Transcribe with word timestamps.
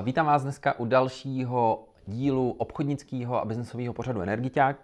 vítám 0.00 0.26
vás 0.26 0.42
dneska 0.42 0.78
u 0.78 0.84
dalšího 0.84 1.84
dílu 2.06 2.50
obchodnického 2.58 3.40
a 3.40 3.44
biznesového 3.44 3.94
pořadu 3.94 4.20
Energiťák. 4.20 4.76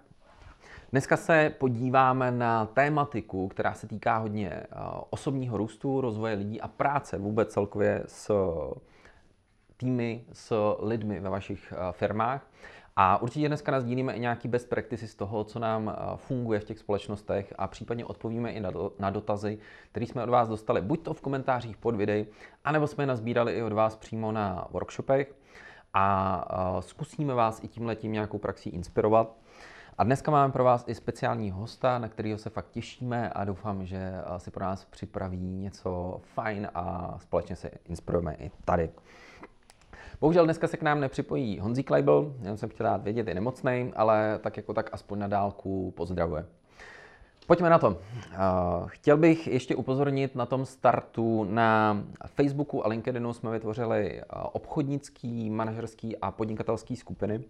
Dneska 0.92 1.16
se 1.16 1.54
podíváme 1.58 2.30
na 2.30 2.66
tématiku, 2.66 3.48
která 3.48 3.74
se 3.74 3.86
týká 3.86 4.16
hodně 4.16 4.50
eh, 4.50 4.66
osobního 5.10 5.56
růstu, 5.56 6.00
rozvoje 6.00 6.34
lidí 6.34 6.60
a 6.60 6.68
práce 6.68 7.18
vůbec 7.18 7.52
celkově 7.52 8.02
s 8.06 8.30
týmy, 9.76 10.24
s 10.32 10.76
lidmi 10.80 11.20
ve 11.20 11.30
vašich 11.30 11.72
eh, 11.72 11.92
firmách. 11.92 12.46
A 13.00 13.22
určitě 13.22 13.48
dneska 13.48 13.72
nazdílíme 13.72 14.12
i 14.12 14.20
nějaký 14.20 14.48
best 14.48 14.68
practices 14.68 15.10
z 15.10 15.14
toho, 15.14 15.44
co 15.44 15.58
nám 15.58 15.88
eh, 15.88 16.16
funguje 16.16 16.60
v 16.60 16.64
těch 16.64 16.78
společnostech 16.78 17.54
a 17.58 17.66
případně 17.66 18.04
odpovíme 18.04 18.52
i 18.52 18.62
na, 18.98 19.10
dotazy, 19.10 19.58
které 19.90 20.06
jsme 20.06 20.22
od 20.22 20.28
vás 20.28 20.48
dostali, 20.48 20.80
buď 20.80 21.02
to 21.02 21.14
v 21.14 21.20
komentářích 21.20 21.76
pod 21.76 21.94
videí, 21.94 22.26
anebo 22.64 22.86
jsme 22.86 23.02
je 23.02 23.06
nazbírali 23.06 23.52
i 23.52 23.62
od 23.62 23.72
vás 23.72 23.96
přímo 23.96 24.32
na 24.32 24.66
workshopech 24.70 25.34
a 25.94 26.80
zkusíme 26.80 27.34
vás 27.34 27.64
i 27.64 27.68
tímhletím 27.68 28.12
nějakou 28.12 28.38
praxí 28.38 28.70
inspirovat. 28.70 29.36
A 29.98 30.04
dneska 30.04 30.30
máme 30.30 30.52
pro 30.52 30.64
vás 30.64 30.84
i 30.88 30.94
speciální 30.94 31.50
hosta, 31.50 31.98
na 31.98 32.08
kterého 32.08 32.38
se 32.38 32.50
fakt 32.50 32.70
těšíme 32.70 33.30
a 33.30 33.44
doufám, 33.44 33.86
že 33.86 34.12
si 34.38 34.50
pro 34.50 34.64
nás 34.64 34.84
připraví 34.84 35.56
něco 35.56 36.20
fajn 36.22 36.68
a 36.74 37.14
společně 37.18 37.56
se 37.56 37.70
inspirujeme 37.84 38.34
i 38.34 38.50
tady. 38.64 38.90
Bohužel 40.20 40.44
dneska 40.44 40.68
se 40.68 40.76
k 40.76 40.82
nám 40.82 41.00
nepřipojí 41.00 41.58
Honzí 41.60 41.82
Kleibel, 41.82 42.34
já 42.42 42.56
jsem 42.56 42.68
chtěl 42.68 42.84
dát 42.84 43.02
vědět, 43.02 43.28
je 43.28 43.34
nemocný, 43.34 43.92
ale 43.96 44.38
tak 44.42 44.56
jako 44.56 44.74
tak 44.74 44.90
aspoň 44.92 45.18
na 45.18 45.26
dálku 45.26 45.90
pozdravuje. 45.96 46.46
Pojďme 47.46 47.70
na 47.70 47.78
to. 47.78 47.98
Chtěl 48.86 49.16
bych 49.16 49.46
ještě 49.46 49.74
upozornit 49.74 50.34
na 50.34 50.46
tom 50.46 50.66
startu 50.66 51.44
na 51.44 52.02
Facebooku 52.26 52.84
a 52.86 52.88
LinkedInu 52.88 53.32
jsme 53.32 53.50
vytvořili 53.50 54.22
obchodnický, 54.52 55.50
manažerský 55.50 56.16
a 56.16 56.30
podnikatelský 56.30 56.96
skupiny. 56.96 57.44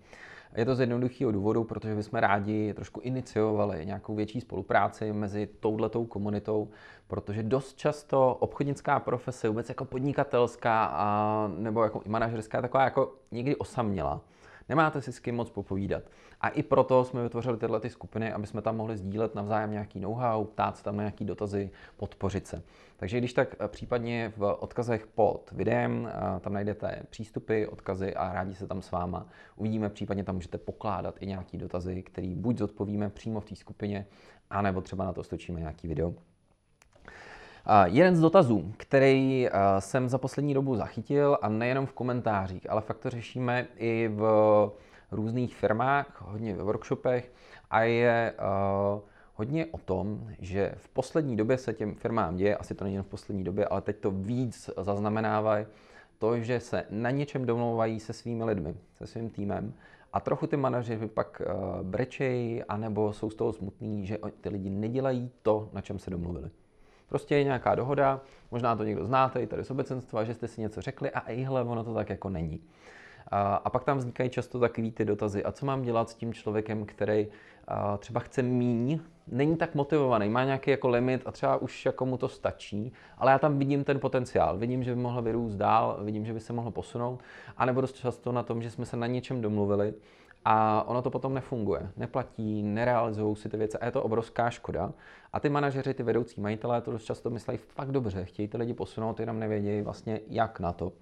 Je 0.56 0.64
to 0.64 0.74
z 0.74 0.80
jednoduchého 0.80 1.32
důvodu, 1.32 1.64
protože 1.64 1.94
bychom 1.94 2.20
rádi 2.20 2.74
trošku 2.74 3.00
iniciovali 3.00 3.86
nějakou 3.86 4.14
větší 4.14 4.41
spolupráci 4.41 5.12
mezi 5.12 5.48
touhletou 5.60 6.04
komunitou, 6.04 6.68
protože 7.06 7.42
dost 7.42 7.77
často 7.78 8.34
obchodnická 8.34 9.00
profese, 9.00 9.48
vůbec 9.48 9.69
jako 9.69 9.84
podnikatelská 9.84 10.84
a, 10.84 11.50
nebo 11.56 11.84
jako 11.84 12.02
i 12.04 12.08
manažerská, 12.08 12.62
taková 12.62 12.84
jako 12.84 13.14
někdy 13.30 13.56
osaměla. 13.56 14.20
Nemáte 14.69 15.02
si 15.02 15.12
s 15.12 15.19
kým 15.19 15.34
moc 15.34 15.50
popovídat. 15.50 16.02
A 16.41 16.48
i 16.48 16.62
proto 16.62 17.04
jsme 17.04 17.22
vytvořili 17.22 17.58
tyhle 17.58 17.80
ty 17.80 17.91
skupiny, 17.91 18.32
aby 18.32 18.46
jsme 18.46 18.62
tam 18.62 18.76
mohli 18.76 18.96
sdílet 18.96 19.34
navzájem 19.34 19.70
nějaký 19.70 20.00
know-how, 20.00 20.44
ptát 20.44 20.76
se 20.76 20.84
tam 20.84 20.96
na 20.96 21.02
nějaký 21.02 21.24
dotazy, 21.24 21.70
podpořit 21.96 22.46
se. 22.46 22.62
Takže 23.00 23.18
když 23.18 23.32
tak 23.32 23.56
eh, 23.60 23.68
případně 23.68 24.32
v 24.36 24.56
odkazech 24.58 25.06
pod 25.06 25.50
videem, 25.52 26.10
eh, 26.10 26.41
tam 26.41 26.52
najdete 26.52 27.02
přístupy, 27.10 27.66
odkazy 27.66 28.14
a 28.14 28.32
rádi 28.32 28.54
se 28.54 28.66
tam 28.66 28.82
s 28.82 28.91
váma 28.91 29.27
uvidíme. 29.56 29.88
Případně 29.88 30.24
tam 30.24 30.34
můžete 30.34 30.58
pokládat 30.58 31.14
i 31.20 31.26
nějaký 31.26 31.58
dotazy, 31.58 32.02
který 32.02 32.34
buď 32.34 32.58
zodpovíme 32.58 33.10
přímo 33.10 33.41
v 33.41 33.44
té 33.44 33.56
skupině, 33.56 34.06
anebo 34.50 34.80
třeba 34.80 35.04
na 35.04 35.12
to 35.12 35.22
stočíme 35.22 35.60
nějaký 35.60 35.88
video. 35.88 36.14
Jeden 37.84 38.16
z 38.16 38.20
dotazů, 38.20 38.72
který 38.76 39.48
eh, 39.48 39.50
jsem 39.78 40.08
za 40.08 40.19
poslední 40.19 40.54
dobu 40.54 40.76
zachytil, 40.76 41.38
a 41.42 41.48
nejenom 41.48 41.86
v 41.86 41.92
komentářích, 41.92 42.70
ale 42.70 42.80
fakt 42.80 42.98
to 42.98 43.10
řešíme 43.10 43.66
i 43.76 44.10
v 44.12 44.70
různých 45.10 45.56
firmách, 45.56 46.22
hodně 46.22 46.56
ve 46.56 46.62
workshopech, 46.62 47.32
a 47.70 47.82
je 47.82 48.34
uh, 48.94 49.00
hodně 49.39 49.67
o 49.67 49.78
tom, 49.78 50.31
že 50.38 50.72
v 50.76 50.88
poslední 50.88 51.37
době 51.37 51.59
se 51.59 51.72
těm 51.72 51.94
firmám 51.94 52.37
děje, 52.37 52.56
asi 52.56 52.75
to 52.75 52.84
není 52.84 52.94
jen 52.94 53.04
v 53.04 53.09
poslední 53.09 53.44
době, 53.44 53.66
ale 53.66 53.81
teď 53.81 53.97
to 53.97 54.10
víc 54.10 54.71
zaznamenávají, 54.76 55.66
to, 56.19 56.38
že 56.38 56.60
se 56.60 56.84
na 56.91 57.10
něčem 57.10 57.47
domlouvají 57.47 58.00
se 58.00 58.12
svými 58.12 58.44
lidmi, 58.44 58.75
se 58.94 59.06
svým 59.06 59.31
týmem 59.31 59.75
a 60.12 60.21
trochu 60.21 60.47
ty 60.47 60.56
manažeři 60.56 61.06
pak 61.06 61.43
uh, 61.47 61.82
brečejí, 61.82 62.65
anebo 62.65 63.12
jsou 63.12 63.31
z 63.31 63.34
toho 63.34 63.53
smutní, 63.53 64.06
že 64.06 64.19
ty 64.41 64.49
lidi 64.49 64.71
nedělají 64.71 65.31
to, 65.43 65.69
na 65.72 65.81
čem 65.81 65.99
se 65.99 66.10
domluvili. 66.10 66.50
Prostě 67.09 67.37
je 67.37 67.44
nějaká 67.44 67.75
dohoda, 67.75 68.20
možná 68.50 68.76
to 68.76 68.84
někdo 68.84 69.06
znáte, 69.06 69.43
i 69.43 69.47
tady 69.47 69.65
z 69.65 69.70
obecenstva, 69.70 70.25
že 70.25 70.34
jste 70.34 70.49
si 70.49 70.60
něco 70.60 70.81
řekli 70.81 71.10
a 71.10 71.31
ejhle, 71.31 71.62
ono 71.62 71.84
to 71.84 71.94
tak 71.94 72.10
jako 72.10 72.31
není. 72.31 72.60
A, 73.31 73.56
a 73.56 73.71
pak 73.71 73.84
tam 73.84 73.99
vznikají 73.99 74.31
často 74.31 74.59
takový 74.59 74.93
ty 74.93 75.05
dotazy, 75.05 75.44
a 75.44 75.53
co 75.53 75.66
mám 75.66 75.83
dělat 75.83 76.11
s 76.11 76.15
tím 76.15 76.34
člověkem, 76.34 76.84
který 76.87 77.27
a, 77.69 77.97
třeba 77.97 78.21
chce 78.21 78.43
míň, 78.43 79.00
není 79.27 79.56
tak 79.56 79.75
motivovaný, 79.75 80.28
má 80.28 80.44
nějaký 80.44 80.71
jako 80.71 80.89
limit 80.89 81.22
a 81.27 81.33
třeba 81.33 81.56
už 81.56 81.87
jako 81.87 82.06
mu 82.06 82.17
to 82.17 82.28
stačí, 82.28 82.93
ale 83.19 83.33
já 83.33 83.38
tam 83.38 83.59
vidím 83.59 83.84
ten 83.84 84.00
potenciál, 84.00 84.59
vidím, 84.59 84.83
že 84.83 84.94
by 84.94 85.00
mohl 85.00 85.22
vyrůst 85.22 85.56
dál, 85.56 85.99
vidím, 86.03 86.25
že 86.25 86.33
by 86.33 86.41
se 86.41 86.53
mohl 86.53 86.71
posunout, 86.71 87.21
anebo 87.56 87.81
dost 87.81 87.97
často 87.97 88.33
na 88.33 88.43
tom, 88.43 88.62
že 88.62 88.71
jsme 88.71 88.87
se 88.87 88.97
na 88.97 89.06
něčem 89.06 89.41
domluvili 89.41 89.94
a 90.44 90.84
ono 90.87 91.03
to 91.03 91.11
potom 91.11 91.34
nefunguje, 91.34 91.91
neplatí, 91.97 92.62
nerealizují 92.62 93.37
si 93.37 93.49
ty 93.49 93.56
věci 93.56 93.78
a 93.78 93.84
je 93.84 93.91
to 93.91 94.03
obrovská 94.03 94.50
škoda. 94.50 94.93
A 95.33 95.41
ty 95.41 95.49
manažeři, 95.49 95.94
ty 95.94 96.03
vedoucí 96.03 96.41
majitelé 96.41 96.81
to 96.81 96.93
dost 96.93 97.05
často 97.05 97.31
myslí 97.31 97.56
fakt 97.56 97.91
dobře, 97.91 98.25
chtějí 98.25 98.49
ty 98.49 98.56
lidi 98.56 98.75
posunout, 98.75 99.21
jenom 99.21 99.38
nevědějí 99.38 99.83
vlastně 99.83 100.21
jak 100.28 100.61
na 100.61 100.72
to. 100.72 100.93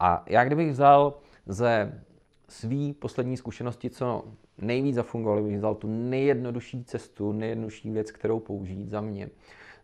A 0.00 0.22
já 0.26 0.44
kdybych 0.44 0.70
vzal 0.70 1.14
ze 1.48 2.02
svý 2.48 2.92
poslední 2.92 3.36
zkušenosti, 3.36 3.90
co 3.90 4.24
nejvíc 4.58 4.94
zafungovalo, 4.94 5.42
bych 5.42 5.56
vzal 5.56 5.74
tu 5.74 5.88
nejjednodušší 5.88 6.84
cestu, 6.84 7.32
nejjednodušší 7.32 7.90
věc, 7.90 8.10
kterou 8.10 8.40
použít 8.40 8.90
za 8.90 9.00
mě, 9.00 9.28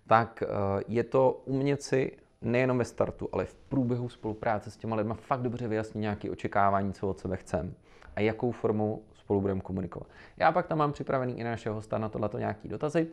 tak 0.07 0.43
eh, 0.43 0.47
je 0.89 1.05
to 1.05 1.43
umět 1.45 1.83
si 1.83 2.13
nejenom 2.43 2.79
ve 2.79 2.85
startu, 2.85 3.29
ale 3.33 3.45
v 3.45 3.55
průběhu 3.55 4.09
spolupráce 4.09 4.71
s 4.71 4.77
těma 4.77 4.97
lidma 4.97 5.15
fakt 5.15 5.43
dobře 5.43 5.69
vyjasnit 5.69 6.01
nějaké 6.01 6.31
očekávání, 6.31 6.93
co 6.93 7.09
od 7.09 7.19
sebe 7.19 7.37
chceme 7.37 7.71
a 8.17 8.21
jakou 8.21 8.51
formou 8.51 9.03
spolu 9.15 9.41
budeme 9.41 9.61
komunikovat. 9.61 10.09
Já 10.37 10.53
pak 10.53 10.67
tam 10.67 10.79
mám 10.79 10.93
připravený 10.93 11.39
i 11.39 11.45
na 11.45 11.51
našeho 11.51 11.75
hosta 11.75 11.99
na 11.99 12.09
tohleto 12.09 12.39
nějaký 12.39 12.69
dotazy, 12.69 13.07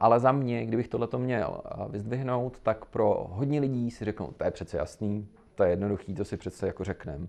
ale 0.00 0.20
za 0.20 0.32
mě, 0.32 0.66
kdybych 0.66 0.88
tohleto 0.88 1.18
měl 1.18 1.60
vyzdvihnout, 1.88 2.60
tak 2.60 2.84
pro 2.84 3.26
hodně 3.30 3.60
lidí 3.60 3.90
si 3.90 4.04
řeknou, 4.04 4.26
to 4.26 4.44
je 4.44 4.50
přece 4.50 4.76
jasný, 4.76 5.28
to 5.54 5.64
je 5.64 5.70
jednoduchý, 5.70 6.14
to 6.14 6.24
si 6.24 6.36
přece 6.36 6.66
jako 6.66 6.84
řekneme. 6.84 7.26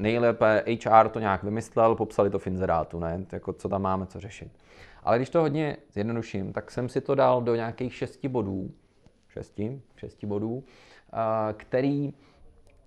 Nejlépe 0.00 0.64
HR 0.66 1.08
to 1.08 1.20
nějak 1.20 1.42
vymyslel, 1.42 1.94
popsali 1.94 2.30
to 2.30 2.38
v 2.38 2.46
inzerátu, 2.46 2.98
ne? 2.98 3.26
Jako 3.32 3.52
co 3.52 3.68
tam 3.68 3.82
máme 3.82 4.06
co 4.06 4.20
řešit. 4.20 4.52
Ale 5.02 5.16
když 5.16 5.30
to 5.30 5.40
hodně 5.40 5.76
zjednoduším, 5.92 6.52
tak 6.52 6.70
jsem 6.70 6.88
si 6.88 7.00
to 7.00 7.14
dal 7.14 7.42
do 7.42 7.54
nějakých 7.54 7.94
šesti 7.94 8.28
bodů, 8.28 8.70
šesti, 9.28 9.82
šesti 9.96 10.26
bodů, 10.26 10.64
který, 11.56 12.14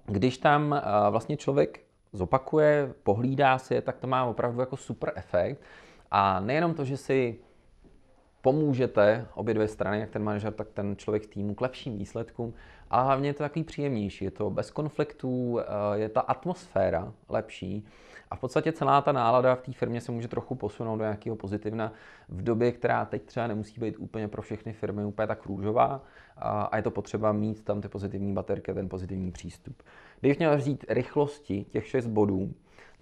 když 0.05 0.37
tam 0.37 0.81
vlastně 1.09 1.37
člověk 1.37 1.79
zopakuje, 2.13 2.93
pohlídá 3.03 3.57
si 3.57 3.73
je, 3.73 3.81
tak 3.81 3.97
to 3.97 4.07
má 4.07 4.25
opravdu 4.25 4.59
jako 4.59 4.77
super 4.77 5.11
efekt. 5.15 5.61
A 6.11 6.39
nejenom 6.39 6.73
to, 6.73 6.85
že 6.85 6.97
si 6.97 7.39
pomůžete 8.43 9.27
obě 9.35 9.53
dvě 9.53 9.67
strany, 9.67 9.99
jak 9.99 10.09
ten 10.09 10.23
manažer, 10.23 10.53
tak 10.53 10.67
ten 10.69 10.95
člověk 10.95 11.27
týmu 11.27 11.55
k 11.55 11.61
lepším 11.61 11.97
výsledkům, 11.97 12.53
ale 12.89 13.03
hlavně 13.03 13.29
je 13.29 13.33
to 13.33 13.43
takový 13.43 13.63
příjemnější, 13.63 14.25
je 14.25 14.31
to 14.31 14.49
bez 14.49 14.71
konfliktů, 14.71 15.59
eh, 15.59 15.63
je 15.93 16.09
ta 16.09 16.21
atmosféra 16.21 17.13
lepší 17.29 17.85
a 18.31 18.35
v 18.35 18.39
podstatě 18.39 18.71
celá 18.71 19.01
ta 19.01 19.11
nálada 19.11 19.55
v 19.55 19.61
té 19.61 19.71
firmě 19.71 20.01
se 20.01 20.11
může 20.11 20.27
trochu 20.27 20.55
posunout 20.55 20.97
do 20.97 21.03
nějakého 21.03 21.35
pozitivna 21.35 21.93
v 22.29 22.43
době, 22.43 22.71
která 22.71 23.05
teď 23.05 23.23
třeba 23.23 23.47
nemusí 23.47 23.81
být 23.81 23.95
úplně 23.97 24.27
pro 24.27 24.41
všechny 24.41 24.73
firmy 24.73 25.05
úplně 25.05 25.27
tak 25.27 25.45
růžová 25.45 26.03
a 26.37 26.77
je 26.77 26.81
to 26.81 26.91
potřeba 26.91 27.31
mít 27.31 27.63
tam 27.63 27.81
ty 27.81 27.87
pozitivní 27.87 28.33
baterky, 28.33 28.73
ten 28.73 28.89
pozitivní 28.89 29.31
přístup. 29.31 29.83
Když 30.19 30.37
měl 30.37 30.59
říct 30.59 30.85
rychlosti 30.89 31.65
těch 31.71 31.87
6 31.87 32.07
bodů, 32.07 32.53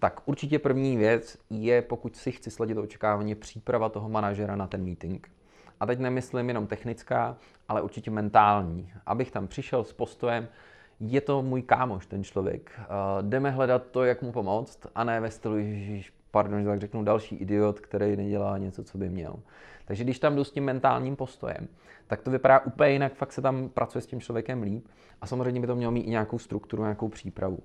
tak 0.01 0.21
určitě 0.25 0.59
první 0.59 0.97
věc 0.97 1.37
je, 1.49 1.81
pokud 1.81 2.15
si 2.15 2.31
chci 2.31 2.51
sledit 2.51 2.77
očekávání, 2.77 3.35
příprava 3.35 3.89
toho 3.89 4.09
manažera 4.09 4.55
na 4.55 4.67
ten 4.67 4.85
meeting. 4.85 5.31
A 5.79 5.85
teď 5.85 5.99
nemyslím 5.99 6.47
jenom 6.47 6.67
technická, 6.67 7.37
ale 7.67 7.81
určitě 7.81 8.11
mentální. 8.11 8.91
Abych 9.05 9.31
tam 9.31 9.47
přišel 9.47 9.83
s 9.83 9.93
postojem, 9.93 10.47
je 10.99 11.21
to 11.21 11.41
můj 11.41 11.61
kámoš, 11.61 12.05
ten 12.05 12.23
člověk. 12.23 12.71
Uh, 12.79 13.29
jdeme 13.29 13.51
hledat 13.51 13.83
to, 13.91 14.03
jak 14.03 14.21
mu 14.21 14.31
pomoct, 14.31 14.79
a 14.95 15.03
ne 15.03 15.19
ve 15.19 15.31
stylu, 15.31 15.57
ježiš, 15.57 16.13
pardon, 16.31 16.61
že 16.61 16.67
tak 16.67 16.79
řeknu, 16.79 17.03
další 17.03 17.35
idiot, 17.35 17.79
který 17.79 18.15
nedělá 18.15 18.57
něco, 18.57 18.83
co 18.83 18.97
by 18.97 19.09
měl. 19.09 19.35
Takže 19.85 20.03
když 20.03 20.19
tam 20.19 20.35
jdu 20.35 20.43
s 20.43 20.51
tím 20.51 20.63
mentálním 20.63 21.15
postojem, 21.15 21.67
tak 22.07 22.21
to 22.21 22.31
vypadá 22.31 22.59
úplně 22.59 22.89
jinak, 22.89 23.13
fakt 23.13 23.33
se 23.33 23.41
tam 23.41 23.69
pracuje 23.69 24.01
s 24.01 24.05
tím 24.05 24.21
člověkem 24.21 24.63
líp 24.63 24.87
a 25.21 25.27
samozřejmě 25.27 25.61
by 25.61 25.67
to 25.67 25.75
mělo 25.75 25.91
mít 25.91 26.03
i 26.03 26.09
nějakou 26.09 26.39
strukturu, 26.39 26.83
nějakou 26.83 27.09
přípravu. 27.09 27.59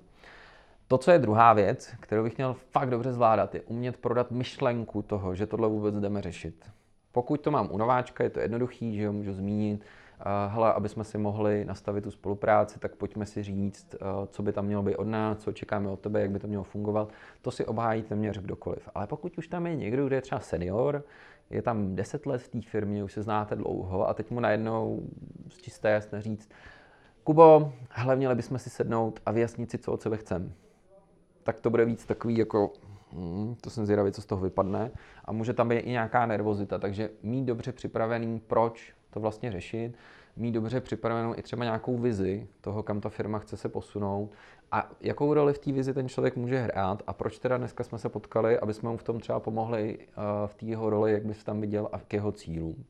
To, 0.87 0.97
co 0.97 1.11
je 1.11 1.19
druhá 1.19 1.53
věc, 1.53 1.95
kterou 1.99 2.23
bych 2.23 2.37
měl 2.37 2.53
fakt 2.53 2.89
dobře 2.89 3.13
zvládat, 3.13 3.55
je 3.55 3.61
umět 3.61 3.97
prodat 3.97 4.31
myšlenku 4.31 5.01
toho, 5.01 5.35
že 5.35 5.47
tohle 5.47 5.67
vůbec 5.67 5.95
jdeme 5.95 6.21
řešit. 6.21 6.65
Pokud 7.11 7.41
to 7.41 7.51
mám 7.51 7.69
u 7.71 7.77
nováčka, 7.77 8.23
je 8.23 8.29
to 8.29 8.39
jednoduchý, 8.39 8.97
že 8.97 9.07
ho 9.07 9.13
můžu 9.13 9.33
zmínit, 9.33 9.85
hele, 10.47 10.73
aby 10.73 10.89
jsme 10.89 11.03
si 11.03 11.17
mohli 11.17 11.65
nastavit 11.65 12.03
tu 12.03 12.11
spolupráci, 12.11 12.79
tak 12.79 12.95
pojďme 12.95 13.25
si 13.25 13.43
říct, 13.43 13.95
co 14.27 14.43
by 14.43 14.53
tam 14.53 14.65
mělo 14.65 14.83
být 14.83 14.95
od 14.95 15.07
nás, 15.07 15.37
co 15.37 15.51
čekáme 15.51 15.89
od 15.89 15.99
tebe, 15.99 16.21
jak 16.21 16.31
by 16.31 16.39
to 16.39 16.47
mělo 16.47 16.63
fungovat. 16.63 17.09
To 17.41 17.51
si 17.51 17.65
obhájí 17.65 18.01
téměř 18.03 18.39
kdokoliv. 18.39 18.89
Ale 18.95 19.07
pokud 19.07 19.37
už 19.37 19.47
tam 19.47 19.67
je 19.67 19.75
někdo, 19.75 20.07
kdo 20.07 20.15
je 20.15 20.21
třeba 20.21 20.41
senior, 20.41 21.03
je 21.49 21.61
tam 21.61 21.95
10 21.95 22.25
let 22.25 22.41
v 22.41 22.47
té 22.47 22.61
firmě, 22.61 23.03
už 23.03 23.13
se 23.13 23.23
znáte 23.23 23.55
dlouho 23.55 24.09
a 24.09 24.13
teď 24.13 24.31
mu 24.31 24.39
najednou 24.39 25.01
z 25.49 25.57
čisté 25.57 25.89
jasné 25.89 26.21
říct, 26.21 26.49
Kubo, 27.23 27.73
hele, 27.89 28.15
měli 28.15 28.35
bychom 28.35 28.59
si 28.59 28.69
sednout 28.69 29.19
a 29.25 29.31
vyjasnit 29.31 29.71
si, 29.71 29.77
co 29.77 29.91
od 29.91 30.01
sebe 30.01 30.17
chceme. 30.17 30.49
Tak 31.47 31.59
to 31.59 31.69
bude 31.69 31.85
víc 31.85 32.05
takový 32.05 32.37
jako, 32.37 32.73
hmm, 33.11 33.55
to 33.61 33.69
jsem 33.69 33.85
zvědavý, 33.85 34.11
co 34.11 34.21
z 34.21 34.25
toho 34.25 34.41
vypadne. 34.41 34.91
A 35.25 35.31
může 35.31 35.53
tam 35.53 35.69
být 35.69 35.79
i 35.79 35.89
nějaká 35.89 36.25
nervozita, 36.25 36.77
takže 36.77 37.09
mít 37.23 37.45
dobře 37.45 37.71
připravený, 37.71 38.39
proč 38.47 38.93
to 39.09 39.19
vlastně 39.19 39.51
řešit, 39.51 39.93
mít 40.35 40.51
dobře 40.51 40.81
připravenou 40.81 41.33
i 41.37 41.41
třeba 41.41 41.63
nějakou 41.63 41.97
vizi 41.97 42.47
toho, 42.61 42.83
kam 42.83 43.01
ta 43.01 43.09
firma 43.09 43.39
chce 43.39 43.57
se 43.57 43.69
posunout 43.69 44.31
a 44.71 44.89
jakou 45.01 45.33
roli 45.33 45.53
v 45.53 45.59
té 45.59 45.71
vizi 45.71 45.93
ten 45.93 46.09
člověk 46.09 46.35
může 46.35 46.59
hrát 46.59 47.03
a 47.07 47.13
proč 47.13 47.39
teda 47.39 47.57
dneska 47.57 47.83
jsme 47.83 47.97
se 47.97 48.09
potkali, 48.09 48.59
aby 48.59 48.73
jsme 48.73 48.89
mu 48.89 48.97
v 48.97 49.03
tom 49.03 49.19
třeba 49.19 49.39
pomohli 49.39 49.97
eh, 49.99 50.13
v 50.47 50.53
té 50.53 50.65
jeho 50.65 50.89
roli, 50.89 51.11
jak 51.11 51.25
bys 51.25 51.43
tam 51.43 51.61
viděl 51.61 51.89
a 51.91 51.99
k 51.99 52.13
jeho 52.13 52.31
cílům. 52.31 52.85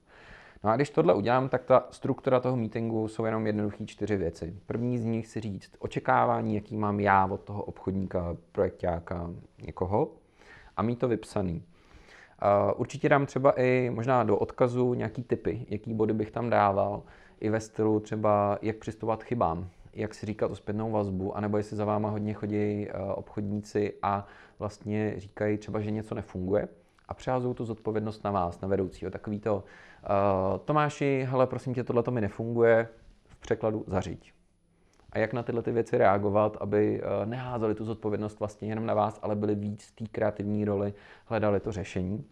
No 0.63 0.69
a 0.69 0.75
když 0.75 0.89
tohle 0.89 1.13
udělám, 1.13 1.50
tak 1.50 1.63
ta 1.63 1.88
struktura 1.92 2.39
toho 2.39 2.57
meetingu 2.57 3.07
jsou 3.07 3.25
jenom 3.25 3.48
jednoduché 3.48 3.86
čtyři 3.86 4.18
věci. 4.18 4.54
První 4.65 4.98
z 4.98 5.06
nich 5.06 5.27
si 5.27 5.39
říct 5.39 5.71
očekávání, 5.80 6.56
jaký 6.56 6.77
mám 6.77 7.00
já 7.00 7.25
od 7.25 7.42
toho 7.42 7.63
obchodníka, 7.63 8.38
projektáka, 8.51 9.30
někoho 9.65 10.12
a 10.77 10.81
mít 10.81 11.00
to 11.00 11.07
vypsaný. 11.07 11.63
Určitě 12.75 13.09
dám 13.09 13.25
třeba 13.25 13.51
i 13.51 13.89
možná 13.89 14.24
do 14.24 14.38
odkazu 14.38 14.94
nějaký 14.94 15.24
typy, 15.24 15.65
jaký 15.69 15.94
body 15.94 16.13
bych 16.13 16.31
tam 16.31 16.50
dával, 16.50 17.03
i 17.39 17.50
ve 17.50 17.60
stylu 17.60 18.00
třeba 18.00 18.60
jak 18.62 18.75
přistupovat 18.75 19.24
chybám, 19.24 19.69
jak 19.94 20.13
si 20.13 20.25
říkat 20.25 20.51
o 20.51 20.56
zpětnou 20.56 20.92
vazbu, 20.92 21.38
anebo 21.38 21.57
jestli 21.57 21.77
za 21.77 21.86
váma 21.86 22.10
hodně 22.10 22.33
chodí 22.33 22.88
obchodníci 23.15 23.94
a 24.01 24.25
vlastně 24.60 25.13
říkají 25.18 25.57
třeba, 25.57 25.80
že 25.80 25.92
něco 25.92 26.15
nefunguje 26.15 26.68
a 27.07 27.13
přehazují 27.13 27.56
tu 27.56 27.65
zodpovědnost 27.65 28.24
na 28.24 28.31
vás, 28.31 28.62
na 28.62 28.68
vedoucího. 28.68 29.12
Takový 29.12 29.39
to, 29.39 29.63
Tomáši, 30.66 31.28
hele, 31.30 31.48
prosím 31.48 31.74
tě, 31.74 31.84
tohle 31.84 32.04
to 32.04 32.12
mi 32.12 32.22
nefunguje, 32.22 32.88
v 33.28 33.36
překladu 33.36 33.84
zařiď. 33.88 34.34
A 35.12 35.20
jak 35.20 35.34
na 35.34 35.44
tyhle 35.44 35.62
ty 35.62 35.72
věci 35.72 35.98
reagovat, 35.98 36.58
aby 36.60 37.02
uh, 37.02 37.30
neházeli 37.30 37.76
tu 37.76 37.86
zodpovědnost 37.86 38.40
vlastně 38.40 38.70
jenom 38.70 38.86
na 38.86 38.94
vás, 38.94 39.20
ale 39.22 39.36
byli 39.36 39.56
víc 39.56 39.88
v 39.88 39.96
té 39.96 40.06
kreativní 40.12 40.66
roli, 40.66 40.94
hledali 41.26 41.60
to 41.60 41.72
řešení. 41.72 42.26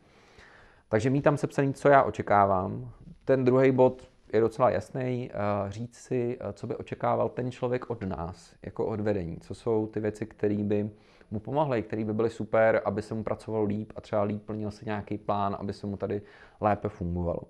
Takže 0.90 1.10
mít 1.10 1.22
tam 1.22 1.38
sepsaný, 1.38 1.74
co 1.74 1.90
já 1.90 2.04
očekávám. 2.04 2.92
Ten 3.26 3.44
druhý 3.44 3.72
bod 3.72 4.10
je 4.34 4.42
docela 4.42 4.70
jasný. 4.70 5.32
Uh, 5.34 5.70
říct 5.70 5.96
si, 5.96 6.40
co 6.54 6.68
by 6.68 6.76
očekával 6.76 7.30
ten 7.30 7.52
člověk 7.52 7.90
od 7.90 8.04
nás, 8.04 8.56
jako 8.62 8.86
od 8.86 9.00
vedení. 9.00 9.38
Co 9.38 9.56
jsou 9.56 9.88
ty 9.88 10.00
věci, 10.00 10.26
které 10.26 10.64
by 10.64 10.90
mu 11.32 11.40
pomohly, 11.40 11.84
které 11.84 12.06
by 12.06 12.14
byly 12.14 12.30
super, 12.30 12.82
aby 12.86 13.02
se 13.02 13.14
mu 13.14 13.24
pracovalo 13.24 13.64
líp 13.64 13.94
a 13.96 14.02
třeba 14.02 14.24
líp 14.24 14.46
plnil 14.46 14.72
se 14.72 14.86
nějaký 14.86 15.18
plán, 15.18 15.58
aby 15.60 15.74
se 15.74 15.88
mu 15.88 15.98
tady 15.98 16.22
lépe 16.62 16.90
fungovalo. 16.90 17.42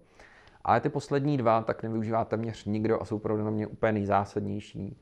Ale 0.64 0.82
ty 0.82 0.90
poslední 0.90 1.38
dva 1.38 1.62
tak 1.62 1.84
nevyužívá 1.84 2.26
téměř 2.26 2.66
nikdo 2.66 3.02
a 3.02 3.06
jsou 3.06 3.20
pro 3.20 3.52
mě 3.52 3.68
úplně 3.68 3.92
nejzásadnější. 3.92 4.98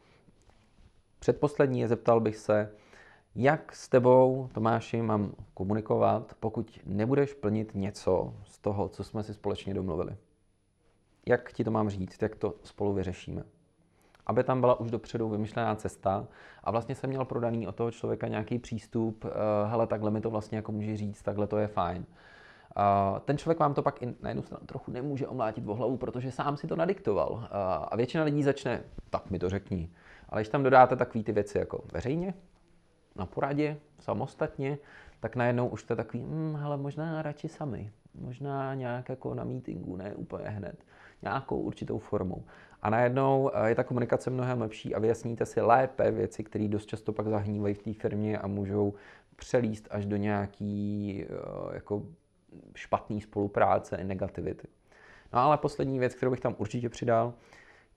Předposlední 1.19 1.79
je 1.79 1.87
zeptal 1.87 2.19
bych 2.19 2.37
se, 2.37 2.71
jak 3.35 3.75
s 3.75 3.89
tebou, 3.89 4.49
Tomáši, 4.53 5.01
mám 5.01 5.33
komunikovat, 5.53 6.35
pokud 6.39 6.79
nebudeš 6.85 7.33
plnit 7.33 7.75
něco 7.75 8.33
z 8.45 8.59
toho, 8.59 8.89
co 8.89 9.03
jsme 9.03 9.23
si 9.23 9.33
společně 9.33 9.73
domluvili. 9.73 10.15
Jak 11.25 11.53
ti 11.53 11.63
to 11.63 11.71
mám 11.71 11.89
říct, 11.89 12.21
jak 12.21 12.35
to 12.35 12.55
spolu 12.63 12.93
vyřešíme 12.93 13.43
aby 14.27 14.43
tam 14.43 14.61
byla 14.61 14.79
už 14.79 14.91
dopředu 14.91 15.29
vymyšlená 15.29 15.75
cesta 15.75 16.27
a 16.63 16.71
vlastně 16.71 16.95
jsem 16.95 17.09
měl 17.09 17.25
prodaný 17.25 17.67
od 17.67 17.75
toho 17.75 17.91
člověka 17.91 18.27
nějaký 18.27 18.59
přístup, 18.59 19.25
uh, 19.25 19.31
hele, 19.65 19.87
takhle 19.87 20.11
mi 20.11 20.21
to 20.21 20.29
vlastně 20.29 20.55
jako 20.55 20.71
může 20.71 20.97
říct, 20.97 21.21
takhle 21.21 21.47
to 21.47 21.57
je 21.57 21.67
fajn. 21.67 22.05
Uh, 22.77 23.19
ten 23.19 23.37
člověk 23.37 23.59
vám 23.59 23.73
to 23.73 23.81
pak 23.81 24.01
i 24.01 24.15
na 24.21 24.29
jednu 24.29 24.43
stranu 24.43 24.65
trochu 24.65 24.91
nemůže 24.91 25.27
omlátit 25.27 25.65
v 25.65 25.67
hlavu, 25.67 25.97
protože 25.97 26.31
sám 26.31 26.57
si 26.57 26.67
to 26.67 26.75
nadiktoval. 26.75 27.31
Uh, 27.31 27.45
a 27.87 27.95
většina 27.95 28.23
lidí 28.23 28.43
začne, 28.43 28.83
tak 29.09 29.29
mi 29.31 29.39
to 29.39 29.49
řekni. 29.49 29.89
Ale 30.29 30.41
když 30.41 30.49
tam 30.49 30.63
dodáte 30.63 30.95
takové 30.95 31.23
ty 31.23 31.31
věci 31.31 31.57
jako 31.57 31.83
veřejně, 31.93 32.33
na 33.15 33.25
poradě, 33.25 33.77
samostatně, 33.99 34.77
tak 35.19 35.35
najednou 35.35 35.67
už 35.67 35.83
to 35.83 35.95
takový, 35.95 36.23
hm, 36.23 36.55
hele, 36.55 36.77
možná 36.77 37.21
radši 37.21 37.47
sami, 37.47 37.91
možná 38.15 38.75
nějak 38.75 39.09
jako 39.09 39.33
na 39.33 39.43
meetingu, 39.43 39.95
ne 39.95 40.15
úplně 40.15 40.49
hned, 40.49 40.83
nějakou 41.21 41.59
určitou 41.61 41.97
formou. 41.97 42.43
A 42.81 42.89
najednou 42.89 43.51
eh, 43.53 43.69
je 43.69 43.75
ta 43.75 43.83
komunikace 43.83 44.29
mnohem 44.29 44.61
lepší 44.61 44.95
a 44.95 44.99
vyjasníte 44.99 45.45
si 45.45 45.61
lépe 45.61 46.11
věci, 46.11 46.43
které 46.43 46.67
dost 46.67 46.85
často 46.85 47.13
pak 47.13 47.27
zahnívají 47.27 47.73
v 47.73 47.83
té 47.83 47.93
firmě 47.93 48.37
a 48.37 48.47
můžou 48.47 48.93
přelíst 49.35 49.87
až 49.91 50.05
do 50.05 50.15
nějaký 50.15 51.25
eh, 51.25 51.75
jako 51.75 52.03
špatný 52.75 53.21
spolupráce 53.21 54.03
negativity. 54.03 54.67
No 55.33 55.39
ale 55.39 55.57
poslední 55.57 55.99
věc, 55.99 56.15
kterou 56.15 56.31
bych 56.31 56.39
tam 56.39 56.55
určitě 56.57 56.89
přidal, 56.89 57.33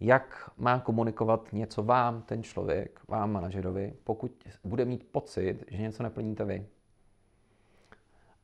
jak 0.01 0.51
má 0.57 0.81
komunikovat 0.81 1.49
něco 1.53 1.83
vám, 1.83 2.23
ten 2.23 2.43
člověk, 2.43 3.01
vám 3.09 3.33
manažerovi, 3.33 3.95
pokud 4.05 4.33
bude 4.65 4.85
mít 4.85 5.05
pocit, 5.13 5.65
že 5.71 5.83
něco 5.83 6.03
neplníte 6.03 6.45
vy. 6.45 6.67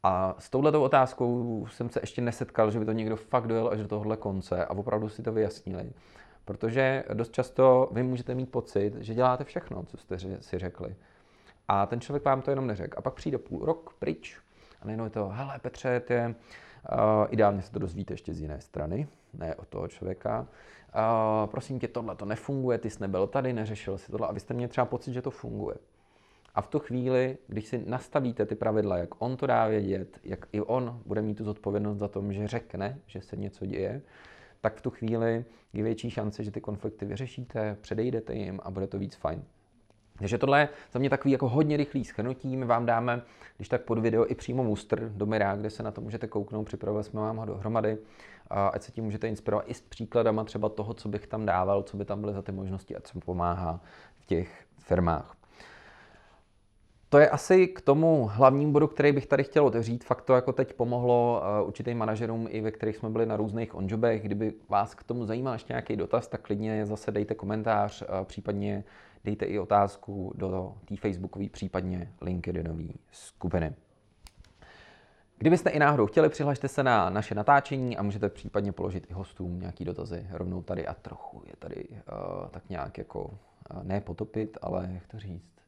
A 0.03 0.35
s 0.39 0.51
touhletou 0.51 0.83
otázkou 0.83 1.67
jsem 1.71 1.91
se 1.91 2.01
ještě 2.03 2.23
nesetkal, 2.23 2.71
že 2.71 2.79
by 2.79 2.85
to 2.85 2.93
někdo 2.93 3.17
fakt 3.17 3.47
dojel 3.47 3.69
až 3.69 3.81
do 3.81 3.89
tohohle 3.89 4.17
konce 4.17 4.65
a 4.65 4.71
opravdu 4.71 5.09
si 5.09 5.23
to 5.23 5.33
vyjasnili. 5.33 5.93
Protože 6.45 7.05
dost 7.15 7.33
často 7.33 7.89
vy 7.93 8.03
můžete 8.03 8.35
mít 8.35 8.51
pocit, 8.51 8.95
že 8.95 9.15
děláte 9.15 9.45
všechno, 9.45 9.85
co 9.85 9.97
jste 9.97 10.19
si 10.41 10.59
řekli. 10.59 10.97
A 11.69 11.87
ten 11.87 12.01
člověk 12.01 12.25
vám 12.25 12.43
to 12.43 12.51
jenom 12.51 12.67
neřekl. 12.67 12.99
A 12.99 13.03
pak 13.03 13.15
přijde 13.15 13.39
půl 13.39 13.65
rok 13.65 13.95
pryč 13.99 14.39
a 14.83 14.85
najednou 14.85 15.05
je 15.05 15.11
to, 15.11 15.29
hele 15.29 15.59
Petře, 15.63 16.01
ty, 16.01 16.15
uh, 16.15 16.35
ideálně 17.31 17.63
se 17.63 17.73
to 17.73 17.79
dozvíte 17.79 18.15
ještě 18.15 18.35
z 18.35 18.41
jiné 18.41 18.61
strany, 18.61 19.09
ne 19.35 19.55
od 19.55 19.69
toho 19.69 19.89
člověka. 19.89 20.41
Uh, 20.41 21.51
prosím 21.51 21.79
tě, 21.79 21.89
tohle 21.89 22.17
to 22.17 22.25
nefunguje, 22.25 22.79
ty 22.79 22.91
jsi 22.91 23.01
nebyl 23.01 23.27
tady, 23.27 23.53
neřešil 23.53 23.99
si 23.99 24.13
tohle 24.13 24.29
a 24.29 24.33
vy 24.33 24.41
jste 24.41 24.55
měli 24.55 24.69
třeba 24.69 24.85
pocit, 24.85 25.13
že 25.13 25.23
to 25.23 25.31
funguje. 25.31 25.77
A 26.55 26.63
v 26.63 26.69
tu 26.69 26.79
chvíli, 26.79 27.39
když 27.47 27.67
si 27.67 27.85
nastavíte 27.87 28.47
ty 28.47 28.55
pravidla, 28.55 28.99
jak 28.99 29.23
on 29.23 29.37
to 29.37 29.47
dá 29.47 29.69
vědět, 29.69 30.21
jak 30.25 30.47
i 30.53 30.61
on 30.61 31.01
bude 31.07 31.23
mít 31.23 31.35
tu 31.35 31.45
zodpovědnost 31.45 31.99
za 31.99 32.09
tom, 32.09 32.33
že 32.33 32.49
řekne, 32.49 32.99
že 33.07 33.21
se 33.21 33.37
něco 33.37 33.67
děje, 33.67 34.03
tak 34.61 34.77
v 34.77 34.83
tu 34.83 34.91
chvíli 34.91 35.45
je 35.73 35.83
větší 35.83 36.11
šance, 36.11 36.45
že 36.45 36.51
ty 36.51 36.61
konflikty 36.61 37.05
vyřešíte, 37.05 37.77
předejdete 37.81 38.35
jim 38.35 38.61
a 38.63 38.71
bude 38.71 38.87
to 38.87 38.99
víc 38.99 39.15
fajn. 39.15 39.45
Takže 40.19 40.39
tohle 40.39 40.61
je 40.61 40.69
za 40.93 40.99
mě 40.99 41.11
takový 41.11 41.33
jako 41.33 41.49
hodně 41.49 41.77
rychlý 41.77 42.05
schrnutí. 42.05 42.57
My 42.57 42.65
vám 42.65 42.87
dáme, 42.87 43.23
když 43.57 43.69
tak 43.69 43.83
pod 43.83 43.99
video, 43.99 44.27
i 44.31 44.35
přímo 44.35 44.65
muster 44.65 45.13
do 45.13 45.27
Mira, 45.27 45.57
kde 45.57 45.71
se 45.71 45.83
na 45.83 45.91
to 45.91 46.01
můžete 46.01 46.27
kouknout, 46.27 46.67
připravili 46.67 47.05
jsme 47.05 47.21
vám 47.21 47.37
ho 47.37 47.45
dohromady, 47.45 47.99
ať 48.51 48.83
se 48.83 48.93
tím 48.93 49.05
můžete 49.05 49.29
inspirovat 49.29 49.65
i 49.69 49.75
s 49.75 49.81
příkladama 49.81 50.45
třeba 50.45 50.69
toho, 50.69 50.95
co 50.95 51.09
bych 51.09 51.27
tam 51.27 51.47
dával, 51.47 51.83
co 51.83 51.97
by 51.97 52.05
tam 52.05 52.21
byly 52.21 52.33
za 52.33 52.43
ty 52.43 52.53
možnosti 52.53 52.97
a 52.97 53.01
co 53.01 53.21
pomáhá 53.21 53.81
v 54.19 54.27
těch 54.27 54.65
firmách. 54.79 55.37
To 57.13 57.19
je 57.19 57.31
asi 57.31 57.69
k 57.69 57.81
tomu 57.81 58.31
hlavnímu 58.33 58.73
bodu, 58.73 58.87
který 58.87 59.13
bych 59.13 59.27
tady 59.27 59.45
chtěl 59.45 59.67
otevřít. 59.67 60.05
Fakt 60.05 60.23
to 60.23 60.35
jako 60.35 60.53
teď 60.53 60.73
pomohlo 60.73 61.43
uh, 61.61 61.69
určitým 61.69 61.99
manažerům, 61.99 62.47
i 62.51 62.61
ve 62.61 62.71
kterých 62.71 62.97
jsme 62.97 63.11
byli 63.11 63.27
na 63.27 63.37
různých 63.37 63.75
onjobech. 63.75 64.23
Kdyby 64.23 64.53
vás 64.69 64.95
k 64.95 65.03
tomu 65.03 65.27
zajímal 65.27 65.53
ještě 65.53 65.73
nějaký 65.73 65.97
dotaz, 65.97 66.29
tak 66.29 66.41
klidně 66.41 66.87
zase 66.87 67.11
dejte 67.11 67.35
komentář, 67.35 68.03
uh, 68.03 68.25
případně 68.25 68.85
dejte 69.25 69.45
i 69.45 69.59
otázku 69.59 70.33
do 70.35 70.75
té 70.85 70.97
facebookové, 70.97 71.49
případně 71.49 72.13
LinkedInové 72.21 72.89
skupiny. 73.11 73.75
Kdybyste 75.39 75.71
i 75.71 75.79
náhodou 75.79 76.07
chtěli, 76.07 76.29
přihlašte 76.29 76.69
se 76.69 76.83
na 76.83 77.11
naše 77.11 77.35
natáčení 77.35 77.97
a 77.97 78.03
můžete 78.03 78.29
případně 78.29 78.73
položit 78.73 79.07
i 79.11 79.13
hostům 79.13 79.61
nějaký 79.61 79.85
dotazy 79.85 80.27
rovnou 80.31 80.63
tady 80.63 80.87
a 80.87 80.95
trochu 80.95 81.43
je 81.47 81.53
tady 81.59 81.89
uh, 81.89 82.49
tak 82.51 82.69
nějak 82.71 82.99
jako 82.99 83.25
uh, 83.25 83.83
ne 83.83 84.01
potopit, 84.01 84.59
ale 84.63 84.91
jak 84.95 85.07
to 85.07 85.19
říct, 85.19 85.62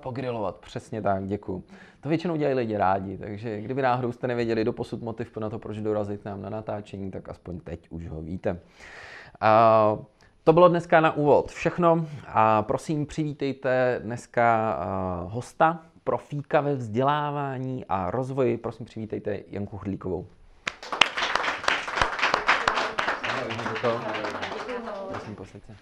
Pogrilovat, 0.00 0.56
přesně 0.56 1.02
tak, 1.02 1.26
děkuji. 1.26 1.64
To 2.00 2.08
většinou 2.08 2.36
dělají 2.36 2.56
lidi 2.56 2.76
rádi, 2.76 3.18
takže 3.18 3.60
kdyby 3.60 3.82
náhodou 3.82 4.12
jste 4.12 4.26
nevěděli 4.26 4.64
do 4.64 4.72
posud 4.72 5.02
motiv 5.02 5.36
na 5.36 5.50
to, 5.50 5.58
proč 5.58 5.78
dorazit 5.78 6.24
nám 6.24 6.42
na 6.42 6.50
natáčení, 6.50 7.10
tak 7.10 7.28
aspoň 7.28 7.60
teď 7.60 7.86
už 7.90 8.08
ho 8.08 8.22
víte. 8.22 8.60
A 9.40 9.98
to 10.44 10.52
bylo 10.52 10.68
dneska 10.68 11.00
na 11.00 11.16
úvod 11.16 11.52
všechno 11.52 12.06
a 12.28 12.62
prosím 12.62 13.06
přivítejte 13.06 14.00
dneska 14.02 14.78
hosta, 15.30 15.82
profíka 16.04 16.60
ve 16.60 16.74
vzdělávání 16.74 17.84
a 17.88 18.10
rozvoji. 18.10 18.56
Prosím 18.56 18.86
přivítejte 18.86 19.40
Janku 19.50 19.76
Hrdlíkovou. 19.76 20.26
Prosím, 25.10 25.34
posledce. 25.34 25.72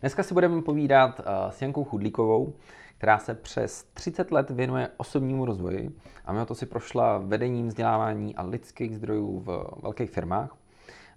Dneska 0.00 0.22
si 0.22 0.34
budeme 0.34 0.62
povídat 0.62 1.20
uh, 1.20 1.50
s 1.50 1.62
Jankou 1.62 1.84
Chudlíkovou, 1.84 2.52
která 2.98 3.18
se 3.18 3.34
přes 3.34 3.84
30 3.94 4.32
let 4.32 4.50
věnuje 4.50 4.88
osobnímu 4.96 5.44
rozvoji 5.44 5.90
a 6.24 6.32
mimo 6.32 6.46
to 6.46 6.54
si 6.54 6.66
prošla 6.66 7.18
vedením 7.18 7.68
vzdělávání 7.68 8.36
a 8.36 8.42
lidských 8.42 8.96
zdrojů 8.96 9.40
v 9.40 9.70
velkých 9.82 10.10
firmách. 10.10 10.56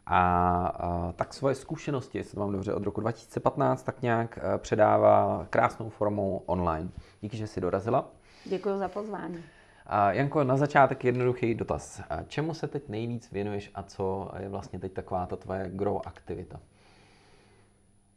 A 0.06 0.88
uh, 0.88 1.12
tak 1.12 1.34
svoje 1.34 1.56
zkušenosti, 1.56 2.18
jestli 2.18 2.36
to 2.36 2.40
mám 2.40 2.52
dobře, 2.52 2.74
od 2.74 2.84
roku 2.84 3.02
2015 3.02 3.84
tak 3.84 4.02
nějak 4.02 4.40
uh, 4.42 4.58
předává 4.58 5.48
krásnou 5.50 5.90
formou 5.90 6.42
online. 6.46 6.90
Díky, 7.22 7.38
že 7.38 7.48
jsi 7.48 7.62
dorazila. 7.62 8.12
Děkuji 8.46 8.78
za 8.78 8.88
pozvání. 8.88 9.44
Janko, 10.10 10.44
na 10.44 10.58
začátek 10.58 11.06
jednoduchý 11.06 11.56
dotaz. 11.56 12.02
Čemu 12.28 12.54
se 12.54 12.68
teď 12.68 12.90
nejvíc 12.90 13.32
věnuješ 13.32 13.72
a 13.76 13.84
co 13.84 14.32
je 14.40 14.50
vlastně 14.50 14.80
teď 14.80 14.94
taková 14.94 15.26
ta 15.26 15.36
tvoje 15.36 15.70
grow 15.74 16.02
aktivita? 16.06 16.60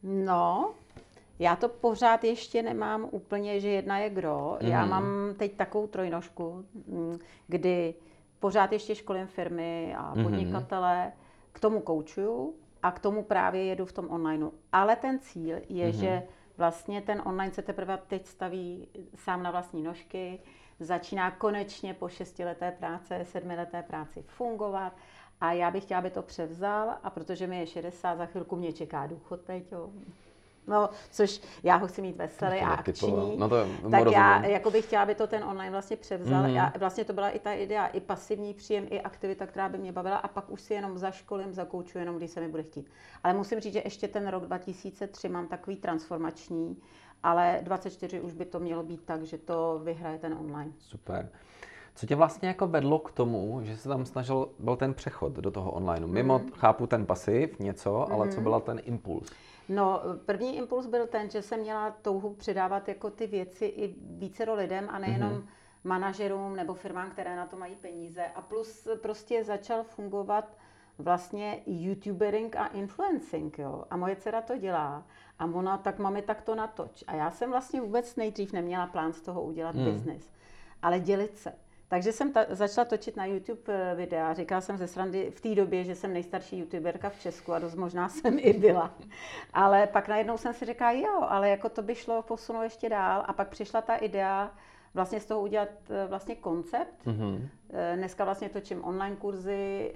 No, 0.02 0.74
já 1.38 1.56
to 1.56 1.68
pořád 1.68 2.24
ještě 2.24 2.62
nemám 2.62 3.08
úplně, 3.10 3.60
že 3.60 3.68
jedna 3.68 3.98
je 3.98 4.10
gro. 4.10 4.58
Mm. 4.62 4.68
Já 4.68 4.80
mhm. 4.80 4.90
mám 4.90 5.34
teď 5.36 5.56
takovou 5.56 5.86
trojnožku, 5.86 6.64
mm, 6.86 7.18
kdy 7.46 7.94
pořád 8.40 8.72
ještě 8.72 8.94
školím 8.94 9.26
firmy 9.26 9.94
a 9.98 10.14
mhm. 10.14 10.24
podnikatele, 10.24 11.04
mm. 11.06 11.12
k 11.52 11.60
tomu 11.60 11.80
koučuju 11.80 12.54
a 12.82 12.90
k 12.90 12.98
tomu 12.98 13.22
právě 13.22 13.64
jedu 13.64 13.86
v 13.86 13.92
tom 13.92 14.10
onlineu. 14.10 14.50
Ale 14.72 14.96
ten 14.96 15.18
cíl 15.18 15.56
je, 15.68 15.86
mm. 15.86 15.92
že 15.92 16.22
vlastně 16.58 17.00
ten 17.00 17.22
online 17.24 17.52
se 17.52 17.62
teprve 17.62 17.98
teď 18.06 18.26
staví 18.26 18.88
sám 19.14 19.42
na 19.42 19.50
vlastní 19.50 19.82
nožky, 19.82 20.38
začíná 20.80 21.30
konečně 21.30 21.94
po 21.94 22.08
šestileté 22.08 22.70
práce, 22.70 23.24
sedmileté 23.24 23.82
práci 23.82 24.24
fungovat 24.26 24.92
a 25.42 25.52
já 25.52 25.70
bych 25.70 25.84
chtěla, 25.84 25.98
aby 25.98 26.10
to 26.10 26.22
převzal 26.22 26.94
a 27.02 27.10
protože 27.10 27.46
mi 27.46 27.58
je 27.58 27.66
60, 27.66 28.16
za 28.16 28.26
chvilku 28.26 28.56
mě 28.56 28.72
čeká 28.72 29.06
důchod, 29.06 29.40
Peťo. 29.40 29.90
No, 30.66 30.90
což 31.10 31.40
já 31.62 31.76
ho 31.76 31.86
chci 31.86 32.02
mít 32.02 32.16
veselý 32.16 32.58
a 32.58 32.70
akční, 32.70 33.36
no 33.36 33.48
to 33.48 33.56
tak 33.90 34.04
rozumím. 34.04 34.12
já 34.12 34.46
jako 34.46 34.70
bych 34.70 34.84
chtěla, 34.84 35.02
aby 35.02 35.14
to 35.14 35.26
ten 35.26 35.44
online 35.44 35.70
vlastně 35.70 35.96
převzal. 35.96 36.44
Mm-hmm. 36.44 36.54
Já, 36.54 36.72
vlastně 36.78 37.04
to 37.04 37.12
byla 37.12 37.30
i 37.30 37.38
ta 37.38 37.52
idea, 37.52 37.86
i 37.86 38.00
pasivní 38.00 38.54
příjem, 38.54 38.86
i 38.90 39.00
aktivita, 39.00 39.46
která 39.46 39.68
by 39.68 39.78
mě 39.78 39.92
bavila 39.92 40.16
a 40.16 40.28
pak 40.28 40.50
už 40.50 40.60
si 40.60 40.74
jenom 40.74 40.98
zaškolím, 40.98 41.54
zakouču 41.54 41.98
jenom, 41.98 42.16
když 42.16 42.30
se 42.30 42.40
mi 42.40 42.48
bude 42.48 42.62
chtít. 42.62 42.90
Ale 43.24 43.34
musím 43.34 43.60
říct, 43.60 43.72
že 43.72 43.82
ještě 43.84 44.08
ten 44.08 44.28
rok 44.28 44.46
2003 44.46 45.28
mám 45.28 45.48
takový 45.48 45.76
transformační, 45.76 46.76
ale 47.22 47.60
24 47.62 48.20
už 48.20 48.32
by 48.32 48.44
to 48.44 48.60
mělo 48.60 48.82
být 48.82 49.00
tak, 49.04 49.22
že 49.22 49.38
to 49.38 49.80
vyhraje 49.84 50.18
ten 50.18 50.34
online. 50.34 50.72
Super. 50.78 51.28
Co 51.94 52.06
tě 52.06 52.16
vlastně 52.16 52.48
jako 52.48 52.66
vedlo 52.66 52.98
k 52.98 53.12
tomu, 53.12 53.60
že 53.62 53.76
se 53.76 53.88
tam 53.88 54.06
snažil, 54.06 54.48
byl 54.58 54.76
ten 54.76 54.94
přechod 54.94 55.32
do 55.32 55.50
toho 55.50 55.70
online? 55.70 56.06
Mimo, 56.06 56.38
mm. 56.38 56.50
chápu 56.50 56.86
ten 56.86 57.06
pasiv, 57.06 57.58
něco, 57.58 58.06
mm. 58.08 58.14
ale 58.14 58.28
co 58.28 58.34
mhm. 58.34 58.42
byl 58.42 58.60
ten 58.60 58.80
impuls? 58.84 59.30
No, 59.68 60.00
první 60.26 60.56
impuls 60.56 60.86
byl 60.86 61.06
ten, 61.06 61.30
že 61.30 61.42
jsem 61.42 61.60
měla 61.60 61.90
touhu 61.90 62.34
předávat 62.34 62.88
jako 62.88 63.10
ty 63.10 63.26
věci 63.26 63.64
i 63.64 63.94
více 64.00 64.46
do 64.46 64.54
lidem 64.54 64.88
a 64.90 64.98
nejenom 64.98 65.32
mm-hmm. 65.32 65.46
manažerům 65.84 66.56
nebo 66.56 66.74
firmám, 66.74 67.10
které 67.10 67.36
na 67.36 67.46
to 67.46 67.56
mají 67.56 67.74
peníze. 67.74 68.26
A 68.34 68.40
plus 68.40 68.88
prostě 69.02 69.44
začal 69.44 69.82
fungovat 69.84 70.56
vlastně 70.98 71.62
youtubering 71.66 72.56
a 72.56 72.66
influencing, 72.66 73.58
jo. 73.58 73.84
A 73.90 73.96
moje 73.96 74.16
dcera 74.16 74.42
to 74.42 74.58
dělá. 74.58 75.06
A 75.38 75.44
ona, 75.44 75.78
tak 75.78 75.98
mami, 75.98 76.22
tak 76.22 76.42
to 76.42 76.54
natoč. 76.54 77.04
A 77.06 77.14
já 77.14 77.30
jsem 77.30 77.50
vlastně 77.50 77.80
vůbec 77.80 78.16
nejdřív 78.16 78.52
neměla 78.52 78.86
plán 78.86 79.12
z 79.12 79.20
toho 79.20 79.42
udělat 79.42 79.74
mm. 79.74 79.84
business, 79.84 80.30
ale 80.82 81.00
dělit 81.00 81.38
se. 81.38 81.52
Takže 81.92 82.12
jsem 82.12 82.32
ta, 82.32 82.46
začala 82.48 82.84
točit 82.84 83.16
na 83.16 83.24
YouTube 83.24 83.60
eh, 83.68 83.94
videa. 83.94 84.34
Říkala 84.34 84.60
jsem 84.60 84.78
ze 84.78 84.86
srandy 84.86 85.30
v 85.30 85.40
té 85.40 85.54
době, 85.54 85.84
že 85.84 85.94
jsem 85.94 86.12
nejstarší 86.12 86.58
youtuberka 86.58 87.10
v 87.10 87.20
Česku 87.20 87.52
a 87.52 87.58
dost 87.58 87.74
možná 87.74 88.08
jsem 88.08 88.38
i 88.38 88.52
byla. 88.52 88.94
Ale 89.54 89.86
pak 89.86 90.08
najednou 90.08 90.36
jsem 90.36 90.54
si 90.54 90.66
říkala, 90.66 90.92
jo, 90.92 91.26
ale 91.28 91.48
jako 91.48 91.68
to 91.68 91.82
by 91.82 91.94
šlo 91.94 92.22
posunout 92.22 92.62
ještě 92.62 92.88
dál. 92.88 93.24
A 93.26 93.32
pak 93.32 93.48
přišla 93.48 93.82
ta 93.82 93.96
idea 93.96 94.50
vlastně 94.94 95.20
z 95.20 95.26
toho 95.26 95.40
udělat 95.40 95.68
eh, 95.90 96.06
vlastně 96.06 96.34
koncept. 96.34 97.06
Mm-hmm. 97.06 97.48
Dneska 97.96 98.24
vlastně 98.24 98.48
točím 98.48 98.84
online 98.84 99.16
kurzy, 99.16 99.94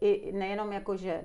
i 0.00 0.32
nejenom 0.32 0.72
jako, 0.72 0.96
že 0.96 1.24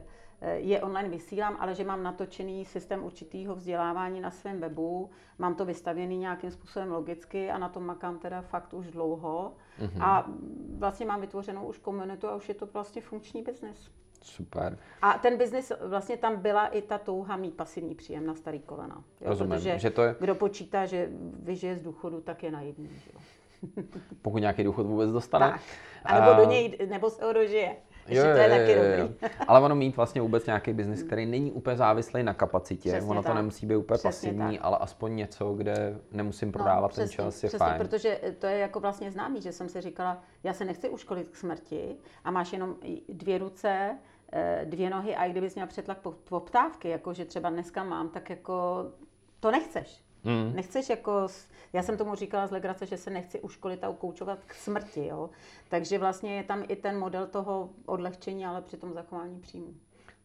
je 0.56 0.82
online 0.82 1.10
vysílám, 1.10 1.58
ale 1.60 1.76
že 1.76 1.84
mám 1.84 2.04
natočený 2.04 2.66
systém 2.66 3.04
určitého 3.04 3.56
vzdělávání 3.56 4.22
na 4.22 4.32
svém 4.32 4.60
webu, 4.60 5.10
mám 5.38 5.56
to 5.56 5.66
vystavěný 5.66 6.18
nějakým 6.18 6.52
způsobem 6.52 6.92
logicky 6.92 7.52
a 7.52 7.58
na 7.58 7.70
tom 7.70 7.86
makám 7.86 8.20
teda 8.20 8.42
fakt 8.42 8.74
už 8.74 8.92
dlouho. 8.92 9.54
Mm-hmm. 9.80 10.04
A 10.04 10.30
vlastně 10.78 11.06
mám 11.06 11.22
vytvořenou 11.22 11.66
už 11.66 11.78
komunitu 11.78 12.28
a 12.28 12.36
už 12.36 12.50
je 12.50 12.56
to 12.56 12.66
vlastně 12.66 13.02
funkční 13.02 13.42
biznis. 13.42 13.92
Super. 14.22 14.78
A 15.02 15.14
ten 15.14 15.38
biznis, 15.38 15.72
vlastně 15.82 16.18
tam 16.18 16.42
byla 16.42 16.68
i 16.68 16.82
ta 16.82 16.98
touha 16.98 17.38
mít 17.38 17.54
pasivní 17.54 17.96
příjem 17.96 18.26
na 18.26 18.36
starý 18.36 18.60
kolena. 18.60 18.96
Jo? 18.96 19.30
Rozumím, 19.30 19.52
Protože 19.52 19.80
že 19.80 19.90
to 19.90 20.04
je... 20.04 20.16
kdo 20.20 20.36
počítá, 20.36 20.86
že 20.86 21.10
vyžije 21.44 21.76
z 21.76 21.82
důchodu, 21.82 22.22
tak 22.22 22.44
je 22.44 22.52
naivní. 22.52 22.88
Že 22.88 23.12
jo? 23.14 23.20
Pokud 24.22 24.38
nějaký 24.38 24.64
důchod 24.64 24.86
vůbec 24.86 25.12
dostane. 25.12 25.52
Tak. 25.52 25.62
A 26.06 26.20
nebo 26.20 26.34
do 26.34 26.50
něj, 26.50 26.78
nebo 26.90 27.10
se 27.10 27.26
ho 27.26 27.34
dožije. 27.34 27.76
Jo, 28.08 28.26
jo, 28.26 28.34
to 28.34 28.40
je 28.40 28.50
taky 28.50 28.76
dobrý. 28.76 29.32
Ale 29.48 29.60
ono 29.62 29.76
mít 29.76 29.98
vlastně 29.98 30.22
vůbec 30.22 30.46
nějaký 30.46 30.74
biznis, 30.74 31.04
který 31.04 31.26
není 31.26 31.52
úplně 31.52 31.78
závislý 31.78 32.24
na 32.24 32.34
kapacitě. 32.34 32.90
Přesně 32.90 33.10
ono 33.10 33.22
to 33.22 33.28
tak. 33.28 33.36
nemusí 33.36 33.66
být 33.66 33.76
úplně 33.76 33.98
přesně 33.98 34.30
pasivní, 34.30 34.58
tak. 34.58 34.66
ale 34.66 34.78
aspoň 34.78 35.16
něco, 35.16 35.54
kde 35.54 36.00
nemusím 36.12 36.48
no, 36.48 36.52
prodávat 36.52 36.82
no, 36.82 36.90
přesně, 36.90 37.18
ten 37.18 37.26
čas, 37.26 37.44
je 37.44 37.50
přesně, 37.50 37.66
fajn. 37.66 37.78
protože 37.78 38.20
to 38.40 38.48
je 38.48 38.58
jako 38.58 38.80
vlastně 38.80 39.12
známý, 39.12 39.42
že 39.42 39.52
jsem 39.52 39.70
si 39.70 39.82
říkala, 39.82 40.24
já 40.44 40.54
se 40.54 40.66
nechci 40.66 40.90
uškolit 40.90 41.30
k 41.30 41.36
smrti 41.36 41.98
a 42.24 42.32
máš 42.32 42.54
jenom 42.54 42.76
dvě 43.10 43.38
ruce, 43.38 43.98
eh, 44.34 44.62
dvě 44.66 44.90
nohy 44.90 45.16
a 45.16 45.26
i 45.26 45.32
kdybys 45.32 45.56
měl 45.56 45.68
přetlak 45.68 45.98
poptávky, 46.30 46.90
jako 46.90 47.14
že 47.14 47.26
třeba 47.26 47.50
dneska 47.50 47.84
mám, 47.84 48.10
tak 48.10 48.30
jako 48.30 48.86
to 49.40 49.52
nechceš. 49.52 50.07
Hmm. 50.24 50.56
Nechceš 50.56 50.90
jako, 50.90 51.28
já 51.74 51.84
jsem 51.84 51.98
tomu 51.98 52.16
říkala 52.16 52.48
z 52.48 52.52
legrace, 52.52 52.86
že 52.86 52.98
se 52.98 53.10
nechci 53.10 53.42
uškolit 53.42 53.84
a 53.84 53.90
ukoučovat 53.90 54.40
k 54.48 54.54
smrti, 54.54 55.08
jo. 55.08 55.30
Takže 55.70 56.00
vlastně 56.00 56.36
je 56.36 56.44
tam 56.44 56.64
i 56.68 56.76
ten 56.76 57.00
model 57.00 57.28
toho 57.28 57.70
odlehčení, 57.86 58.46
ale 58.46 58.62
při 58.62 58.78
tom 58.78 58.94
zachování 58.94 59.40
příjmu. 59.40 59.74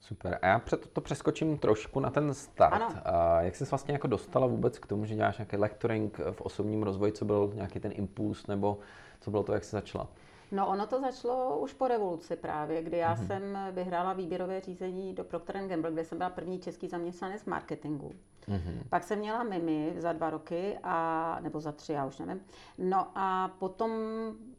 Super. 0.00 0.38
A 0.42 0.46
já 0.46 0.58
před 0.58 0.86
to 0.86 1.00
přeskočím 1.00 1.58
trošku 1.58 2.00
na 2.00 2.10
ten 2.10 2.34
start. 2.34 2.74
Ano. 2.74 2.94
A 3.04 3.42
jak 3.42 3.56
jsi 3.56 3.64
vlastně 3.64 3.92
jako 3.92 4.06
dostala 4.06 4.46
vůbec 4.46 4.78
k 4.78 4.86
tomu, 4.86 5.04
že 5.04 5.14
děláš 5.14 5.38
nějaký 5.38 5.56
lecturing 5.56 6.18
v 6.30 6.40
osobním 6.40 6.82
rozvoji, 6.82 7.12
co 7.12 7.24
byl 7.24 7.52
nějaký 7.54 7.80
ten 7.80 7.92
impuls, 7.94 8.46
nebo 8.46 8.78
co 9.20 9.30
bylo 9.30 9.42
to, 9.42 9.52
jak 9.52 9.64
jsi 9.64 9.70
začala? 9.70 10.08
No 10.52 10.68
ono 10.68 10.86
to 10.86 11.00
začalo 11.00 11.58
už 11.58 11.72
po 11.72 11.88
revoluci 11.88 12.36
právě, 12.36 12.82
kdy 12.82 12.96
já 12.96 13.14
mm-hmm. 13.14 13.26
jsem 13.26 13.58
vyhrála 13.72 14.12
výběrové 14.12 14.60
řízení 14.60 15.14
do 15.14 15.24
Procter 15.24 15.66
Gamble, 15.66 15.92
kde 15.92 16.04
jsem 16.04 16.18
byla 16.18 16.30
první 16.30 16.58
český 16.58 16.88
zaměstnanec 16.88 17.44
marketingu. 17.44 18.12
Mm-hmm. 18.48 18.82
Pak 18.88 19.04
jsem 19.04 19.18
měla 19.18 19.42
Mimi 19.42 19.94
za 19.98 20.12
dva 20.12 20.30
roky, 20.30 20.78
a, 20.82 21.38
nebo 21.42 21.60
za 21.60 21.72
tři, 21.72 21.92
já 21.92 22.06
už 22.06 22.18
nevím. 22.18 22.40
No 22.78 23.06
a 23.14 23.48
potom, 23.58 23.90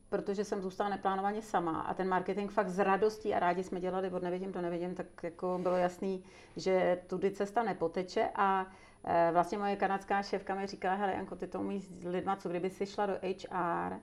protože 0.09 0.45
jsem 0.45 0.61
zůstala 0.61 0.89
neplánovaně 0.89 1.41
sama 1.41 1.81
a 1.81 1.93
ten 1.93 2.07
marketing 2.09 2.51
fakt 2.51 2.69
z 2.69 2.83
radostí 2.83 3.33
a 3.33 3.39
rádi 3.39 3.63
jsme 3.63 3.79
dělali 3.79 4.09
od 4.09 4.23
nevidím 4.23 4.53
to 4.53 4.61
nevidím, 4.61 4.95
tak 4.95 5.05
jako 5.23 5.59
bylo 5.61 5.75
jasný, 5.75 6.23
že 6.55 7.01
tudy 7.07 7.31
cesta 7.31 7.63
nepoteče 7.63 8.29
a 8.35 8.67
e, 9.03 9.29
vlastně 9.31 9.57
moje 9.57 9.75
kanadská 9.75 10.23
šéfka 10.23 10.55
mi 10.55 10.67
říkala, 10.67 10.95
hele 10.95 11.13
Janko, 11.13 11.35
ty 11.35 11.47
to 11.47 11.59
umíš 11.59 11.83
s 11.83 12.05
lidma, 12.05 12.35
co 12.35 12.49
kdyby 12.49 12.69
si 12.69 12.85
šla 12.85 13.05
do 13.05 13.13
HR 13.13 13.99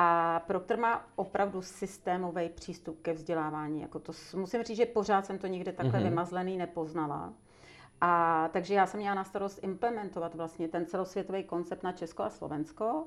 a 0.00 0.40
Procter 0.46 0.78
má 0.78 1.06
opravdu 1.16 1.62
systémový 1.62 2.48
přístup 2.48 3.02
ke 3.02 3.12
vzdělávání. 3.12 3.80
Jako 3.80 3.98
to, 3.98 4.12
musím 4.36 4.62
říct, 4.62 4.76
že 4.76 4.86
pořád 4.86 5.26
jsem 5.26 5.38
to 5.38 5.46
nikdy 5.46 5.72
takhle 5.72 6.00
mm-hmm. 6.00 6.08
vymazlený 6.08 6.58
nepoznala. 6.58 7.32
A 8.00 8.48
takže 8.52 8.74
já 8.74 8.86
jsem 8.86 9.00
měla 9.00 9.14
na 9.14 9.24
starost 9.24 9.64
implementovat 9.64 10.34
vlastně 10.34 10.68
ten 10.68 10.86
celosvětový 10.86 11.44
koncept 11.44 11.82
na 11.82 11.92
Česko 11.92 12.22
a 12.22 12.30
Slovensko. 12.30 13.06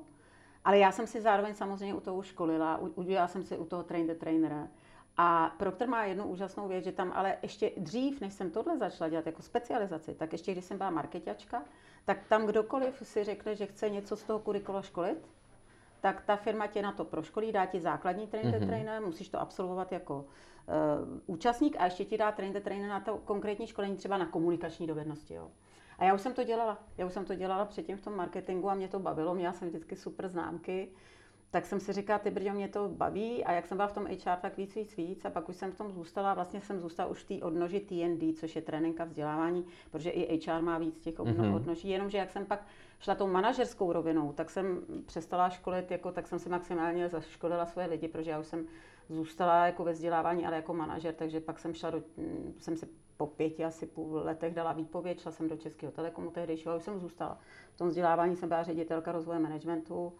Ale 0.64 0.78
já 0.78 0.92
jsem 0.92 1.06
si 1.06 1.20
zároveň 1.20 1.54
samozřejmě 1.54 1.94
u 1.94 2.00
toho 2.00 2.22
školila, 2.22 2.78
udělala 2.78 3.28
jsem 3.28 3.42
si 3.42 3.56
u 3.56 3.64
toho 3.64 3.82
train 3.82 4.06
the 4.06 4.14
trainera. 4.14 4.68
A 5.16 5.54
Procter 5.58 5.88
má 5.88 6.04
jednu 6.04 6.24
úžasnou 6.24 6.68
věc, 6.68 6.84
že 6.84 6.92
tam 6.92 7.12
ale 7.14 7.36
ještě 7.42 7.70
dřív, 7.76 8.20
než 8.20 8.32
jsem 8.32 8.50
tohle 8.50 8.78
začala 8.78 9.08
dělat 9.08 9.26
jako 9.26 9.42
specializaci, 9.42 10.14
tak 10.14 10.32
ještě 10.32 10.52
když 10.52 10.64
jsem 10.64 10.78
byla 10.78 10.90
marketačka, 10.90 11.62
tak 12.04 12.18
tam 12.28 12.46
kdokoliv 12.46 13.02
si 13.02 13.24
řekne, 13.24 13.54
že 13.54 13.66
chce 13.66 13.90
něco 13.90 14.16
z 14.16 14.22
toho 14.22 14.38
kurikula 14.38 14.82
školit, 14.82 15.28
tak 16.02 16.20
ta 16.20 16.36
firma 16.36 16.66
tě 16.66 16.82
na 16.82 16.92
to 16.92 17.04
proškolí, 17.04 17.52
dá 17.52 17.66
ti 17.66 17.80
základní 17.80 18.26
train 18.26 18.50
the 18.50 18.56
mm-hmm. 18.56 18.66
trainer, 18.66 19.02
musíš 19.02 19.28
to 19.28 19.40
absolvovat 19.40 19.92
jako 19.92 20.16
uh, 20.16 20.24
účastník 21.26 21.76
a 21.78 21.84
ještě 21.84 22.04
ti 22.04 22.18
dá 22.18 22.32
train 22.32 22.52
the 22.52 22.60
trainer 22.60 22.88
na 22.88 23.00
to 23.00 23.18
konkrétní 23.18 23.66
školení, 23.66 23.96
třeba 23.96 24.18
na 24.18 24.26
komunikační 24.26 24.86
dovednosti. 24.86 25.34
Jo. 25.34 25.50
A 25.98 26.04
já 26.04 26.14
už 26.14 26.20
jsem 26.20 26.34
to 26.34 26.44
dělala. 26.44 26.78
Já 26.98 27.06
už 27.06 27.12
jsem 27.12 27.24
to 27.24 27.34
dělala 27.34 27.64
předtím 27.64 27.96
v 27.96 28.00
tom 28.00 28.16
marketingu 28.16 28.70
a 28.70 28.74
mě 28.74 28.88
to 28.88 28.98
bavilo. 28.98 29.34
Měla 29.34 29.52
jsem 29.52 29.68
vždycky 29.68 29.96
super 29.96 30.28
známky 30.28 30.88
tak 31.52 31.66
jsem 31.66 31.80
si 31.80 31.92
říkala, 31.92 32.18
ty 32.18 32.30
brďo, 32.30 32.52
mě 32.52 32.68
to 32.68 32.88
baví. 32.88 33.44
A 33.44 33.52
jak 33.52 33.66
jsem 33.66 33.76
byla 33.76 33.88
v 33.88 33.92
tom 33.92 34.06
HR, 34.06 34.36
tak 34.40 34.56
víc, 34.56 34.74
víc, 34.74 34.96
víc. 34.96 35.24
A 35.24 35.30
pak 35.30 35.48
už 35.48 35.56
jsem 35.56 35.72
v 35.72 35.74
tom 35.74 35.92
zůstala, 35.92 36.34
vlastně 36.34 36.60
jsem 36.60 36.80
zůstala 36.80 37.08
už 37.08 37.24
v 37.24 37.28
té 37.28 37.44
odnoži 37.44 37.80
TND, 37.80 38.38
což 38.38 38.56
je 38.56 38.62
trénink 38.62 39.00
a 39.00 39.04
vzdělávání, 39.04 39.66
protože 39.90 40.10
i 40.10 40.40
HR 40.46 40.62
má 40.62 40.78
víc 40.78 41.00
těch 41.00 41.14
mm-hmm. 41.14 41.54
odnoží, 41.54 41.88
jenomže 41.88 42.18
jak 42.18 42.30
jsem 42.30 42.44
pak 42.46 42.66
šla 43.00 43.14
tou 43.14 43.26
manažerskou 43.26 43.92
rovinou, 43.92 44.32
tak 44.32 44.50
jsem 44.50 44.80
přestala 45.06 45.50
školit, 45.50 45.90
jako, 45.90 46.12
tak 46.12 46.26
jsem 46.26 46.38
si 46.38 46.48
maximálně 46.48 47.08
zaškolila 47.08 47.66
svoje 47.66 47.86
lidi, 47.86 48.08
protože 48.08 48.30
já 48.30 48.38
už 48.40 48.46
jsem 48.46 48.66
zůstala 49.08 49.66
jako 49.66 49.84
ve 49.84 49.92
vzdělávání, 49.92 50.46
ale 50.46 50.56
jako 50.56 50.74
manažer, 50.74 51.14
takže 51.14 51.40
pak 51.40 51.58
jsem 51.58 51.74
šla 51.74 51.90
do, 51.90 52.02
jsem 52.58 52.76
si 52.76 52.88
po 53.16 53.26
pěti 53.26 53.64
asi 53.64 53.86
půl 53.86 54.20
letech 54.24 54.54
dala 54.54 54.72
výpověď, 54.72 55.20
šla 55.20 55.32
jsem 55.32 55.48
do 55.48 55.56
Českého 55.56 55.92
telekomu 55.92 56.30
tehdejšího 56.30 56.74
a 56.74 56.76
už 56.76 56.82
jsem 56.82 56.98
zůstala. 56.98 57.38
V 57.74 57.78
tom 57.78 57.88
vzdělávání 57.88 58.36
jsem 58.36 58.48
byla 58.48 58.62
ředitelka 58.62 59.12
rozvoje 59.12 59.38
managementu, 59.38 60.12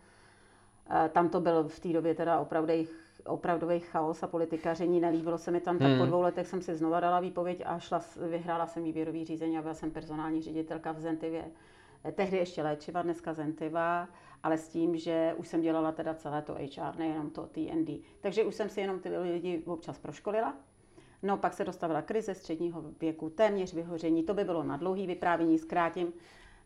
tam 1.13 1.29
to 1.29 1.41
byl 1.41 1.69
v 1.69 1.81
té 1.81 1.89
době 1.89 2.15
teda 2.15 2.41
opravdový, 2.41 2.89
opravdový 3.27 3.81
chaos 3.81 4.23
a 4.23 4.27
politikaření. 4.27 5.01
Nelíbilo 5.01 5.39
se 5.39 5.51
mi 5.51 5.61
tam, 5.61 5.79
tak 5.79 5.89
hmm. 5.89 5.99
po 5.99 6.07
dvou 6.07 6.21
letech 6.21 6.47
jsem 6.47 6.63
si 6.63 6.75
znova 6.75 7.01
dala 7.01 7.21
výpověď 7.21 7.63
a 7.67 7.79
šla, 7.79 8.01
vyhrála 8.31 8.67
jsem 8.67 8.85
výběrový 8.85 9.25
řízení 9.25 9.59
a 9.59 9.63
byla 9.63 9.75
jsem 9.75 9.91
personální 9.91 10.43
ředitelka 10.43 10.93
v 10.93 11.01
Zentivě 11.01 11.45
tehdy 12.11 12.37
ještě 12.37 12.63
léčiva, 12.63 13.03
dneska 13.03 13.35
Zentiva, 13.35 14.09
ale 14.43 14.59
s 14.59 14.69
tím, 14.69 14.97
že 14.97 15.35
už 15.37 15.49
jsem 15.49 15.61
dělala 15.61 15.93
teda 15.93 16.15
celé 16.15 16.43
to 16.43 16.55
HR, 16.55 16.99
nejenom 16.99 17.31
to 17.31 17.47
TND. 17.47 17.91
Takže 18.21 18.45
už 18.45 18.55
jsem 18.55 18.69
si 18.69 18.81
jenom 18.81 19.01
ty 19.01 19.19
lidi 19.19 19.63
občas 19.67 19.99
proškolila. 19.99 20.55
No, 21.23 21.37
pak 21.37 21.55
se 21.55 21.65
dostavila 21.65 22.03
krize 22.03 22.35
středního 22.35 22.85
věku, 23.01 23.31
téměř 23.31 23.75
vyhoření, 23.75 24.23
to 24.23 24.35
by 24.35 24.45
bylo 24.45 24.63
na 24.63 24.77
dlouhý 24.77 25.07
vyprávění, 25.07 25.59
zkrátím. 25.59 26.13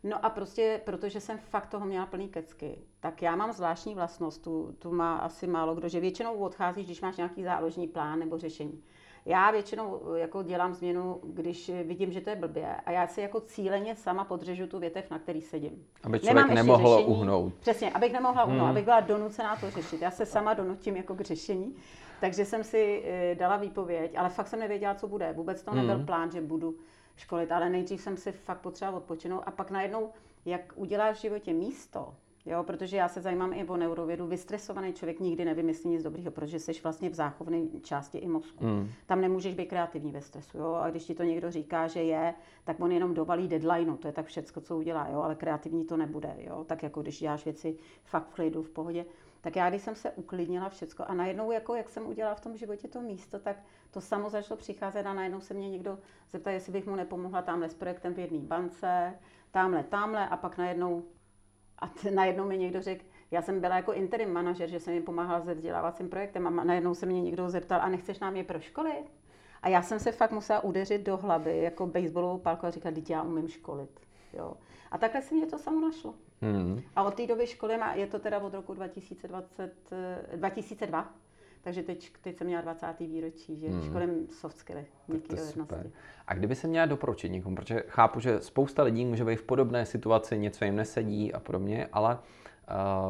No 0.08 0.24
a 0.24 0.30
prostě, 0.30 0.80
protože 0.84 1.20
jsem 1.20 1.38
fakt 1.38 1.66
toho 1.66 1.86
měla 1.86 2.06
plný 2.06 2.28
kecky, 2.28 2.78
tak 3.00 3.22
já 3.22 3.36
mám 3.36 3.52
zvláštní 3.52 3.94
vlastnost, 3.94 4.42
tu, 4.42 4.74
tu 4.78 4.92
má 4.92 5.16
asi 5.16 5.46
málo 5.46 5.74
kdo, 5.74 5.88
že 5.88 6.00
většinou 6.00 6.34
odcházíš, 6.34 6.86
když 6.86 7.00
máš 7.00 7.16
nějaký 7.16 7.42
záložní 7.42 7.88
plán 7.88 8.18
nebo 8.18 8.38
řešení. 8.38 8.82
Já 9.24 9.50
většinou 9.50 10.14
jako 10.14 10.42
dělám 10.42 10.74
změnu, 10.74 11.20
když 11.24 11.70
vidím, 11.84 12.12
že 12.12 12.20
to 12.20 12.30
je 12.30 12.36
blbě 12.36 12.76
a 12.86 12.90
já 12.90 13.06
si 13.06 13.20
jako 13.20 13.40
cíleně 13.40 13.96
sama 13.96 14.24
podřežu 14.24 14.66
tu 14.66 14.78
větev, 14.78 15.10
na 15.10 15.18
který 15.18 15.40
sedím. 15.40 15.86
Aby 16.02 16.20
člověk 16.20 16.48
nemohl 16.48 16.96
řešení. 16.96 17.16
uhnout. 17.16 17.54
Přesně, 17.54 17.90
abych 17.90 18.12
nemohla 18.12 18.44
uhnout, 18.44 18.60
hmm. 18.60 18.70
abych 18.70 18.84
byla 18.84 19.00
donucená 19.00 19.56
to 19.56 19.70
řešit. 19.70 20.02
Já 20.02 20.10
se 20.10 20.26
sama 20.26 20.54
donutím 20.54 20.96
jako 20.96 21.14
k 21.14 21.20
řešení. 21.20 21.76
Takže 22.20 22.44
jsem 22.44 22.64
si 22.64 23.02
eh, 23.04 23.34
dala 23.34 23.56
výpověď, 23.56 24.14
ale 24.16 24.28
fakt 24.28 24.48
jsem 24.48 24.60
nevěděla, 24.60 24.94
co 24.94 25.08
bude. 25.08 25.32
Vůbec 25.32 25.62
to 25.62 25.74
nebyl 25.74 25.94
hmm. 25.94 26.06
plán, 26.06 26.30
že 26.30 26.40
budu 26.40 26.74
školit, 27.16 27.52
ale 27.52 27.70
nejdřív 27.70 28.00
jsem 28.00 28.16
si 28.16 28.32
fakt 28.32 28.60
potřebovala 28.60 28.98
odpočinout 28.98 29.42
a 29.46 29.50
pak 29.50 29.70
najednou, 29.70 30.10
jak 30.44 30.72
uděláš 30.76 31.18
v 31.18 31.20
životě 31.20 31.52
místo, 31.52 32.14
Jo, 32.46 32.62
protože 32.62 32.96
já 32.96 33.08
se 33.08 33.20
zajímám 33.20 33.52
i 33.52 33.64
o 33.64 33.76
neurovědu. 33.76 34.26
Vystresovaný 34.26 34.92
člověk 34.92 35.20
nikdy 35.20 35.44
nevymyslí 35.44 35.90
nic 35.90 36.02
dobrého, 36.02 36.30
protože 36.30 36.60
jsi 36.60 36.72
vlastně 36.82 37.10
v 37.10 37.14
záchovné 37.14 37.58
části 37.82 38.18
i 38.18 38.28
mozku. 38.28 38.64
Mm. 38.64 38.90
Tam 39.06 39.20
nemůžeš 39.20 39.54
být 39.54 39.66
kreativní 39.66 40.12
ve 40.12 40.20
stresu. 40.20 40.58
Jo? 40.58 40.74
A 40.74 40.90
když 40.90 41.04
ti 41.04 41.14
to 41.14 41.22
někdo 41.22 41.50
říká, 41.50 41.86
že 41.86 42.02
je, 42.02 42.34
tak 42.64 42.80
on 42.80 42.92
jenom 42.92 43.14
dovalí 43.14 43.48
deadline. 43.48 43.96
To 43.96 44.08
je 44.08 44.12
tak 44.12 44.26
všecko, 44.26 44.60
co 44.60 44.76
udělá, 44.76 45.08
jo? 45.08 45.20
ale 45.20 45.34
kreativní 45.34 45.84
to 45.84 45.96
nebude. 45.96 46.36
Jo? 46.38 46.64
Tak 46.64 46.82
jako 46.82 47.02
když 47.02 47.20
děláš 47.20 47.44
věci 47.44 47.76
fakt 48.04 48.28
v 48.28 48.34
klidu, 48.34 48.62
v 48.62 48.70
pohodě. 48.70 49.04
Tak 49.46 49.56
já, 49.56 49.70
když 49.70 49.82
jsem 49.82 49.94
se 49.94 50.10
uklidnila 50.10 50.68
všecko 50.68 51.04
a 51.06 51.14
najednou, 51.14 51.50
jako 51.50 51.74
jak 51.74 51.88
jsem 51.88 52.06
udělala 52.06 52.34
v 52.34 52.40
tom 52.40 52.56
životě 52.56 52.88
to 52.88 53.00
místo, 53.00 53.38
tak 53.38 53.56
to 53.90 54.00
samo 54.00 54.30
začalo 54.30 54.58
přicházet 54.58 55.06
a 55.06 55.14
najednou 55.14 55.40
se 55.40 55.54
mě 55.54 55.70
někdo 55.70 55.98
zeptal, 56.30 56.52
jestli 56.52 56.72
bych 56.72 56.86
mu 56.86 56.96
nepomohla 56.96 57.42
tamhle 57.42 57.68
s 57.68 57.74
projektem 57.74 58.14
v 58.14 58.18
jedné 58.18 58.38
bance, 58.38 59.14
tamhle, 59.50 59.82
tamhle 59.82 60.28
a 60.28 60.36
pak 60.36 60.58
najednou 60.58 61.02
a 61.78 61.88
t- 61.88 62.10
najednou 62.10 62.44
mi 62.44 62.58
někdo 62.58 62.82
řekl, 62.82 63.04
já 63.30 63.42
jsem 63.42 63.60
byla 63.60 63.76
jako 63.76 63.92
interim 63.92 64.32
manažer, 64.32 64.68
že 64.68 64.80
jsem 64.80 64.94
jim 64.94 65.02
pomáhala 65.02 65.44
se 65.44 65.54
vzdělávacím 65.54 66.08
projektem 66.08 66.46
a 66.46 66.64
najednou 66.64 66.94
se 66.94 67.06
mě 67.06 67.22
někdo 67.22 67.50
zeptal, 67.50 67.80
a 67.82 67.88
nechceš 67.88 68.18
nám 68.18 68.36
je 68.36 68.44
pro 68.44 68.60
školy? 68.60 68.92
A 69.62 69.68
já 69.68 69.82
jsem 69.82 70.00
se 70.00 70.12
fakt 70.12 70.32
musela 70.32 70.64
udeřit 70.64 71.02
do 71.02 71.16
hlavy, 71.16 71.58
jako 71.58 71.86
baseballovou 71.86 72.38
pálku 72.38 72.66
a 72.66 72.70
říkat, 72.70 72.94
teď 72.94 73.10
já 73.10 73.22
umím 73.22 73.48
školit. 73.48 74.00
Jo. 74.32 74.56
A 74.90 74.98
takhle 74.98 75.22
se 75.22 75.34
mě 75.34 75.46
to 75.46 75.58
samo 75.58 75.80
našlo. 75.80 76.14
Hmm. 76.40 76.82
A 76.96 77.02
od 77.02 77.14
té 77.14 77.26
doby 77.26 77.46
školy, 77.46 77.78
je 77.94 78.06
to 78.06 78.18
teda 78.18 78.38
od 78.38 78.54
roku 78.54 78.74
2020, 78.74 79.72
2002, 80.36 81.14
takže 81.62 81.82
teď, 81.82 82.12
teď 82.20 82.38
jsem 82.38 82.46
měla 82.46 82.62
20. 82.62 82.86
výročí, 83.00 83.60
že 83.60 83.68
hmm. 83.68 83.82
školím 83.82 84.28
soft 84.30 84.58
skilly, 84.58 84.86
měkké 85.08 85.36
dovednosti. 85.36 85.92
A 86.26 86.34
kdyby 86.34 86.54
se 86.54 86.68
měla 86.68 86.86
doporučit 86.86 87.28
někomu, 87.28 87.56
protože 87.56 87.84
chápu, 87.88 88.20
že 88.20 88.40
spousta 88.40 88.82
lidí 88.82 89.04
může 89.04 89.24
být 89.24 89.36
v 89.36 89.42
podobné 89.42 89.86
situaci, 89.86 90.38
něco 90.38 90.64
jim 90.64 90.76
nesedí 90.76 91.32
a 91.32 91.40
podobně, 91.40 91.88
ale 91.92 92.18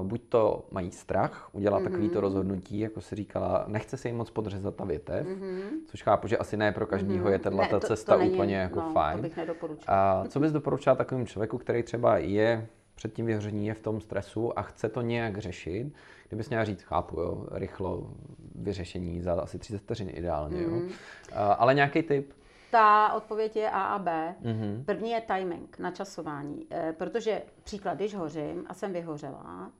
uh, 0.00 0.06
buď 0.06 0.22
to 0.28 0.66
mají 0.70 0.90
strach 0.90 1.48
udělat 1.52 1.82
mm-hmm. 1.82 1.84
takovýto 1.84 2.20
rozhodnutí, 2.20 2.78
jako 2.78 3.00
si 3.00 3.16
říkala, 3.16 3.64
nechce 3.66 3.96
se 3.96 4.08
jim 4.08 4.16
moc 4.16 4.30
podřezat 4.30 4.76
ta 4.76 4.84
větev, 4.84 5.26
mm-hmm. 5.26 5.60
což 5.86 6.02
chápu, 6.02 6.28
že 6.28 6.38
asi 6.38 6.56
ne 6.56 6.72
pro 6.72 6.86
každého 6.86 7.26
mm-hmm. 7.26 7.32
je 7.32 7.38
tato 7.38 7.56
ne, 7.56 7.68
to, 7.68 7.80
cesta 7.80 8.12
to 8.12 8.18
není, 8.18 8.34
úplně 8.34 8.56
jako 8.56 8.80
no, 8.80 8.92
fajn. 8.92 9.16
To 9.16 9.22
bych 9.22 9.38
A 9.86 10.24
co 10.28 10.40
bys 10.40 10.52
doporučila 10.52 10.94
takovým 10.94 11.26
člověku, 11.26 11.58
který 11.58 11.82
třeba 11.82 12.18
je 12.18 12.66
před 12.94 13.12
tím 13.12 13.26
vyhoření, 13.26 13.66
je 13.66 13.74
v 13.74 13.80
tom 13.80 14.00
stresu 14.00 14.58
a 14.58 14.62
chce 14.62 14.88
to 14.88 15.02
nějak 15.02 15.38
řešit, 15.38 15.92
kdybys 16.28 16.48
měla 16.48 16.64
říct, 16.64 16.82
chápu, 16.82 17.20
jo, 17.20 17.46
rychlo 17.50 18.10
vyřešení 18.54 19.22
za 19.22 19.32
asi 19.32 19.58
30 19.58 19.78
vteřin 19.78 20.10
ideálně, 20.12 20.56
mm. 20.56 20.74
jo. 20.74 20.80
Uh, 20.80 20.90
ale 21.32 21.74
nějaký 21.74 22.02
tip? 22.02 22.32
Ta 22.70 23.12
odpověď 23.12 23.56
je 23.56 23.70
A 23.70 23.82
a 23.82 23.98
B. 23.98 24.34
Mm-hmm. 24.42 24.84
První 24.84 25.10
je 25.10 25.20
timing, 25.20 25.78
načasování. 25.78 26.66
E, 26.70 26.92
protože 26.92 27.42
příklad, 27.62 27.94
když 27.94 28.14
hořím 28.14 28.64
a 28.68 28.74
jsem 28.74 28.92
vyhořela 28.92 29.72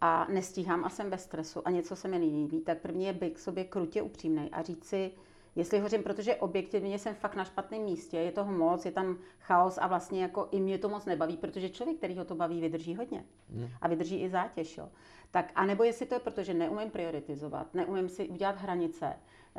a 0.00 0.26
nestíhám 0.30 0.84
a 0.84 0.88
jsem 0.88 1.10
bez 1.10 1.22
stresu 1.22 1.62
a 1.64 1.70
něco 1.70 1.96
se 1.96 2.08
mi 2.08 2.18
nelíbí, 2.18 2.60
tak 2.60 2.78
první 2.78 3.04
je 3.04 3.12
být 3.12 3.34
k 3.34 3.38
sobě 3.38 3.64
krutě 3.64 4.02
upřímný 4.02 4.50
a 4.50 4.62
říct 4.62 4.84
si, 4.84 5.10
jestli 5.56 5.78
hořím, 5.78 6.02
protože 6.02 6.36
objektivně 6.36 6.98
jsem 6.98 7.14
fakt 7.14 7.34
na 7.34 7.44
špatném 7.44 7.82
místě, 7.82 8.16
je 8.16 8.32
toho 8.32 8.52
moc, 8.52 8.84
je 8.84 8.92
tam 8.92 9.18
chaos 9.40 9.78
a 9.78 9.86
vlastně 9.86 10.22
jako 10.22 10.48
i 10.50 10.60
mě 10.60 10.78
to 10.78 10.88
moc 10.88 11.04
nebaví, 11.04 11.36
protože 11.36 11.68
člověk, 11.68 11.96
který 11.96 12.18
ho 12.18 12.24
to 12.24 12.34
baví, 12.34 12.60
vydrží 12.60 12.96
hodně 12.96 13.24
mm. 13.50 13.68
a 13.80 13.88
vydrží 13.88 14.22
i 14.22 14.28
zátěž. 14.28 14.78
Jo. 14.78 14.88
Tak 15.30 15.52
a 15.54 15.66
nebo 15.66 15.84
jestli 15.84 16.06
to 16.06 16.14
je 16.14 16.20
proto, 16.20 16.42
že 16.42 16.54
neumím 16.54 16.90
prioritizovat, 16.90 17.74
neumím 17.74 18.08
si 18.08 18.28
udělat 18.28 18.58
hranice, 18.58 19.06
eh, 19.06 19.18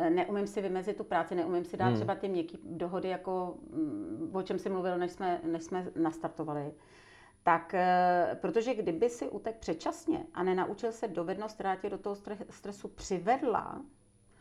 neumím 0.10 0.48
si 0.48 0.62
vymezit 0.62 0.98
tu 0.98 1.04
práci, 1.04 1.36
neumím 1.36 1.66
si 1.66 1.78
dát 1.78 1.86
hmm. 1.86 1.96
třeba 1.96 2.16
ty 2.16 2.30
měkké 2.30 2.58
dohody, 2.64 3.10
jako 3.10 3.56
mm, 3.70 4.32
o 4.34 4.42
čem 4.42 4.60
si 4.60 4.70
mluvil, 4.70 4.98
než 4.98 5.12
jsme, 5.12 5.42
než 5.44 5.64
jsme 5.64 5.88
nastartovali. 5.96 6.72
Tak, 7.44 7.74
eh, 7.74 8.38
protože 8.42 8.76
kdyby 8.76 9.10
si 9.10 9.30
utek 9.30 9.56
předčasně 9.56 10.26
a 10.34 10.44
nenaučil 10.44 10.92
se 10.92 11.08
dovednost, 11.08 11.54
která 11.56 11.76
tě 11.76 11.90
do 11.90 11.98
toho 11.98 12.16
stresu 12.50 12.88
přivedla, 12.88 13.82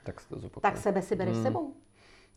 tak, 0.04 0.20
se 0.20 0.28
to 0.50 0.60
tak 0.60 0.76
sebe 0.76 1.02
si 1.02 1.16
bereš 1.16 1.34
hmm. 1.34 1.42
sebou. 1.42 1.74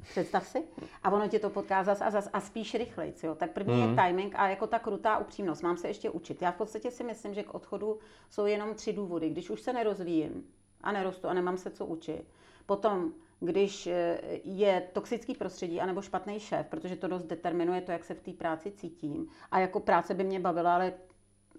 Představ 0.10 0.48
si. 0.48 0.64
A 1.04 1.12
ono 1.12 1.28
ti 1.28 1.40
to 1.40 1.50
potká 1.50 1.84
zas 1.84 2.02
a 2.02 2.10
zas 2.10 2.30
a 2.34 2.42
spíš 2.42 2.74
rychleji. 2.74 3.14
Tak 3.38 3.52
první 3.52 3.74
mm. 3.74 3.90
je 3.90 3.96
timing 3.96 4.34
a 4.36 4.50
jako 4.50 4.68
ta 4.68 4.80
krutá 4.80 5.18
upřímnost. 5.18 5.64
Mám 5.64 5.78
se 5.78 5.88
ještě 5.88 6.10
učit. 6.10 6.42
Já 6.42 6.52
v 6.52 6.56
podstatě 6.56 6.92
si 6.92 7.04
myslím, 7.04 7.34
že 7.34 7.44
k 7.44 7.54
odchodu 7.54 8.00
jsou 8.30 8.46
jenom 8.46 8.74
tři 8.74 8.94
důvody. 8.94 9.30
Když 9.30 9.50
už 9.50 9.62
se 9.62 9.74
nerozvíjím 9.74 10.44
a 10.82 10.92
nerostu 10.92 11.28
a 11.28 11.34
nemám 11.34 11.58
se 11.58 11.70
co 11.70 11.86
učit. 11.86 12.26
Potom, 12.66 13.14
když 13.40 13.88
eh, 13.88 14.20
je 14.44 14.84
toxický 14.94 15.36
prostředí 15.36 15.82
anebo 15.82 16.02
špatný 16.02 16.40
šéf, 16.40 16.68
protože 16.68 16.96
to 16.96 17.08
dost 17.08 17.24
determinuje 17.24 17.82
to, 17.82 17.92
jak 17.92 18.04
se 18.04 18.14
v 18.14 18.22
té 18.22 18.32
práci 18.32 18.72
cítím. 18.72 19.28
A 19.52 19.60
jako 19.60 19.80
práce 19.80 20.14
by 20.14 20.24
mě 20.24 20.40
bavila, 20.40 20.76
ale 20.76 20.94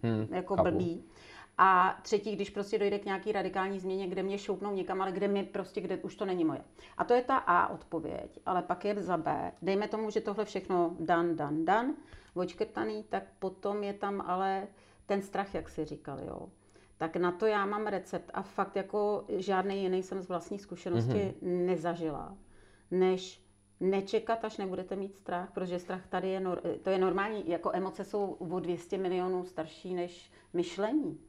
hmm, 0.02 0.26
jako 0.30 0.56
chápu. 0.56 0.70
blbý. 0.70 1.04
A 1.58 1.98
třetí, 2.02 2.36
když 2.36 2.50
prostě 2.50 2.78
dojde 2.78 2.98
k 2.98 3.04
nějaký 3.04 3.32
radikální 3.32 3.80
změně, 3.80 4.08
kde 4.08 4.22
mě 4.22 4.38
šoupnou 4.38 4.74
někam, 4.74 5.02
ale 5.02 5.12
kde 5.12 5.28
mi 5.28 5.42
prostě, 5.44 5.80
kde 5.80 5.96
už 5.96 6.16
to 6.16 6.24
není 6.24 6.44
moje. 6.44 6.60
A 6.98 7.04
to 7.04 7.14
je 7.14 7.22
ta 7.22 7.36
A 7.36 7.68
odpověď, 7.68 8.38
ale 8.46 8.62
pak 8.62 8.84
je 8.84 9.02
za 9.02 9.16
B. 9.16 9.52
Dejme 9.62 9.88
tomu, 9.88 10.10
že 10.10 10.20
tohle 10.20 10.44
všechno 10.44 10.96
dan, 11.00 11.36
dan, 11.36 11.64
dan, 11.64 11.94
očkrtaný, 12.34 13.04
tak 13.08 13.22
potom 13.38 13.82
je 13.82 13.92
tam 13.92 14.20
ale 14.26 14.68
ten 15.06 15.22
strach, 15.22 15.54
jak 15.54 15.68
si 15.68 15.84
říkali, 15.84 16.26
jo. 16.26 16.48
Tak 17.02 17.16
na 17.16 17.32
to 17.32 17.46
já 17.46 17.66
mám 17.66 17.86
recept 17.86 18.30
a 18.34 18.42
fakt 18.42 18.76
jako 18.76 19.24
žádný 19.28 19.82
jiný 19.82 20.02
jsem 20.02 20.22
z 20.22 20.28
vlastní 20.28 20.58
zkušenosti 20.58 21.12
mm-hmm. 21.12 21.66
nezažila, 21.66 22.36
než 22.90 23.44
nečekat, 23.80 24.44
až 24.44 24.56
nebudete 24.56 24.96
mít 24.96 25.16
strach, 25.16 25.50
protože 25.52 25.78
strach 25.78 26.06
tady 26.06 26.28
je, 26.28 26.42
to 26.82 26.90
je 26.90 26.98
normální, 26.98 27.48
jako 27.48 27.70
emoce 27.74 28.04
jsou 28.04 28.24
o 28.24 28.60
200 28.60 28.98
milionů 28.98 29.44
starší 29.44 29.94
než 29.94 30.32
myšlení. 30.52 31.20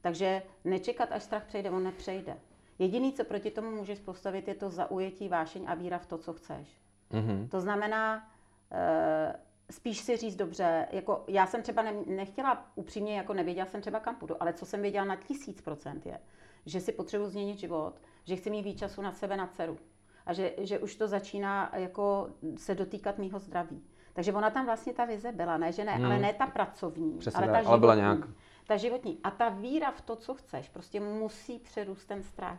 Takže 0.00 0.42
nečekat, 0.64 1.12
až 1.12 1.22
strach 1.22 1.44
přejde, 1.46 1.70
on 1.70 1.84
nepřejde. 1.84 2.36
Jediný, 2.78 3.12
co 3.12 3.24
proti 3.24 3.50
tomu 3.50 3.70
můžeš 3.70 3.98
postavit, 3.98 4.48
je 4.48 4.54
to 4.54 4.70
zaujetí, 4.70 5.28
vášeň 5.28 5.64
a 5.66 5.74
víra 5.74 5.98
v 5.98 6.06
to, 6.06 6.18
co 6.18 6.32
chceš. 6.32 6.80
Mm-hmm. 7.10 7.48
To 7.48 7.60
znamená, 7.60 8.30
e, 8.72 9.49
spíš 9.70 9.98
si 9.98 10.16
říct 10.16 10.36
dobře, 10.36 10.88
jako 10.90 11.24
já 11.28 11.46
jsem 11.46 11.62
třeba 11.62 11.82
ne, 11.82 11.92
nechtěla 12.06 12.66
upřímně, 12.74 13.16
jako 13.16 13.34
nevěděla 13.34 13.66
jsem 13.66 13.80
třeba 13.80 14.00
kam 14.00 14.16
půjdu, 14.16 14.42
ale 14.42 14.52
co 14.52 14.66
jsem 14.66 14.82
věděla 14.82 15.04
na 15.04 15.16
tisíc 15.16 15.60
procent 15.60 16.06
je, 16.06 16.20
že 16.66 16.80
si 16.80 16.92
potřebuji 16.92 17.28
změnit 17.28 17.58
život, 17.58 17.94
že 18.24 18.36
chci 18.36 18.50
mít 18.50 18.62
víc 18.62 18.78
času 18.78 19.02
na 19.02 19.12
sebe, 19.12 19.36
na 19.36 19.46
dceru 19.46 19.78
a 20.26 20.32
že, 20.32 20.52
že 20.58 20.78
už 20.78 20.96
to 20.96 21.08
začíná 21.08 21.72
jako 21.74 22.30
se 22.56 22.74
dotýkat 22.74 23.18
mýho 23.18 23.38
zdraví. 23.38 23.82
Takže 24.12 24.32
ona 24.32 24.50
tam 24.50 24.66
vlastně 24.66 24.92
ta 24.92 25.04
vize 25.04 25.32
byla, 25.32 25.56
ne, 25.56 25.72
že 25.72 25.84
ne, 25.84 25.92
hmm. 25.92 26.04
ale 26.04 26.18
ne 26.18 26.32
ta 26.32 26.46
pracovní, 26.46 27.18
Přesně 27.18 27.38
ale 27.38 27.46
ta 27.46 27.52
životní. 27.52 27.68
Ale 27.68 27.80
byla 27.80 27.94
nějak 27.94 28.18
ta 28.66 28.76
životní. 28.76 29.18
A 29.24 29.30
ta 29.30 29.48
víra 29.48 29.90
v 29.90 30.00
to, 30.00 30.16
co 30.16 30.34
chceš, 30.34 30.68
prostě 30.68 31.00
musí 31.00 31.58
přerůst 31.58 32.08
ten 32.08 32.22
strach. 32.22 32.58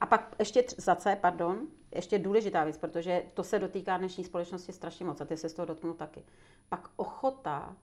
A 0.00 0.06
pak 0.06 0.34
ještě 0.38 0.64
za 0.76 0.94
C, 0.94 1.16
pardon, 1.16 1.66
ještě 1.94 2.18
důležitá 2.18 2.64
věc, 2.64 2.78
protože 2.78 3.22
to 3.34 3.44
se 3.44 3.58
dotýká 3.58 3.96
dnešní 3.96 4.24
společnosti 4.24 4.72
strašně 4.72 5.06
moc 5.06 5.20
a 5.20 5.24
ty 5.24 5.36
se 5.36 5.48
z 5.48 5.54
toho 5.54 5.66
dotknu 5.66 5.94
taky. 5.94 6.24
Pak 6.68 6.88
ochota 6.96 7.76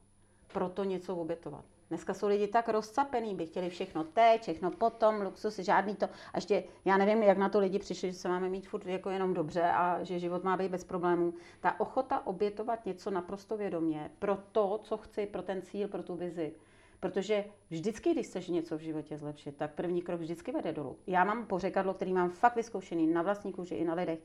pro 0.54 0.70
to 0.70 0.84
něco 0.84 1.16
obětovat. 1.16 1.66
Dneska 1.90 2.14
jsou 2.14 2.28
lidi 2.28 2.48
tak 2.48 2.70
rozcapený, 2.70 3.36
by 3.36 3.46
chtěli 3.46 3.70
všechno 3.70 4.04
teď, 4.04 4.42
všechno 4.42 4.72
potom, 4.72 5.22
luxus, 5.22 5.60
žádný 5.60 5.96
to. 5.96 6.06
A 6.06 6.38
ještě, 6.38 6.64
já 6.86 6.98
nevím, 6.98 7.24
jak 7.24 7.38
na 7.38 7.50
to 7.50 7.60
lidi 7.60 7.80
přišli, 7.80 8.12
že 8.12 8.18
se 8.18 8.30
máme 8.30 8.50
mít 8.50 8.68
furt 8.68 8.86
jako 8.86 9.10
jenom 9.10 9.34
dobře 9.34 9.64
a 9.64 10.04
že 10.04 10.20
život 10.20 10.44
má 10.44 10.58
být 10.58 10.72
bez 10.72 10.84
problémů. 10.84 11.34
Ta 11.60 11.80
ochota 11.80 12.28
obětovat 12.28 12.86
něco 12.86 13.12
naprosto 13.12 13.58
vědomě 13.58 14.12
pro 14.20 14.38
to, 14.52 14.80
co 14.84 14.98
chci, 14.98 15.26
pro 15.26 15.42
ten 15.42 15.62
cíl, 15.62 15.88
pro 15.88 16.04
tu 16.04 16.16
vizi, 16.16 16.54
Protože 17.02 17.46
vždycky, 17.70 18.12
když 18.12 18.28
chceš 18.28 18.48
něco 18.48 18.78
v 18.78 18.82
životě 18.82 19.18
zlepšit, 19.18 19.58
tak 19.58 19.74
první 19.74 20.02
krok 20.02 20.20
vždycky 20.20 20.52
vede 20.52 20.74
dolů. 20.74 20.98
Já 21.08 21.24
mám 21.24 21.46
pořekadlo, 21.46 21.94
který 21.94 22.14
mám 22.14 22.30
fakt 22.30 22.56
vyzkoušený 22.56 23.08
na 23.08 23.22
vlastní 23.22 23.54
kůži 23.54 23.76
i 23.76 23.86
na 23.86 23.94
lidech. 23.94 24.20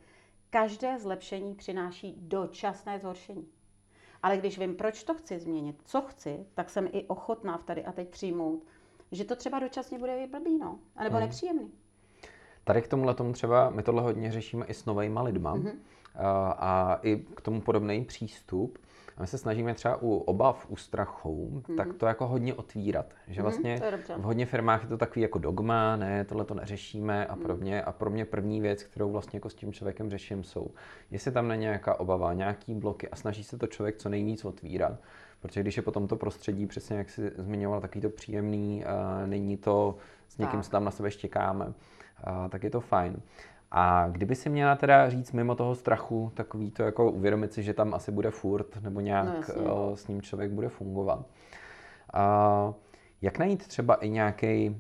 Každé 0.50 0.98
zlepšení 0.98 1.54
přináší 1.54 2.14
dočasné 2.18 2.98
zhoršení. 2.98 3.46
Ale 4.22 4.36
když 4.36 4.58
vím, 4.58 4.76
proč 4.76 5.04
to 5.04 5.14
chci 5.14 5.38
změnit, 5.38 5.82
co 5.84 6.02
chci, 6.02 6.46
tak 6.54 6.70
jsem 6.70 6.88
i 6.92 7.04
ochotná 7.04 7.58
v 7.58 7.64
tady 7.64 7.84
a 7.84 7.92
teď 7.92 8.08
přijmout, 8.08 8.62
že 9.12 9.24
to 9.24 9.36
třeba 9.36 9.58
dočasně 9.58 9.98
bude 9.98 10.26
blbý, 10.30 10.58
no, 10.58 10.78
anebo 10.96 11.16
hmm. 11.16 11.24
nepříjemný. 11.24 11.72
Tady 12.64 12.82
k 12.82 12.88
tomuhle 12.88 13.14
tomu 13.14 13.32
třeba, 13.32 13.70
my 13.70 13.82
tohle 13.82 14.02
hodně 14.02 14.32
řešíme 14.32 14.66
i 14.66 14.74
s 14.74 14.84
novejma 14.84 15.22
lidma 15.22 15.56
mm-hmm. 15.56 15.74
a, 16.14 16.50
a 16.50 17.00
i 17.02 17.16
k 17.16 17.40
tomu 17.40 17.60
podobný 17.60 18.04
přístup. 18.04 18.78
A 19.16 19.20
my 19.20 19.26
se 19.26 19.38
snažíme 19.38 19.74
třeba 19.74 20.02
u 20.02 20.16
obav, 20.16 20.66
u 20.68 20.76
strachu, 20.76 21.50
mm-hmm. 21.55 21.76
tak 21.76 21.94
to 21.94 22.07
jako 22.07 22.26
hodně 22.26 22.55
otvírat. 22.55 23.07
Že 23.29 23.40
mhm, 23.40 23.42
vlastně 23.42 23.76
mm-hmm, 23.76 24.20
v 24.20 24.22
hodně 24.22 24.46
firmách 24.46 24.83
je 24.83 24.88
to 24.88 24.98
takový 24.98 25.20
jako 25.20 25.38
dogma, 25.38 25.96
ne, 25.96 26.24
tohle 26.24 26.44
to 26.44 26.55
neřešíme 26.55 27.26
a 27.26 27.35
mhm. 27.35 27.42
podobně. 27.42 27.83
A 27.83 27.92
pro 27.92 28.11
mě 28.11 28.24
první 28.24 28.61
věc, 28.61 28.83
kterou 28.83 29.12
vlastně 29.12 29.37
jako 29.37 29.50
s 29.50 29.55
tím 29.55 29.72
člověkem 29.72 30.11
řeším, 30.11 30.44
jsou, 30.44 30.70
jestli 31.11 31.33
tam 31.33 31.48
není 31.48 31.62
nějaká 31.62 32.00
obava, 32.00 32.33
nějaký 32.33 32.74
bloky 32.74 33.09
a 33.09 33.16
snaží 33.16 33.44
se 33.44 33.59
to 33.59 33.66
člověk 33.66 33.96
co 33.96 34.09
nejvíc 34.09 34.44
otvírat. 34.44 34.98
Protože 35.40 35.61
když 35.61 35.76
je 35.76 35.83
potom 35.83 36.09
to 36.09 36.16
prostředí, 36.16 36.66
přesně 36.66 36.96
jak 36.96 37.11
jsi 37.11 37.33
zmiňoval, 37.38 37.81
takový 37.81 38.00
to 38.00 38.11
příjemný, 38.11 38.85
a 38.85 39.26
není 39.26 39.57
to, 39.57 39.96
s 40.29 40.38
někým 40.38 40.62
se 40.62 40.70
tam 40.70 40.85
na 40.85 40.90
sebe 40.90 41.11
štěkáme, 41.11 41.72
a, 42.24 42.48
tak 42.48 42.64
je 42.64 42.70
to 42.70 42.81
fajn. 42.81 43.22
A 43.70 44.09
kdyby 44.09 44.35
si 44.35 44.50
měla 44.50 44.76
teda 44.76 45.09
říct 45.09 45.33
mimo 45.33 45.55
toho 45.55 45.74
strachu, 45.74 46.33
takový 46.35 46.70
to 46.70 46.83
jako 46.83 47.11
uvědomit 47.11 47.52
si, 47.52 47.62
že 47.62 47.74
tam 47.74 47.94
asi 47.94 48.12
bude 48.12 48.31
furt, 48.31 48.83
nebo 48.83 49.00
nějak 49.00 49.50
no, 49.64 49.96
s 49.96 50.09
ním 50.09 50.22
člověk 50.22 50.50
bude 50.50 50.68
fungovat. 50.68 51.26
A, 52.12 52.74
jak 53.22 53.38
najít 53.38 53.66
třeba 53.66 53.94
i 53.94 54.09
nějaký 54.09 54.76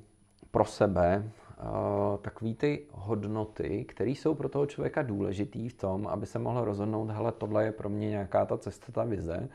pro 0.50 0.64
sebe 0.64 1.22
uh, 1.60 2.16
takový 2.16 2.54
ty 2.54 2.86
hodnoty, 2.92 3.84
které 3.84 4.10
jsou 4.10 4.34
pro 4.34 4.48
toho 4.48 4.66
člověka 4.66 5.02
důležitý 5.02 5.68
v 5.68 5.74
tom, 5.74 6.06
aby 6.06 6.26
se 6.26 6.38
mohl 6.38 6.64
rozhodnout, 6.64 7.10
hele, 7.10 7.32
tohle 7.32 7.64
je 7.64 7.72
pro 7.72 7.88
mě 7.88 8.08
nějaká 8.08 8.46
ta 8.46 8.58
cesta, 8.58 8.92
ta 8.92 9.04
vize. 9.04 9.38
Uh, 9.38 9.48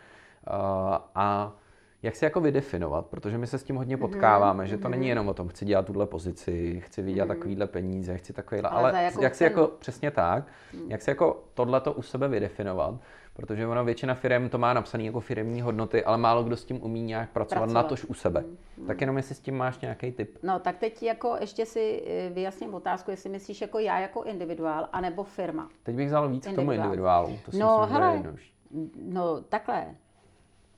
a 1.16 1.56
jak 2.04 2.16
si 2.16 2.26
jako 2.26 2.42
vydefinovat, 2.42 3.06
protože 3.06 3.38
my 3.38 3.48
se 3.48 3.58
s 3.58 3.64
tím 3.64 3.76
hodně 3.76 3.96
mhm, 3.96 4.02
potkáváme, 4.02 4.64
mm-hmm. 4.64 4.68
že 4.68 4.78
to 4.78 4.90
není 4.90 5.02
mhm. 5.02 5.10
jenom 5.10 5.28
o 5.28 5.34
tom, 5.34 5.48
chci 5.48 5.66
dělat 5.66 5.86
tuhle 5.86 6.06
pozici, 6.06 6.82
chci 6.86 7.02
vydělat 7.02 7.26
mm-hmm. 7.26 7.38
takovýhle 7.38 7.68
peníze, 7.68 8.18
chci 8.18 8.34
takovýhle, 8.34 8.70
ale, 8.70 8.92
ale 8.92 9.12
jak 9.22 9.36
si 9.36 9.44
jako, 9.44 9.72
přesně 9.80 10.12
tak, 10.12 10.44
mm. 10.74 10.92
jak 10.92 11.02
si 11.02 11.10
jako 11.10 11.44
tohleto 11.54 11.94
u 11.94 12.02
sebe 12.02 12.28
vydefinovat, 12.28 12.96
protože 13.34 13.68
ono 13.68 13.86
většina 13.86 14.14
firm 14.14 14.50
to 14.50 14.58
má 14.58 14.74
napsané 14.74 15.04
jako 15.04 15.20
firmní 15.20 15.62
hodnoty, 15.62 16.04
ale 16.04 16.18
málo 16.18 16.44
kdo 16.44 16.58
s 16.58 16.66
tím 16.66 16.84
umí 16.84 17.02
nějak 17.02 17.30
pracovat, 17.30 17.60
pracovat. 17.60 17.84
na 17.84 17.90
tož 17.90 18.06
u 18.06 18.14
sebe. 18.14 18.44
Mm. 18.78 18.88
Tak 18.88 19.02
jenom 19.02 19.18
jestli 19.18 19.36
s 19.36 19.40
tím 19.40 19.58
máš 19.58 19.80
nějaký 19.80 20.12
tip. 20.12 20.38
No 20.44 20.60
tak 20.60 20.78
teď 20.78 21.04
jako 21.04 21.38
ještě 21.40 21.66
si 21.66 22.04
eh, 22.08 22.30
vyjasním 22.30 22.74
otázku, 22.74 23.12
jestli 23.12 23.30
myslíš 23.30 23.62
jako 23.62 23.80
já 23.80 24.00
jako 24.00 24.24
individuál, 24.24 24.88
anebo 24.92 25.24
firma. 25.24 25.70
Teď 25.84 25.96
bych 25.96 26.08
vzal 26.08 26.30
víc 26.30 26.48
k 26.48 26.56
tomu 26.56 26.72
individuálu. 26.72 27.40
To 27.46 27.58
no 27.58 27.86
hele, 27.86 28.24
no 28.96 29.42
takhle, 29.42 29.96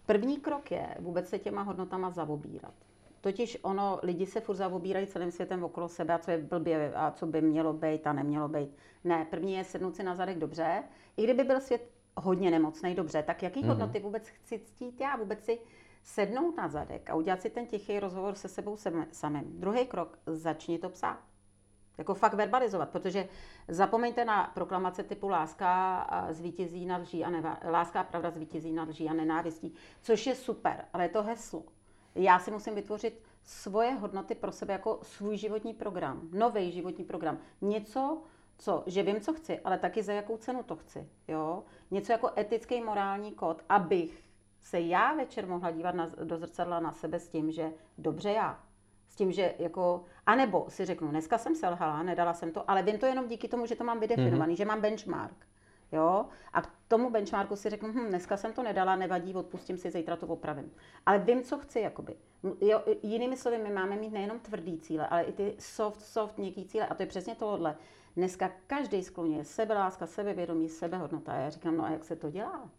První 0.06 0.38
krok 0.38 0.72
je 0.72 0.96
vůbec 1.00 1.30
se 1.30 1.40
těma 1.40 1.62
hodnotama 1.62 2.10
zavobírat. 2.10 2.74
Totiž 3.22 3.58
ono, 3.62 4.00
lidi 4.04 4.26
se 4.26 4.42
furt 4.42 4.56
zavobírají 4.56 5.08
celým 5.08 5.32
světem 5.32 5.64
okolo 5.64 5.90
sebe 5.90 6.14
a 6.14 6.20
co 6.20 6.32
je 6.32 6.38
blbě 6.38 6.94
a 6.94 7.12
co 7.12 7.26
by 7.26 7.42
mělo 7.42 7.74
být 7.74 8.08
a 8.08 8.14
nemělo 8.14 8.48
být. 8.48 8.76
Ne, 9.04 9.28
první 9.30 9.54
je 9.54 9.64
sednout 9.64 9.96
si 9.96 10.04
na 10.04 10.16
zadek 10.16 10.40
dobře. 10.40 10.84
I 11.18 11.24
kdyby 11.24 11.44
byl 11.44 11.62
svět 11.62 11.90
hodně 12.18 12.52
nemocný, 12.52 12.96
dobře, 12.96 13.24
tak 13.24 13.44
jaký 13.44 13.62
mm-hmm. 13.62 13.68
hodnoty 13.68 14.00
vůbec 14.00 14.28
chci 14.28 14.60
ctít 14.60 15.02
já? 15.02 15.16
Vůbec 15.16 15.46
si 15.46 15.60
sednout 16.04 16.58
na 16.58 16.68
zadek 16.68 17.10
a 17.10 17.16
udělat 17.16 17.42
si 17.42 17.50
ten 17.50 17.68
tichý 17.68 18.00
rozhovor 18.00 18.36
se 18.36 18.48
sebou 18.48 18.78
samým. 19.12 19.60
Druhý 19.60 19.86
krok, 19.86 20.20
začni 20.26 20.80
to 20.80 20.90
psát. 20.90 21.20
Jako 21.98 22.14
fakt 22.14 22.34
verbalizovat, 22.34 22.90
protože 22.90 23.28
zapomeňte 23.68 24.26
na 24.26 24.52
proklamace 24.54 25.04
typu 25.04 25.28
láska 25.28 26.08
zvítězí 26.32 26.86
nad 26.86 27.02
lží 27.02 27.24
a 27.24 27.30
neva, 27.30 27.60
láska 27.70 28.02
a 28.02 28.04
pravda 28.04 28.32
zvítězí 28.32 28.74
nad 28.74 28.90
lží 28.90 29.10
a 29.10 29.14
nenávistí, 29.14 29.74
což 30.02 30.28
je 30.28 30.36
super, 30.36 30.86
ale 30.94 31.04
je 31.04 31.10
to 31.10 31.24
heslo. 31.24 31.64
Já 32.16 32.40
si 32.40 32.52
musím 32.52 32.76
vytvořit 32.76 33.24
svoje 33.44 33.92
hodnoty 33.92 34.36
pro 34.36 34.52
sebe 34.52 34.74
jako 34.74 35.00
svůj 35.02 35.38
životní 35.38 35.74
program, 35.74 36.30
nový 36.32 36.72
životní 36.72 37.04
program. 37.06 37.38
Něco, 37.62 38.22
co, 38.58 38.84
že 38.86 39.04
vím, 39.04 39.22
co 39.22 39.34
chci, 39.34 39.60
ale 39.60 39.78
taky 39.78 40.04
za 40.04 40.14
jakou 40.14 40.38
cenu 40.38 40.64
to 40.64 40.76
chci. 40.76 41.10
Jo? 41.28 41.64
Něco 41.92 42.12
jako 42.12 42.30
etický 42.38 42.82
morální 42.82 43.32
kód, 43.32 43.64
abych 43.70 44.24
se 44.62 44.82
já 44.82 45.14
večer 45.14 45.48
mohla 45.48 45.72
dívat 45.72 45.96
na, 45.96 46.10
do 46.24 46.38
zrcadla 46.38 46.80
na 46.80 46.92
sebe 46.92 47.20
s 47.20 47.28
tím, 47.28 47.52
že 47.52 47.72
dobře 47.98 48.32
já, 48.32 48.64
s 49.14 49.16
tím, 49.16 49.32
že 49.32 49.54
jako, 49.60 50.04
anebo 50.26 50.66
si 50.70 50.86
řeknu, 50.86 51.08
dneska 51.08 51.38
jsem 51.38 51.56
selhala, 51.56 52.04
nedala 52.04 52.34
jsem 52.34 52.52
to, 52.52 52.70
ale 52.72 52.84
vím 52.84 52.98
to 52.98 53.06
jenom 53.06 53.28
díky 53.28 53.48
tomu, 53.48 53.66
že 53.66 53.76
to 53.76 53.84
mám 53.84 54.00
vydefinovaný, 54.00 54.54
mm-hmm. 54.54 54.58
že 54.58 54.66
mám 54.66 54.82
benchmark. 54.82 55.48
Jo? 55.92 56.26
A 56.54 56.62
k 56.62 56.70
tomu 56.88 57.10
benchmarku 57.10 57.56
si 57.56 57.70
řeknu, 57.70 57.90
hm, 57.90 58.08
dneska 58.08 58.38
jsem 58.38 58.54
to 58.54 58.64
nedala, 58.64 58.96
nevadí, 58.96 59.36
odpustím 59.36 59.78
si, 59.78 59.92
zítra 59.92 60.16
to 60.16 60.28
opravím. 60.28 60.72
Ale 61.06 61.20
vím, 61.20 61.44
co 61.44 61.58
chci, 61.58 61.80
jakoby. 61.80 62.16
Jo, 62.62 62.84
jinými 63.04 63.38
slovy, 63.38 63.58
my 63.58 63.70
máme 63.70 63.96
mít 63.96 64.14
nejenom 64.14 64.40
tvrdý 64.40 64.78
cíle, 64.78 65.08
ale 65.08 65.24
i 65.24 65.32
ty 65.32 65.56
soft, 65.60 66.02
soft, 66.02 66.38
měkký 66.38 66.66
cíle. 66.66 66.88
A 66.88 66.96
to 66.96 67.04
je 67.04 67.08
přesně 67.08 67.36
tohle. 67.36 67.76
Dneska 68.16 68.52
každý 68.68 69.04
skloně 69.04 69.46
sebeláska, 69.46 70.08
sebevědomí, 70.08 70.70
sebehodnota. 70.70 71.34
A 71.34 71.36
já 71.36 71.50
říkám, 71.50 71.78
no 71.78 71.86
a 71.86 71.90
jak 71.90 72.04
se 72.04 72.16
to 72.16 72.30
dělá? 72.32 72.70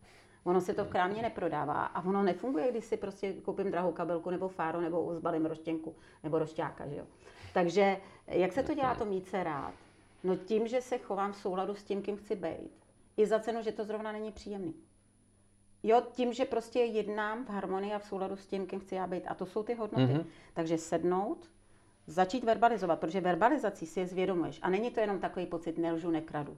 Ono 0.45 0.61
se 0.61 0.75
to 0.75 0.85
v 0.85 0.89
krámě 0.89 1.23
neprodává 1.23 1.85
a 1.85 2.05
ono 2.05 2.23
nefunguje, 2.23 2.71
když 2.71 2.85
si 2.85 2.97
prostě 2.97 3.33
koupím 3.33 3.71
drahou 3.71 3.93
kabelku 3.93 4.31
nebo 4.31 4.49
fáru 4.49 4.81
nebo 4.81 5.15
zbalím 5.15 5.47
roštěnku 5.47 5.95
nebo 6.23 6.39
rošťáka, 6.39 6.87
že 6.87 6.97
jo. 6.97 7.05
Takže 7.55 7.97
jak 8.27 8.53
se 8.53 8.63
to 8.63 8.75
dělá 8.75 8.95
to 8.95 9.05
mít 9.05 9.29
se 9.29 9.45
rád? 9.45 9.75
No 10.25 10.37
tím, 10.37 10.69
že 10.69 10.81
se 10.81 10.99
chovám 10.99 11.33
v 11.33 11.37
souladu 11.37 11.75
s 11.75 11.83
tím, 11.83 12.03
kým 12.03 12.17
chci 12.17 12.37
být. 12.37 12.71
I 13.17 13.27
za 13.27 13.41
cenu, 13.41 13.63
že 13.63 13.73
to 13.73 13.85
zrovna 13.85 14.13
není 14.13 14.33
příjemný. 14.33 14.75
Jo, 15.83 16.03
tím, 16.13 16.33
že 16.33 16.45
prostě 16.45 16.79
jednám 16.79 17.45
v 17.45 17.49
harmonii 17.49 17.93
a 17.93 17.99
v 17.99 18.05
souladu 18.05 18.37
s 18.37 18.47
tím, 18.47 18.67
kým 18.67 18.81
chci 18.81 18.95
já 18.95 19.07
být. 19.07 19.27
A 19.27 19.35
to 19.35 19.47
jsou 19.47 19.63
ty 19.63 19.75
hodnoty. 19.75 20.13
Mm-hmm. 20.13 20.25
Takže 20.55 20.79
sednout, 20.79 21.51
začít 22.07 22.45
verbalizovat, 22.45 23.01
protože 23.01 23.21
verbalizací 23.21 23.87
si 23.87 24.01
je 24.01 24.07
zvědomuješ. 24.07 24.59
A 24.63 24.71
není 24.71 24.91
to 24.91 25.01
jenom 25.01 25.19
takový 25.19 25.47
pocit, 25.47 25.79
nelžu, 25.79 26.11
nekradu. 26.11 26.57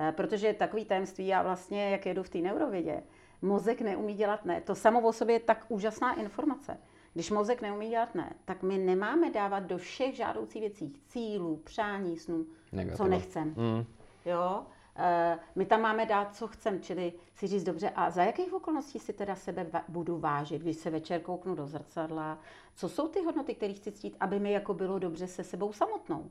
Eh, 0.00 0.12
protože 0.12 0.52
takový 0.52 0.84
tajemství, 0.84 1.26
já 1.26 1.42
vlastně, 1.42 1.90
jak 1.90 2.06
jedu 2.06 2.22
v 2.22 2.28
té 2.28 2.38
neurovědě, 2.38 3.02
mozek 3.42 3.80
neumí 3.80 4.14
dělat 4.14 4.44
ne. 4.44 4.60
To 4.60 4.74
samo 4.74 5.00
o 5.00 5.12
sobě 5.12 5.34
je 5.34 5.40
tak 5.40 5.64
úžasná 5.68 6.14
informace. 6.14 6.78
Když 7.14 7.30
mozek 7.30 7.62
neumí 7.62 7.88
dělat 7.88 8.14
ne, 8.14 8.32
tak 8.44 8.62
my 8.62 8.78
nemáme 8.78 9.30
dávat 9.30 9.60
do 9.60 9.78
všech 9.78 10.16
žádoucích 10.16 10.60
věcí, 10.62 10.92
cílů, 11.06 11.56
přání, 11.64 12.18
snů, 12.18 12.46
Negativa. 12.72 12.96
co 12.96 13.10
nechcem. 13.10 13.48
Mm. 13.56 13.84
Jo? 14.24 14.62
E, 14.96 15.38
my 15.54 15.66
tam 15.66 15.80
máme 15.80 16.06
dát, 16.06 16.36
co 16.36 16.48
chcem, 16.48 16.80
čili 16.80 17.12
si 17.34 17.46
říct 17.46 17.64
dobře, 17.64 17.90
a 17.94 18.10
za 18.10 18.22
jakých 18.22 18.52
okolností 18.52 18.98
si 18.98 19.12
teda 19.12 19.34
sebe 19.34 19.64
va- 19.64 19.82
budu 19.88 20.18
vážit, 20.18 20.62
když 20.62 20.76
se 20.76 20.90
večer 20.90 21.20
kouknu 21.20 21.54
do 21.54 21.66
zrcadla, 21.66 22.38
co 22.74 22.88
jsou 22.88 23.08
ty 23.08 23.20
hodnoty, 23.22 23.54
které 23.54 23.72
chci 23.72 23.92
ctít, 23.92 24.16
aby 24.20 24.38
mi 24.40 24.52
jako 24.52 24.74
bylo 24.74 24.98
dobře 24.98 25.26
se 25.26 25.44
sebou 25.44 25.72
samotnou. 25.72 26.30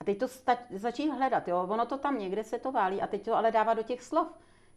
A 0.00 0.04
teď 0.04 0.18
to 0.18 0.28
sta- 0.28 0.58
hledat, 1.16 1.48
jo? 1.48 1.66
ono 1.68 1.86
to 1.86 1.98
tam 1.98 2.18
někde 2.18 2.44
se 2.44 2.58
to 2.58 2.72
válí 2.72 3.02
a 3.02 3.06
teď 3.06 3.24
to 3.24 3.34
ale 3.34 3.50
dává 3.50 3.74
do 3.74 3.82
těch 3.82 4.02
slov. 4.02 4.28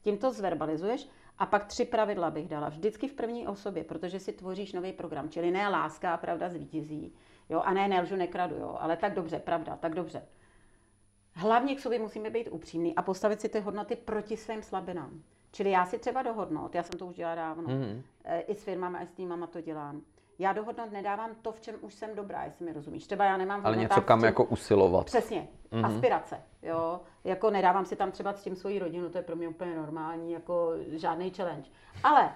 Tím 0.01 0.17
to 0.17 0.31
zverbalizuješ 0.31 1.07
a 1.39 1.45
pak 1.45 1.65
tři 1.65 1.85
pravidla 1.85 2.31
bych 2.31 2.47
dala. 2.47 2.69
Vždycky 2.69 3.07
v 3.07 3.13
první 3.13 3.47
osobě, 3.47 3.83
protože 3.83 4.19
si 4.19 4.33
tvoříš 4.33 4.73
nový 4.73 4.93
program. 4.93 5.29
Čili 5.29 5.51
ne 5.51 5.69
láska 5.69 6.13
a 6.13 6.17
pravda 6.17 6.49
zvítězí. 6.49 7.13
Jo? 7.49 7.61
A 7.65 7.73
ne 7.73 7.87
nelžu, 7.87 8.15
nekradu. 8.15 8.55
Jo? 8.55 8.77
Ale 8.79 8.97
tak 8.97 9.13
dobře, 9.13 9.39
pravda, 9.39 9.75
tak 9.75 9.95
dobře. 9.95 10.27
Hlavně 11.33 11.75
k 11.75 11.79
sobě 11.79 11.99
musíme 11.99 12.29
být 12.29 12.47
upřímní 12.51 12.95
a 12.95 13.01
postavit 13.01 13.41
si 13.41 13.49
ty 13.49 13.59
hodnoty 13.59 13.95
proti 13.95 14.37
svým 14.37 14.63
slabinám. 14.63 15.21
Čili 15.51 15.71
já 15.71 15.85
si 15.85 15.99
třeba 15.99 16.21
dohodnout, 16.21 16.75
já 16.75 16.83
jsem 16.83 16.99
to 16.99 17.05
už 17.05 17.15
dělala 17.15 17.35
dávno, 17.35 17.63
mm-hmm. 17.63 18.01
i 18.47 18.55
s 18.55 18.63
firmama, 18.63 19.01
i 19.01 19.07
s 19.07 19.11
týmama 19.11 19.47
to 19.47 19.61
dělám 19.61 20.01
já 20.41 20.53
do 20.53 20.63
hodnot 20.63 20.91
nedávám 20.91 21.35
to, 21.41 21.51
v 21.51 21.59
čem 21.59 21.75
už 21.81 21.93
jsem 21.93 22.15
dobrá, 22.15 22.43
jestli 22.43 22.65
mi 22.65 22.73
rozumíš. 22.73 23.05
Třeba 23.05 23.25
já 23.25 23.37
nemám 23.37 23.61
Ale 23.63 23.77
něco 23.77 24.01
kam 24.01 24.19
tím... 24.19 24.25
jako 24.25 24.43
usilovat. 24.43 25.05
Přesně, 25.05 25.47
mm-hmm. 25.71 25.85
aspirace, 25.85 26.41
jo. 26.61 27.01
Jako 27.23 27.49
nedávám 27.49 27.85
si 27.85 27.95
tam 27.95 28.11
třeba 28.11 28.33
s 28.33 28.43
tím 28.43 28.55
svoji 28.55 28.79
rodinu, 28.79 29.09
to 29.09 29.17
je 29.17 29.23
pro 29.23 29.35
mě 29.35 29.47
úplně 29.47 29.75
normální, 29.75 30.31
jako 30.31 30.71
žádný 30.87 31.29
challenge. 31.29 31.69
Ale 32.03 32.33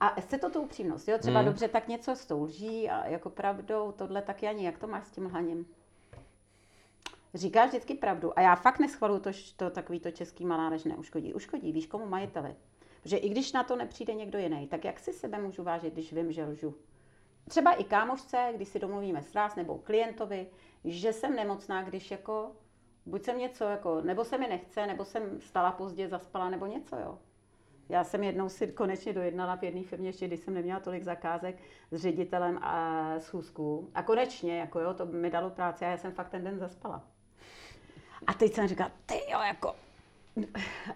a 0.00 0.08
chce 0.20 0.38
to 0.38 0.50
tu 0.50 0.60
upřímnost, 0.60 1.08
jo, 1.08 1.18
třeba 1.18 1.40
mm. 1.40 1.46
dobře, 1.46 1.68
tak 1.68 1.88
něco 1.88 2.16
s 2.16 2.26
tou 2.26 2.42
lží 2.42 2.90
a 2.90 3.06
jako 3.06 3.30
pravdou, 3.30 3.92
tohle 3.92 4.22
taky 4.22 4.48
ani, 4.48 4.64
jak 4.64 4.78
to 4.78 4.86
máš 4.86 5.06
s 5.06 5.10
tím 5.10 5.26
lhaním? 5.26 5.66
Říkáš 7.34 7.68
vždycky 7.68 7.94
pravdu 7.94 8.38
a 8.38 8.42
já 8.42 8.54
fakt 8.54 8.78
neschvaluju 8.78 9.20
to, 9.20 9.30
to 9.56 9.70
takový 9.70 10.00
to 10.00 10.10
český 10.10 10.44
malá 10.44 10.70
než 10.70 10.84
neuškodí. 10.84 11.34
Uškodí, 11.34 11.72
víš 11.72 11.86
komu 11.86 12.06
majiteli. 12.06 12.54
Protože 13.02 13.16
i 13.16 13.28
když 13.28 13.52
na 13.52 13.64
to 13.64 13.76
nepřijde 13.76 14.14
někdo 14.14 14.38
jiný, 14.38 14.66
tak 14.66 14.84
jak 14.84 14.98
si 14.98 15.12
sebe 15.12 15.38
můžu 15.38 15.62
vážit, 15.62 15.92
když 15.92 16.12
vím, 16.12 16.32
že 16.32 16.44
lžu? 16.44 16.74
Třeba 17.48 17.72
i 17.72 17.84
kámošce, 17.84 18.52
když 18.54 18.68
si 18.68 18.78
domluvíme 18.78 19.22
sraz, 19.22 19.56
nebo 19.56 19.78
klientovi, 19.78 20.46
že 20.84 21.12
jsem 21.12 21.36
nemocná, 21.36 21.82
když 21.82 22.10
jako, 22.10 22.52
buď 23.06 23.24
jsem 23.24 23.38
něco 23.38 23.64
jako, 23.64 24.00
nebo 24.00 24.24
se 24.24 24.38
mi 24.38 24.46
nechce, 24.48 24.86
nebo 24.86 25.04
jsem 25.04 25.40
stala 25.40 25.72
pozdě, 25.72 26.08
zaspala, 26.08 26.50
nebo 26.50 26.66
něco, 26.66 26.96
jo. 26.96 27.18
Já 27.88 28.04
jsem 28.04 28.22
jednou 28.22 28.48
si 28.48 28.66
konečně 28.66 29.12
dojednala 29.12 29.56
v 29.56 29.62
jedné 29.62 29.82
firmě, 29.82 30.08
ještě 30.08 30.26
když 30.26 30.40
jsem 30.40 30.54
neměla 30.54 30.80
tolik 30.80 31.02
zakázek 31.02 31.56
s 31.90 32.02
ředitelem 32.02 32.58
a 32.62 33.14
schůzku. 33.20 33.90
A 33.94 34.02
konečně, 34.02 34.58
jako 34.58 34.80
jo, 34.80 34.94
to 34.94 35.06
mi 35.06 35.30
dalo 35.30 35.50
práci 35.50 35.84
a 35.84 35.90
já 35.90 35.96
jsem 35.96 36.12
fakt 36.12 36.28
ten 36.28 36.44
den 36.44 36.58
zaspala. 36.58 37.04
A 38.26 38.34
teď 38.34 38.52
jsem 38.52 38.68
říkala, 38.68 38.90
ty 39.06 39.14
jo, 39.14 39.40
jako, 39.40 39.74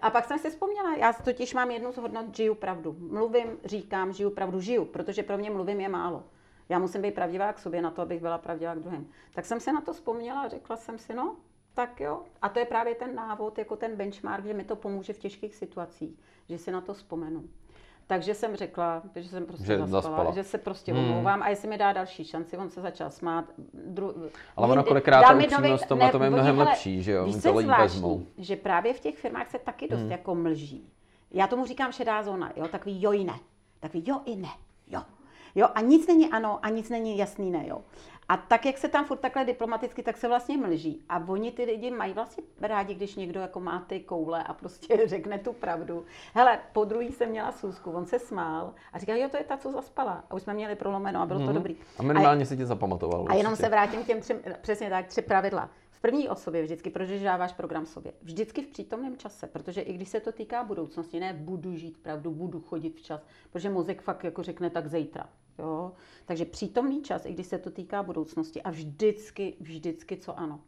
A 0.01 0.09
pak 0.09 0.25
jsem 0.25 0.39
si 0.39 0.49
vzpomněla, 0.49 0.95
já 0.95 1.13
totiž 1.13 1.53
mám 1.53 1.71
jednu 1.71 1.91
z 1.91 1.97
hodnot, 1.97 2.35
žiju 2.35 2.55
pravdu. 2.55 2.95
Mluvím, 2.99 3.57
říkám, 3.65 4.13
žiju 4.13 4.29
pravdu, 4.29 4.61
žiju, 4.61 4.85
protože 4.85 5.23
pro 5.23 5.37
mě 5.37 5.49
mluvím 5.49 5.81
je 5.81 5.89
málo. 5.89 6.23
Já 6.71 6.79
musím 6.79 7.01
být 7.01 7.15
pravdivá 7.15 7.53
k 7.53 7.59
sobě 7.59 7.81
na 7.81 7.91
to, 7.91 8.01
abych 8.01 8.21
byla 8.21 8.37
pravdivá 8.37 8.75
k 8.75 8.79
druhým. 8.79 9.09
Tak 9.33 9.45
jsem 9.45 9.59
se 9.59 9.73
na 9.73 9.81
to 9.81 9.93
vzpomněla 9.93 10.41
a 10.41 10.47
řekla 10.47 10.77
jsem 10.77 10.99
si, 10.99 11.13
no, 11.13 11.35
tak 11.73 11.99
jo. 11.99 12.21
A 12.41 12.49
to 12.49 12.59
je 12.59 12.65
právě 12.65 12.95
ten 12.95 13.15
návod, 13.15 13.57
jako 13.57 13.75
ten 13.75 13.95
benchmark, 13.95 14.45
že 14.45 14.53
mi 14.53 14.63
to 14.63 14.75
pomůže 14.75 15.13
v 15.13 15.19
těžkých 15.19 15.55
situacích, 15.55 16.19
že 16.49 16.57
si 16.57 16.71
na 16.71 16.81
to 16.81 16.93
vzpomenu. 16.93 17.43
Takže 18.07 18.33
jsem 18.33 18.55
řekla, 18.55 19.01
že 19.15 19.29
jsem 19.29 19.45
prostě 19.45 19.65
že 19.65 19.77
zaspala, 19.77 20.01
zaspala, 20.01 20.31
že 20.31 20.43
se 20.43 20.57
prostě 20.57 20.93
hmm. 20.93 21.03
omlouvám 21.03 21.43
a 21.43 21.49
jestli 21.49 21.67
mi 21.67 21.77
dá 21.77 21.93
další 21.93 22.25
šanci, 22.25 22.57
on 22.57 22.69
se 22.69 22.81
začal 22.81 23.09
smát. 23.09 23.45
Dru... 23.73 24.13
Ale 24.55 24.67
ono 24.67 24.83
kolikrát 24.83 25.21
ta 25.21 25.35
upřímnost 25.35 25.87
tom 25.87 25.99
na 25.99 26.11
tom 26.11 26.23
je 26.23 26.29
mnohem 26.29 26.59
oni, 26.59 26.69
lepší, 26.69 27.01
že 27.01 27.11
jo, 27.11 27.25
víš, 27.25 27.43
to 27.43 27.57
lidi 27.57 27.71
vezmou. 27.79 28.25
že 28.37 28.55
právě 28.55 28.93
v 28.93 28.99
těch 28.99 29.17
firmách 29.17 29.49
se 29.49 29.59
taky 29.59 29.87
dost 29.87 30.01
hmm. 30.01 30.11
jako 30.11 30.35
mlží. 30.35 30.89
Já 31.31 31.47
tomu 31.47 31.65
říkám 31.65 31.91
šedá 31.91 32.23
zóna, 32.23 32.51
jo, 32.55 32.67
takový 32.67 33.01
jo 33.01 33.11
i 33.13 33.23
ne. 33.23 33.39
Takový 33.79 34.03
jo 34.07 34.21
i 34.25 34.35
ne, 34.35 34.49
jo. 35.55 35.67
A 35.75 35.81
nic 35.81 36.07
není 36.07 36.31
ano 36.31 36.59
a 36.61 36.69
nic 36.69 36.89
není 36.89 37.17
jasný 37.17 37.51
ne, 37.51 37.67
jo. 37.67 37.81
A 38.31 38.37
tak, 38.37 38.65
jak 38.65 38.77
se 38.77 38.87
tam 38.87 39.05
furt 39.05 39.17
takhle 39.17 39.45
diplomaticky, 39.45 40.03
tak 40.03 40.17
se 40.17 40.27
vlastně 40.27 40.57
mlží. 40.57 41.03
A 41.09 41.23
oni 41.27 41.51
ty 41.51 41.63
lidi 41.63 41.91
mají 41.91 42.13
vlastně 42.13 42.43
rádi, 42.61 42.93
když 42.93 43.15
někdo 43.15 43.39
jako 43.39 43.59
má 43.59 43.85
ty 43.87 43.99
koule 43.99 44.43
a 44.43 44.53
prostě 44.53 44.97
řekne 45.07 45.39
tu 45.39 45.53
pravdu. 45.53 46.05
Hele, 46.33 46.59
po 46.73 46.85
druhý 46.85 47.11
jsem 47.11 47.29
měla 47.29 47.51
sůzku, 47.51 47.91
on 47.91 48.05
se 48.05 48.19
smál 48.19 48.73
a 48.93 48.99
říkal, 48.99 49.15
jo, 49.15 49.29
to 49.29 49.37
je 49.37 49.43
ta, 49.43 49.57
co 49.57 49.71
zaspala. 49.71 50.23
A 50.29 50.33
už 50.33 50.41
jsme 50.41 50.53
měli 50.53 50.75
prolomeno 50.75 51.21
a 51.21 51.25
bylo 51.25 51.39
mm-hmm. 51.39 51.45
to 51.45 51.51
mhm. 51.51 51.55
dobrý. 51.55 51.75
A 51.97 52.03
minimálně 52.03 52.43
a, 52.43 52.45
se 52.45 52.57
ti 52.57 52.65
zapamatoval. 52.65 53.25
A 53.29 53.35
jenom 53.35 53.55
se 53.55 53.69
vrátím 53.69 54.03
k 54.03 54.07
těm 54.07 54.21
třem, 54.21 54.39
přesně 54.61 54.89
tak, 54.89 55.07
tři 55.07 55.21
pravidla. 55.21 55.69
V 55.91 56.01
první 56.01 56.29
osobě 56.29 56.63
vždycky, 56.63 56.89
protože 56.89 57.23
dáváš 57.23 57.53
program 57.53 57.85
sobě. 57.85 58.13
Vždycky 58.21 58.61
v 58.61 58.67
přítomném 58.67 59.17
čase, 59.17 59.47
protože 59.47 59.81
i 59.81 59.93
když 59.93 60.09
se 60.09 60.19
to 60.19 60.31
týká 60.31 60.63
budoucnosti, 60.63 61.19
ne 61.19 61.33
budu 61.33 61.75
žít 61.75 61.97
pravdu, 61.97 62.31
budu 62.31 62.61
chodit 62.61 62.95
včas, 62.95 63.21
protože 63.51 63.69
mozek 63.69 64.01
fakt 64.01 64.23
jako 64.23 64.43
řekne 64.43 64.69
tak 64.69 64.87
zítra. 64.87 65.29
Jo? 65.59 65.91
Takže 66.25 66.45
přítomný 66.45 67.01
čas, 67.01 67.25
i 67.25 67.33
když 67.33 67.47
se 67.47 67.57
to 67.57 67.71
týká 67.71 68.03
budoucnosti 68.03 68.61
a 68.61 68.69
vždycky, 68.69 69.55
vždycky 69.59 70.17
co 70.17 70.39
ano. 70.39 70.59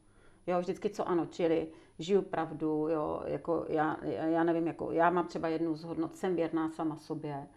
Jo, 0.48 0.60
vždycky 0.60 0.89
co 0.89 1.08
ano, 1.08 1.26
čili 1.26 1.67
žiju 2.00 2.22
pravdu, 2.22 2.88
jo, 2.89 3.22
jako 3.26 3.65
já, 3.69 4.06
já 4.06 4.43
nevím, 4.43 4.67
jako 4.67 4.91
já 4.91 5.10
mám 5.10 5.28
třeba 5.28 5.48
jednu 5.48 5.76
z 5.76 5.84
hodnot, 5.84 6.15
jsem 6.15 6.36
věrná 6.36 6.69
sama 6.69 6.96
sobě 6.96 7.48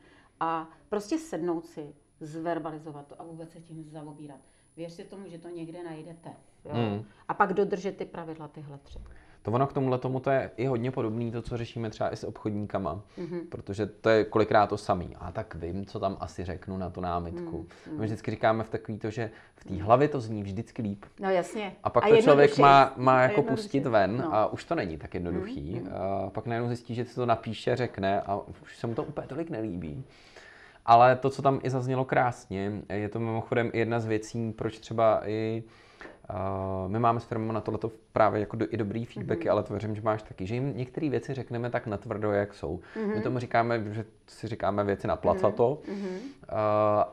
a 0.41 0.71
prostě 0.89 1.19
sednout 1.19 1.67
si, 1.67 1.95
zverbalizovat 2.21 3.07
to 3.07 3.21
a 3.21 3.25
vůbec 3.25 3.51
se 3.51 3.61
tím 3.61 3.85
zaobírat. 3.85 4.41
Věřte 4.77 5.05
tomu, 5.05 5.29
že 5.29 5.39
to 5.39 5.49
někde 5.49 5.83
najdete. 5.85 6.31
Jo? 6.65 6.73
Hmm. 6.73 7.05
A 7.29 7.35
pak 7.35 7.53
dodržet 7.53 7.97
ty 7.97 8.05
pravidla 8.05 8.49
tyhle 8.49 8.79
tři. 8.79 8.99
To 9.47 9.53
ono 9.53 9.67
k 9.67 9.73
tomuhle 9.73 9.99
tomu 9.99 10.21
to 10.21 10.31
je 10.31 10.51
i 10.57 10.67
hodně 10.67 10.91
podobné, 10.91 11.31
to, 11.31 11.43
co 11.43 11.57
řešíme 11.57 11.91
třeba 11.91 12.13
i 12.13 12.17
s 12.17 12.25
obchodníkama, 12.25 13.03
mm-hmm. 13.19 13.41
protože 13.49 13.87
to 13.87 14.09
je 14.09 14.25
kolikrát 14.25 14.67
to 14.67 14.77
samý. 14.77 15.17
A 15.21 15.33
tak 15.33 15.55
vím, 15.55 15.87
co 15.87 16.01
tam 16.01 16.17
asi 16.21 16.45
řeknu 16.45 16.77
na 16.77 16.91
tu 16.91 17.01
námitku. 17.01 17.67
Mm-hmm. 17.67 17.99
My 17.99 18.07
vždycky 18.07 18.31
říkáme 18.31 18.65
v 18.65 18.71
takový 18.71 18.99
to, 18.99 19.11
že 19.11 19.31
v 19.57 19.65
té 19.65 19.83
hlavě 19.83 20.09
to 20.09 20.21
zní 20.21 20.43
vždycky 20.43 20.83
líp. 20.83 21.05
No 21.21 21.31
jasně. 21.31 21.77
A 21.83 21.91
pak 21.91 22.05
a 22.05 22.09
to 22.09 22.23
člověk 22.23 22.59
má, 22.59 22.93
má 22.97 23.23
jako 23.23 23.43
pustit 23.43 23.87
ven 23.87 24.17
no. 24.17 24.35
a 24.35 24.47
už 24.47 24.65
to 24.65 24.75
není 24.75 24.99
tak 24.99 25.15
jednoduchý. 25.15 25.81
Mm-hmm. 25.81 26.27
A 26.27 26.31
pak 26.31 26.47
najednou 26.47 26.69
zjistí, 26.69 26.95
že 26.95 27.05
si 27.05 27.15
to 27.15 27.27
napíše, 27.27 27.77
řekne 27.77 28.21
a 28.21 28.37
už 28.63 28.79
se 28.79 28.87
mu 28.87 28.95
to 28.95 29.05
úplně 29.05 29.27
tolik 29.27 29.51
nelíbí. 29.51 30.05
Ale 30.87 31.17
to, 31.17 31.31
co 31.31 31.43
tam 31.43 31.61
i 31.63 31.71
zaznělo 31.71 32.05
krásně, 32.05 32.73
je 32.89 33.09
to 33.09 33.21
mimochodem 33.21 33.71
jedna 33.75 34.01
z 34.01 34.07
věcí, 34.07 34.53
proč 34.53 34.79
třeba 34.79 35.29
i 35.29 35.63
Uh, 35.67 35.73
my 36.87 36.99
máme 36.99 37.21
s 37.21 37.25
firmou 37.25 37.53
na 37.53 37.61
tohleto 37.61 37.91
právě 38.13 38.41
jako 38.41 38.57
do, 38.57 38.67
i 38.71 38.77
dobrý 38.77 39.05
feedbacky, 39.05 39.45
mm-hmm. 39.45 39.51
ale 39.53 39.63
to 39.63 39.73
věřím, 39.73 39.95
že 39.95 40.03
máš 40.03 40.23
taky, 40.23 40.47
že 40.47 40.55
jim 40.55 40.77
některé 40.77 41.09
věci 41.09 41.35
řekneme 41.35 41.71
tak 41.71 41.87
natvrdo, 41.87 42.33
jak 42.33 42.55
jsou. 42.55 42.81
Mm-hmm. 42.97 43.15
My 43.15 43.21
tomu 43.21 43.39
říkáme, 43.39 43.85
že 43.91 44.05
si 44.27 44.49
říkáme 44.49 44.85
věci 44.85 45.07
na 45.07 45.17
placato 45.17 45.79
mm-hmm. 45.89 46.17
uh, 46.17 46.57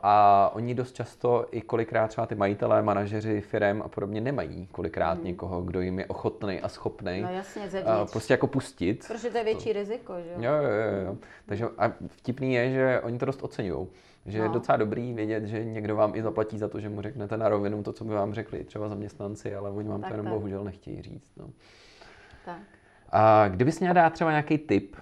a 0.02 0.50
oni 0.54 0.74
dost 0.74 0.94
často 0.94 1.46
i 1.50 1.60
kolikrát 1.60 2.08
třeba 2.08 2.26
ty 2.26 2.34
majitelé, 2.34 2.82
manažeři 2.82 3.40
firm 3.40 3.82
a 3.82 3.88
podobně 3.88 4.20
nemají 4.20 4.68
kolikrát 4.72 5.18
mm-hmm. 5.18 5.24
někoho, 5.24 5.62
kdo 5.62 5.80
jim 5.80 5.98
je 5.98 6.06
ochotný 6.06 6.60
a 6.60 6.68
schopný 6.68 7.22
no 7.22 7.32
jasně, 7.32 7.62
uh, 7.62 8.10
prostě 8.10 8.32
jako 8.32 8.46
pustit. 8.46 9.04
Protože 9.08 9.30
to 9.30 9.38
je 9.38 9.44
větší 9.44 9.72
to. 9.72 9.78
riziko, 9.78 10.14
že 10.24 10.30
jo? 10.30 10.36
Jo, 10.38 10.52
jo, 10.52 11.06
jo. 11.06 11.16
Takže 11.46 11.66
a 11.78 11.92
vtipný 12.08 12.54
je, 12.54 12.70
že 12.70 13.00
oni 13.00 13.18
to 13.18 13.26
dost 13.26 13.42
oceňují. 13.42 13.86
Že 14.26 14.38
no. 14.38 14.44
je 14.44 14.50
docela 14.50 14.76
dobrý 14.76 15.14
vědět, 15.14 15.44
že 15.44 15.64
někdo 15.64 15.96
vám 15.96 16.14
i 16.14 16.22
zaplatí 16.22 16.58
za 16.58 16.68
to, 16.68 16.80
že 16.80 16.88
mu 16.88 17.02
řeknete 17.02 17.36
na 17.36 17.48
rovinu 17.48 17.82
to, 17.82 17.92
co 17.92 18.04
by 18.04 18.14
vám 18.14 18.34
řekli 18.34 18.64
třeba 18.64 18.88
zaměstnanci, 18.88 19.54
ale 19.54 19.70
oni 19.70 19.88
vám 19.88 20.00
tak, 20.00 20.10
to 20.10 20.14
jenom 20.14 20.26
tak. 20.26 20.34
bohužel 20.34 20.64
nechtějí 20.64 21.02
říct. 21.02 21.32
No. 21.36 21.50
Tak. 22.44 22.60
A 23.08 23.48
kdybys 23.48 23.80
měla 23.80 23.92
dát 23.92 24.12
třeba 24.12 24.30
nějaký 24.30 24.58
tip 24.58 24.96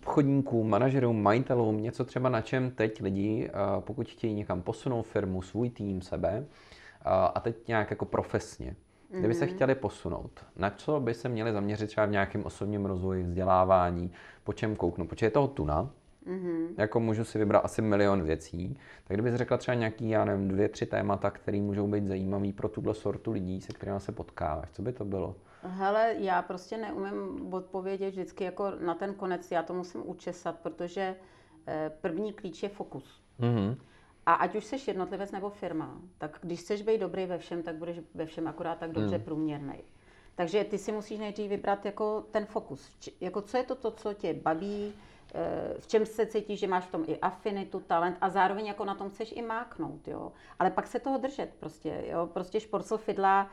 obchodníkům, 0.00 0.70
manažerům, 0.70 1.22
majitelům, 1.22 1.82
něco 1.82 2.04
třeba 2.04 2.28
na 2.28 2.40
čem 2.40 2.70
teď 2.70 3.02
lidi, 3.02 3.50
pokud 3.80 4.08
chtějí 4.08 4.34
někam 4.34 4.62
posunout 4.62 5.02
firmu, 5.02 5.42
svůj 5.42 5.70
tým, 5.70 6.02
sebe, 6.02 6.44
a 7.34 7.40
teď 7.40 7.68
nějak 7.68 7.90
jako 7.90 8.04
profesně, 8.04 8.76
Kdyby 9.10 9.34
se 9.34 9.46
mhm. 9.46 9.54
chtěli 9.54 9.74
posunout, 9.74 10.44
na 10.56 10.70
co 10.70 11.00
by 11.00 11.14
se 11.14 11.28
měli 11.28 11.52
zaměřit 11.52 11.86
třeba 11.86 12.06
v 12.06 12.10
nějakém 12.10 12.44
osobním 12.44 12.86
rozvoji, 12.86 13.22
vzdělávání, 13.22 14.12
po 14.44 14.52
čem 14.52 14.76
kouknout? 14.76 15.08
Protože 15.08 15.26
je 15.26 15.30
toho 15.30 15.48
tuna, 15.48 15.90
Mm-hmm. 16.26 16.66
Jako 16.78 17.00
můžu 17.00 17.24
si 17.24 17.38
vybrat 17.38 17.58
asi 17.58 17.82
milion 17.82 18.22
věcí. 18.22 18.78
Tak 19.04 19.16
kdybys 19.16 19.34
řekla 19.34 19.56
třeba 19.56 19.74
nějaký, 19.74 20.08
já 20.08 20.24
nevím, 20.24 20.48
dvě, 20.48 20.68
tři 20.68 20.86
témata, 20.86 21.30
které 21.30 21.60
můžou 21.60 21.86
být 21.86 22.06
zajímavé 22.06 22.52
pro 22.52 22.68
tuhle 22.68 22.94
sortu 22.94 23.32
lidí, 23.32 23.60
se 23.60 23.72
kterými 23.72 24.00
se 24.00 24.12
potkáváš, 24.12 24.70
co 24.72 24.82
by 24.82 24.92
to 24.92 25.04
bylo? 25.04 25.36
Hele, 25.62 26.14
já 26.18 26.42
prostě 26.42 26.76
neumím 26.76 27.54
odpovědět 27.54 28.10
vždycky 28.10 28.44
jako 28.44 28.72
na 28.80 28.94
ten 28.94 29.14
konec, 29.14 29.50
já 29.50 29.62
to 29.62 29.74
musím 29.74 30.08
učesat, 30.08 30.58
protože 30.58 31.16
eh, 31.66 31.92
první 32.00 32.32
klíč 32.32 32.62
je 32.62 32.68
fokus. 32.68 33.22
Mm-hmm. 33.40 33.76
A 34.26 34.34
ať 34.34 34.54
už 34.54 34.64
jsi 34.64 34.76
jednotlivec 34.86 35.32
nebo 35.32 35.50
firma, 35.50 36.00
tak 36.18 36.38
když 36.42 36.60
chceš 36.60 36.82
být 36.82 37.00
dobrý 37.00 37.26
ve 37.26 37.38
všem, 37.38 37.62
tak 37.62 37.76
budeš 37.76 38.00
ve 38.14 38.26
všem 38.26 38.48
akorát 38.48 38.78
tak 38.78 38.92
dobře 38.92 39.18
mm. 39.18 39.24
průměrný. 39.24 39.74
Takže 40.34 40.64
ty 40.64 40.78
si 40.78 40.92
musíš 40.92 41.18
nejdřív 41.18 41.50
vybrat 41.50 41.84
jako 41.84 42.24
ten 42.30 42.46
fokus. 42.46 42.90
Jako 43.20 43.42
co 43.42 43.56
je 43.56 43.62
to, 43.62 43.74
to 43.74 43.90
co 43.90 44.14
tě 44.14 44.34
baví, 44.34 44.92
v 45.78 45.86
čem 45.86 46.06
se 46.06 46.26
cítíš, 46.26 46.60
že 46.60 46.66
máš 46.66 46.84
v 46.84 46.90
tom 46.90 47.04
i 47.06 47.18
afinitu, 47.18 47.80
talent 47.80 48.16
a 48.20 48.28
zároveň 48.28 48.66
jako 48.66 48.84
na 48.84 48.94
tom 48.94 49.10
chceš 49.10 49.32
i 49.36 49.42
máknout, 49.42 50.08
jo. 50.08 50.32
Ale 50.58 50.70
pak 50.70 50.86
se 50.86 51.00
toho 51.00 51.18
držet 51.18 51.54
prostě, 51.60 52.04
jo. 52.06 52.26
Prostě 52.26 52.60
šporcel 52.60 52.98
fidla 52.98 53.50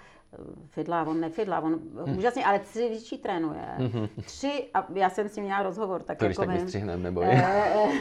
fidlá, 0.68 1.04
on 1.04 1.20
nefidlá, 1.20 1.60
on 1.60 1.80
hmm. 2.06 2.18
úžasně, 2.18 2.46
ale 2.46 2.60
tři 2.60 2.90
větší 2.90 3.18
trénuje. 3.18 3.66
Hmm. 3.78 4.08
Tři, 4.26 4.70
a 4.74 4.88
já 4.94 5.10
jsem 5.10 5.30
s 5.30 5.36
ním 5.36 5.46
měla 5.46 5.64
rozhovor, 5.64 6.04
tak 6.04 6.18
to 6.18 6.26
jako 6.26 6.46
tak 6.46 6.50
vystřihneme, 6.50 7.04
neboj. 7.04 7.26
E, 7.26 7.32
e, 7.36 7.92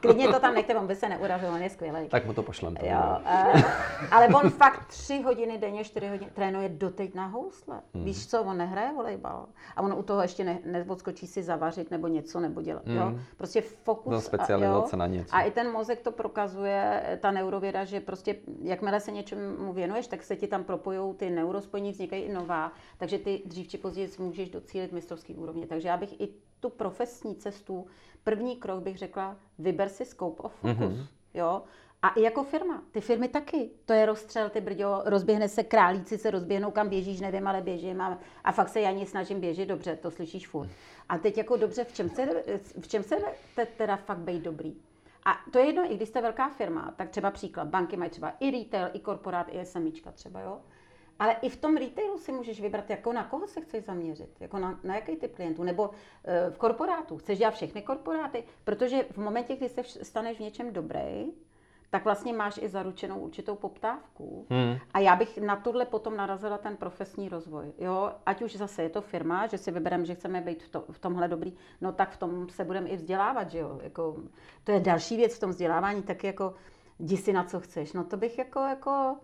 klidně 0.00 0.28
to 0.28 0.40
tam 0.40 0.54
nechte, 0.54 0.74
on 0.74 0.86
by 0.86 0.96
se 0.96 1.08
neurazil, 1.08 1.48
on 1.48 1.62
je 1.62 1.70
skvělý. 1.70 2.08
Tak 2.08 2.26
mu 2.26 2.32
to 2.32 2.42
pošlem. 2.42 2.76
To 2.76 2.86
jo, 2.86 3.18
e, 3.26 3.62
ale 4.10 4.28
on 4.28 4.50
fakt 4.50 4.86
tři 4.86 5.22
hodiny 5.22 5.58
denně, 5.58 5.84
čtyři 5.84 6.08
hodiny 6.08 6.30
trénuje 6.34 6.68
doteď 6.68 7.14
na 7.14 7.26
housle. 7.26 7.80
Hmm. 7.94 8.04
Víš 8.04 8.26
co, 8.26 8.42
on 8.42 8.58
nehraje 8.58 8.92
volejbal. 8.92 9.46
A 9.76 9.82
on 9.82 9.92
u 9.92 10.02
toho 10.02 10.22
ještě 10.22 10.44
ne, 10.44 10.58
neodskočí 10.64 11.26
si 11.26 11.42
zavařit 11.42 11.90
nebo 11.90 12.08
něco 12.08 12.40
nebo 12.40 12.62
dělat. 12.62 12.86
Hmm. 12.86 12.96
Jo? 12.96 13.12
Prostě 13.36 13.60
fokus. 13.60 14.12
No, 14.12 14.20
specializace 14.20 14.96
a, 14.96 14.98
na 14.98 15.06
něco. 15.06 15.34
A 15.34 15.42
i 15.42 15.50
ten 15.50 15.72
mozek 15.72 16.00
to 16.00 16.12
prokazuje, 16.12 17.02
ta 17.20 17.30
neurověda, 17.30 17.84
že 17.84 18.00
prostě 18.00 18.36
jakmile 18.62 19.00
se 19.00 19.10
něčemu 19.10 19.72
věnuješ, 19.72 20.06
tak 20.06 20.22
se 20.22 20.36
ti 20.36 20.46
tam 20.46 20.64
propojují 20.64 21.14
ty 21.14 21.30
neurospojení, 21.34 21.90
vznikají 21.90 22.22
i 22.22 22.32
nová, 22.32 22.72
takže 22.98 23.18
ty 23.18 23.42
dřív 23.46 23.68
či 23.68 23.78
později 23.78 24.08
můžeš 24.18 24.50
docílit 24.50 24.92
mistrovský 24.92 25.34
úrovně. 25.34 25.66
Takže 25.66 25.88
já 25.88 25.96
bych 25.96 26.20
i 26.20 26.28
tu 26.60 26.70
profesní 26.70 27.34
cestu, 27.36 27.86
první 28.24 28.56
krok 28.56 28.82
bych 28.82 28.98
řekla, 28.98 29.36
vyber 29.58 29.88
si 29.88 30.04
scope 30.04 30.42
of 30.42 30.52
focus. 30.54 30.78
Mm-hmm. 30.78 31.06
Jo? 31.34 31.62
A 32.02 32.08
i 32.08 32.22
jako 32.22 32.44
firma, 32.44 32.82
ty 32.90 33.00
firmy 33.00 33.28
taky. 33.28 33.70
To 33.84 33.92
je 33.92 34.06
rozstřel, 34.06 34.50
ty 34.50 34.60
brďo, 34.60 35.02
rozběhne 35.04 35.48
se 35.48 35.62
králíci, 35.62 36.18
se 36.18 36.30
rozběhnou, 36.30 36.70
kam 36.70 36.88
běžíš, 36.88 37.20
nevím, 37.20 37.46
ale 37.46 37.60
běžím. 37.62 38.00
A, 38.00 38.18
a 38.44 38.52
fakt 38.52 38.68
se 38.68 38.80
já 38.80 38.90
nic 38.90 39.10
snažím 39.10 39.40
běžet, 39.40 39.66
dobře, 39.66 39.96
to 39.96 40.10
slyšíš 40.10 40.48
furt. 40.48 40.68
A 41.08 41.18
teď 41.18 41.38
jako 41.38 41.56
dobře, 41.56 41.84
v 41.84 41.92
čem 41.92 42.10
se, 42.10 42.26
v 42.80 42.88
čem 42.88 43.02
se 43.02 43.16
te, 43.56 43.66
teda 43.66 43.96
fakt 43.96 44.18
být 44.18 44.42
dobrý? 44.42 44.74
A 45.24 45.32
to 45.52 45.58
je 45.58 45.66
jedno, 45.66 45.92
i 45.92 45.96
když 45.96 46.08
jste 46.08 46.22
velká 46.22 46.48
firma, 46.48 46.94
tak 46.96 47.08
třeba 47.10 47.30
příklad, 47.30 47.68
banky 47.68 47.96
mají 47.96 48.10
třeba 48.10 48.32
i 48.40 48.50
retail, 48.50 48.88
i 48.92 48.98
korporát, 48.98 49.46
i 49.50 49.64
SMIčka 49.64 50.12
třeba, 50.12 50.40
jo. 50.40 50.60
Ale 51.18 51.36
i 51.42 51.48
v 51.48 51.56
tom 51.56 51.76
retailu 51.76 52.18
si 52.18 52.32
můžeš 52.32 52.60
vybrat, 52.60 52.90
jako 52.90 53.12
na 53.12 53.24
koho 53.24 53.46
se 53.46 53.60
chceš 53.60 53.84
zaměřit, 53.84 54.40
jako 54.40 54.58
na, 54.58 54.80
na 54.82 54.94
jaký 54.94 55.16
typ 55.16 55.34
klientů, 55.34 55.62
nebo 55.62 55.90
e, 56.24 56.50
v 56.50 56.58
korporátu. 56.58 57.18
Chceš 57.18 57.38
dělat 57.38 57.54
všechny 57.54 57.82
korporáty, 57.82 58.44
protože 58.64 59.06
v 59.10 59.18
momentě, 59.18 59.56
kdy 59.56 59.68
se 59.68 59.82
staneš 59.84 60.36
v 60.36 60.40
něčem 60.40 60.72
dobrý, 60.72 61.32
tak 61.94 62.04
vlastně 62.04 62.32
máš 62.32 62.58
i 62.62 62.68
zaručenou 62.68 63.18
určitou 63.18 63.54
poptávku. 63.54 64.46
Hmm. 64.50 64.76
A 64.94 64.98
já 64.98 65.16
bych 65.16 65.38
na 65.38 65.56
tohle 65.56 65.84
potom 65.84 66.16
narazila 66.16 66.58
ten 66.58 66.76
profesní 66.76 67.28
rozvoj. 67.28 67.72
Jo? 67.78 68.12
Ať 68.26 68.42
už 68.42 68.56
zase 68.56 68.82
je 68.82 68.88
to 68.88 69.02
firma, 69.02 69.46
že 69.46 69.58
si 69.58 69.70
vybereme, 69.70 70.04
že 70.04 70.14
chceme 70.14 70.40
být 70.40 70.62
v, 70.62 70.68
to, 70.68 70.84
v 70.90 70.98
tomhle 70.98 71.28
dobrý, 71.28 71.56
no 71.80 71.92
tak 71.92 72.10
v 72.10 72.16
tom 72.16 72.48
se 72.48 72.64
budeme 72.64 72.88
i 72.88 72.96
vzdělávat. 72.96 73.50
Že 73.50 73.58
jo? 73.58 73.80
Jako, 73.82 74.16
to 74.64 74.72
je 74.72 74.80
další 74.80 75.16
věc 75.16 75.36
v 75.36 75.40
tom 75.40 75.50
vzdělávání, 75.50 76.02
tak 76.02 76.24
jako 76.24 76.54
jdi 76.98 77.16
si 77.16 77.32
na 77.32 77.44
co 77.44 77.60
chceš. 77.60 77.92
No 77.92 78.04
to 78.04 78.16
bych 78.16 78.38
jako, 78.38 78.60
jako 78.60 79.16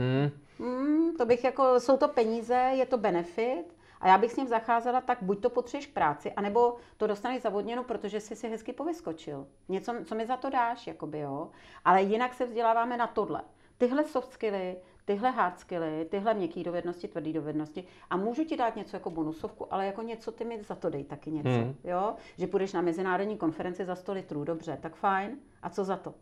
Hmm. 0.00 0.30
Mm, 0.58 1.16
to 1.16 1.26
bych 1.26 1.44
jako, 1.44 1.80
jsou 1.80 1.96
to 1.96 2.08
peníze, 2.08 2.54
je 2.54 2.86
to 2.86 2.98
benefit, 2.98 3.64
A 4.00 4.08
já 4.08 4.18
bych 4.18 4.32
s 4.32 4.36
ním 4.36 4.48
zacházela 4.48 5.00
tak, 5.00 5.18
buď 5.22 5.42
to 5.42 5.50
potřebuješ 5.50 5.86
práci, 5.86 6.32
anebo 6.32 6.76
to 6.96 7.06
dostaneš 7.06 7.42
zavodněno, 7.42 7.84
protože 7.84 8.20
jsi 8.20 8.36
si 8.36 8.48
hezky 8.48 8.72
povyskočil. 8.72 9.46
Něco, 9.68 9.94
co 10.04 10.14
mi 10.14 10.26
za 10.26 10.36
to 10.36 10.50
dáš, 10.50 10.86
jakoby, 10.86 11.18
jo. 11.18 11.50
Ale 11.84 12.02
jinak 12.02 12.34
se 12.34 12.46
vzděláváme 12.46 12.96
na 12.96 13.06
tohle. 13.06 13.42
Tyhle 13.78 14.04
soft 14.04 14.32
skilly, 14.32 14.76
tyhle 15.04 15.30
hard 15.30 15.60
skilly, 15.60 16.06
tyhle 16.10 16.34
měkké 16.34 16.62
dovednosti, 16.62 17.08
tvrdé 17.08 17.32
dovednosti 17.32 17.84
a 18.10 18.16
můžu 18.16 18.44
ti 18.44 18.56
dát 18.56 18.76
něco 18.76 18.96
jako 18.96 19.10
bonusovku, 19.10 19.74
ale 19.74 19.86
jako 19.86 20.02
něco 20.02 20.32
ty 20.32 20.44
mi 20.44 20.62
za 20.62 20.74
to 20.74 20.90
dej 20.90 21.04
taky 21.04 21.30
něco, 21.30 21.48
hmm. 21.48 21.74
jo? 21.84 22.14
Že 22.38 22.46
půjdeš 22.46 22.72
na 22.72 22.80
mezinárodní 22.80 23.36
konferenci 23.36 23.84
za 23.84 23.94
100 23.94 24.12
litrů, 24.12 24.44
dobře, 24.44 24.78
tak 24.82 24.96
fajn. 24.96 25.38
A 25.62 25.70
co 25.70 25.84
za 25.84 25.96
to? 25.96 26.14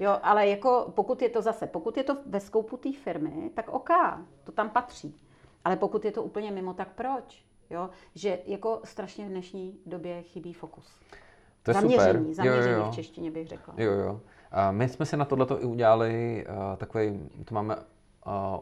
Jo, 0.00 0.18
ale 0.22 0.48
jako 0.48 0.92
pokud 0.94 1.22
je 1.22 1.28
to 1.28 1.42
zase, 1.42 1.66
pokud 1.66 1.96
je 1.96 2.04
to 2.04 2.16
ve 2.26 2.40
skoupu 2.40 2.76
té 2.76 2.92
firmy, 2.92 3.50
tak 3.54 3.68
OK, 3.68 3.90
to 4.44 4.52
tam 4.52 4.70
patří. 4.70 5.20
Ale 5.64 5.76
pokud 5.76 6.04
je 6.04 6.12
to 6.12 6.22
úplně 6.22 6.50
mimo, 6.50 6.74
tak 6.74 6.88
proč? 6.94 7.44
Jo? 7.70 7.90
Že 8.14 8.38
jako 8.46 8.80
strašně 8.84 9.26
v 9.26 9.28
dnešní 9.28 9.78
době 9.86 10.22
chybí 10.22 10.52
fokus. 10.52 10.96
To 11.62 11.70
je 11.70 11.74
zaměření, 11.74 12.34
super. 12.34 12.34
zaměření 12.34 12.72
jo, 12.72 12.78
jo, 12.78 12.84
jo. 12.84 12.90
v 12.90 12.94
češtině 12.94 13.30
bych 13.30 13.48
řekla. 13.48 13.74
Jo, 13.76 13.92
jo. 13.92 14.20
A 14.50 14.72
my 14.72 14.88
jsme 14.88 15.06
si 15.06 15.16
na 15.16 15.24
tohleto 15.24 15.62
i 15.62 15.64
udělali 15.64 16.46
uh, 16.48 16.76
takový, 16.76 17.30
to 17.44 17.54
máme 17.54 17.76
uh, 17.76 17.82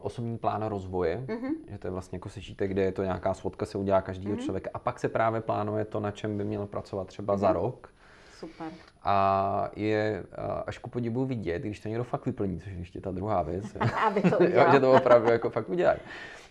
osobní 0.01 0.37
plán 0.37 0.63
rozvoje, 0.63 1.23
mm-hmm. 1.27 1.51
že 1.71 1.77
to 1.77 1.87
je 1.87 1.91
vlastně 1.91 2.15
jako 2.15 2.29
sešíte, 2.29 2.67
kde 2.67 2.81
je 2.81 2.91
to 2.91 3.03
nějaká 3.03 3.33
svodka, 3.33 3.65
se 3.65 3.77
udělá 3.77 4.01
každýho 4.01 4.35
mm-hmm. 4.35 4.45
člověka 4.45 4.69
a 4.73 4.79
pak 4.79 4.99
se 4.99 5.09
právě 5.09 5.41
plánuje 5.41 5.85
to, 5.85 5.99
na 5.99 6.11
čem 6.11 6.37
by 6.37 6.43
měl 6.43 6.67
pracovat 6.67 7.07
třeba 7.07 7.35
mm-hmm. 7.35 7.39
za 7.39 7.53
rok. 7.53 7.93
Super. 8.39 8.67
A 9.03 9.69
je 9.75 10.23
až 10.67 10.77
ku 10.77 10.89
podivu 10.89 11.25
vidět, 11.25 11.61
když 11.61 11.79
to 11.79 11.89
někdo 11.89 12.03
fakt 12.03 12.25
vyplní, 12.25 12.59
což 12.59 12.71
je 12.71 12.77
ještě 12.77 13.01
ta 13.01 13.11
druhá 13.11 13.41
věc. 13.41 13.65
Aby 14.07 14.21
to 14.21 14.43
jo, 14.43 14.65
že 14.71 14.79
to 14.79 14.91
opravdu 14.91 15.31
jako 15.31 15.49
fakt 15.49 15.69
udělá. 15.69 15.93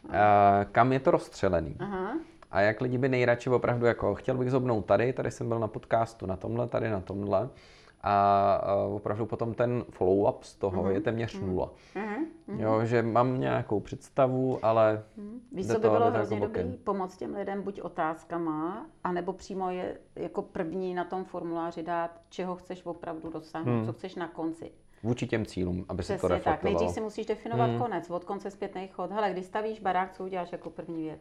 Uh, 0.04 0.14
kam 0.72 0.92
je 0.92 1.00
to 1.00 1.10
rozstřelený? 1.10 1.76
Aha. 1.78 2.12
A 2.50 2.60
jak 2.60 2.80
lidi 2.80 2.98
by 2.98 3.08
nejradši 3.08 3.50
opravdu 3.50 3.86
jako, 3.86 4.14
chtěl 4.14 4.36
bych 4.36 4.50
zobnout 4.50 4.82
tady, 4.82 5.12
tady 5.12 5.30
jsem 5.30 5.48
byl 5.48 5.58
na 5.58 5.68
podcastu, 5.68 6.26
na 6.26 6.36
tomhle, 6.36 6.68
tady 6.68 6.90
na 6.90 7.00
tomhle 7.00 7.48
a 8.00 8.60
opravdu 8.94 9.26
potom 9.26 9.54
ten 9.54 9.84
follow-up 9.90 10.36
z 10.40 10.54
toho 10.54 10.82
mm-hmm. 10.82 10.90
je 10.90 11.00
téměř 11.00 11.34
mm-hmm. 11.34 11.46
nula. 11.46 11.70
Mm-hmm. 11.94 12.60
Jo, 12.60 12.84
že 12.84 13.02
mám 13.02 13.40
nějakou 13.40 13.80
představu, 13.80 14.58
ale 14.62 15.04
mm-hmm. 15.18 15.38
Víš, 15.52 15.66
co 15.66 15.72
by 15.72 15.88
bylo 15.88 16.10
hrozně 16.10 16.36
jako 16.36 16.46
dobrý? 16.46 16.76
Pomoct 16.84 17.16
těm 17.16 17.34
lidem 17.34 17.62
buď 17.62 17.80
otázkama, 17.80 18.86
anebo 19.04 19.32
přímo 19.32 19.70
je 19.70 19.98
jako 20.16 20.42
první 20.42 20.94
na 20.94 21.04
tom 21.04 21.24
formuláři 21.24 21.82
dát, 21.82 22.20
čeho 22.28 22.56
chceš 22.56 22.86
opravdu 22.86 23.30
dosáhnout, 23.30 23.80
mm. 23.80 23.86
co 23.86 23.92
chceš 23.92 24.14
na 24.14 24.28
konci. 24.28 24.70
Vůči 25.02 25.26
těm 25.26 25.46
cílům, 25.46 25.84
aby 25.88 26.02
Přesně 26.02 26.16
se 26.16 26.20
to 26.20 26.28
reflektovalo. 26.28 26.56
tak. 26.56 26.64
Nejdřív 26.64 26.90
si 26.90 27.00
musíš 27.00 27.26
definovat 27.26 27.66
mm. 27.66 27.78
konec, 27.78 28.10
od 28.10 28.24
konce 28.24 28.50
zpětný 28.50 28.88
chod. 28.88 29.12
Hele, 29.12 29.32
když 29.32 29.46
stavíš 29.46 29.80
barák, 29.80 30.12
co 30.12 30.24
uděláš 30.24 30.52
jako 30.52 30.70
první 30.70 31.02
věc? 31.02 31.20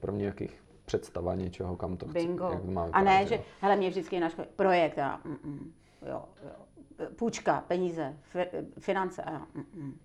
První 0.00 0.22
jakých 0.22 0.65
představa 0.86 1.34
něčeho, 1.34 1.76
kam 1.76 1.96
to 1.96 2.06
chci. 2.06 2.18
Bingo. 2.18 2.50
Jak 2.52 2.64
má 2.64 2.88
a 2.92 3.02
ne, 3.02 3.26
že, 3.26 3.42
hele, 3.60 3.76
mě 3.76 3.90
vždycky 3.90 4.20
na 4.20 4.28
škole, 4.28 4.48
projekt, 4.56 4.98
a, 4.98 5.20
mm, 5.24 5.38
mm, 5.44 5.72
jo, 6.08 6.24
jo, 6.44 6.50
půjčka, 7.16 7.64
peníze, 7.68 8.16
fi, 8.22 8.46
finance, 8.78 9.22
a 9.22 9.38
mm, 9.38 9.64
mm. 9.74 9.98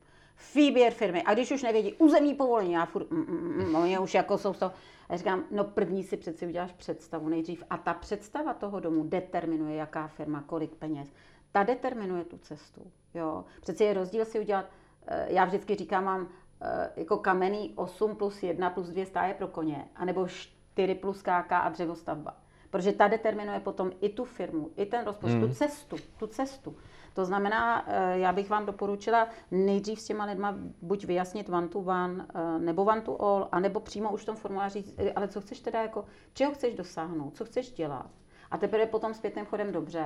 Výběr 0.55 0.93
firmy. 0.93 1.23
A 1.23 1.33
když 1.33 1.51
už 1.51 1.63
nevědí, 1.63 1.93
územní 1.93 2.33
povolení, 2.33 2.73
já 2.73 2.85
furt, 2.85 3.11
mm, 3.11 3.19
mm, 3.19 3.67
mm, 3.67 3.75
oni 3.75 3.99
už 3.99 4.13
jako 4.13 4.37
jsou 4.37 4.53
z 4.53 4.59
toho. 4.59 4.71
A 5.09 5.17
říkám, 5.17 5.43
no 5.51 5.63
první 5.63 6.03
si 6.03 6.17
přeci 6.17 6.47
uděláš 6.47 6.71
představu 6.71 7.29
nejdřív. 7.29 7.63
A 7.69 7.77
ta 7.77 7.93
představa 7.93 8.53
toho 8.53 8.79
domu 8.79 9.03
determinuje, 9.03 9.75
jaká 9.75 10.07
firma, 10.07 10.43
kolik 10.47 10.75
peněz. 10.75 11.13
Ta 11.51 11.63
determinuje 11.63 12.23
tu 12.23 12.37
cestu. 12.37 12.81
Jo. 13.13 13.45
Přeci 13.61 13.83
je 13.83 13.93
rozdíl 13.93 14.25
si 14.25 14.39
udělat, 14.39 14.65
eh, 15.07 15.27
já 15.29 15.45
vždycky 15.45 15.75
říkám, 15.75 16.03
mám 16.03 16.27
eh, 16.61 16.91
jako 16.95 17.17
kamenný 17.17 17.73
8 17.75 18.15
plus 18.15 18.43
1 18.43 18.69
plus 18.69 18.89
2 18.89 19.05
stáje 19.05 19.33
pro 19.33 19.47
koně, 19.47 19.87
anebo 19.95 20.27
4 20.73 20.95
plus 20.95 21.21
KK 21.21 21.51
a 21.51 21.69
dřevostavba. 21.69 22.35
Protože 22.69 22.91
ta 22.91 23.07
determinuje 23.07 23.59
potom 23.59 23.91
i 24.01 24.09
tu 24.09 24.25
firmu, 24.25 24.69
i 24.77 24.85
ten 24.85 25.05
rozpočet, 25.05 25.35
mm. 25.35 25.47
tu 25.47 25.53
cestu, 25.53 25.95
tu 26.17 26.27
cestu. 26.27 26.75
To 27.13 27.25
znamená, 27.25 27.85
eh, 27.87 28.19
já 28.19 28.31
bych 28.31 28.49
vám 28.49 28.65
doporučila 28.65 29.27
nejdřív 29.51 30.01
s 30.01 30.05
těma 30.05 30.25
lidma 30.25 30.55
buď 30.81 31.05
vyjasnit 31.05 31.49
one 31.49 31.67
to 31.67 31.79
one, 31.79 32.25
eh, 32.35 32.59
nebo 32.59 32.83
one 32.83 33.01
to 33.01 33.21
all, 33.21 33.47
anebo 33.51 33.79
přímo 33.79 34.11
už 34.11 34.21
v 34.21 34.25
tom 34.25 34.35
formuláři 34.35 34.81
říct, 34.81 34.99
ale 35.15 35.27
co 35.27 35.41
chceš 35.41 35.59
teda 35.59 35.81
jako, 35.81 36.05
čeho 36.33 36.53
chceš 36.53 36.75
dosáhnout, 36.75 37.37
co 37.37 37.45
chceš 37.45 37.71
dělat. 37.71 38.09
A 38.51 38.57
teprve 38.57 38.85
potom 38.85 39.13
zpětným 39.13 39.45
chodem 39.45 39.71
dobře. 39.71 40.05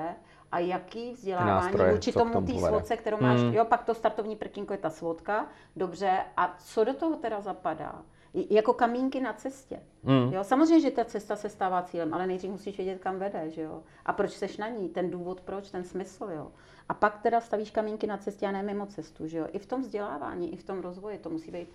A 0.52 0.60
jaký 0.60 1.14
vzdělávání 1.14 1.78
vůči 1.92 2.12
tomu 2.12 2.42
té 2.42 2.54
svodce, 2.54 2.98
kterou 2.98 3.18
máš, 3.22 3.42
mm. 3.42 3.54
jo, 3.54 3.66
pak 3.66 3.84
to 3.84 3.94
startovní 3.94 4.36
prkínko 4.36 4.74
je 4.74 4.78
ta 4.78 4.90
svodka, 4.90 5.48
dobře, 5.76 6.20
a 6.38 6.56
co 6.60 6.84
do 6.84 6.94
toho 6.94 7.16
teda 7.16 7.42
zapadá? 7.42 8.02
Jako 8.50 8.74
kamínky 8.74 9.22
na 9.22 9.34
cestě. 9.34 9.80
Mm. 10.04 10.34
Jo, 10.34 10.44
samozřejmě, 10.44 10.82
že 10.82 10.92
ta 10.92 11.06
cesta 11.06 11.36
se 11.36 11.50
stává 11.50 11.82
cílem, 11.82 12.14
ale 12.14 12.28
nejdřív 12.28 12.52
musíš 12.52 12.78
vědět, 12.78 13.00
kam 13.00 13.20
vede, 13.20 13.50
že 13.50 13.62
jo? 13.62 13.84
A 14.06 14.14
proč 14.14 14.32
seš 14.32 14.58
na 14.58 14.68
ní, 14.68 14.90
ten 14.90 15.12
důvod 15.12 15.42
proč, 15.42 15.72
ten 15.72 15.84
smysl, 15.84 16.28
jo? 16.36 16.52
A 16.90 16.94
pak 16.94 17.22
teda 17.22 17.42
stavíš 17.42 17.72
kamínky 17.72 18.08
na 18.08 18.18
cestě 18.18 18.48
a 18.48 18.52
ne 18.52 18.64
mimo 18.64 18.86
cestu, 18.86 19.28
že 19.28 19.38
jo? 19.38 19.48
I 19.52 19.60
v 19.60 19.66
tom 19.66 19.82
vzdělávání, 19.82 20.54
i 20.54 20.58
v 20.58 20.64
tom 20.64 20.80
rozvoji 20.80 21.18
to 21.18 21.30
musí 21.30 21.52
být 21.52 21.68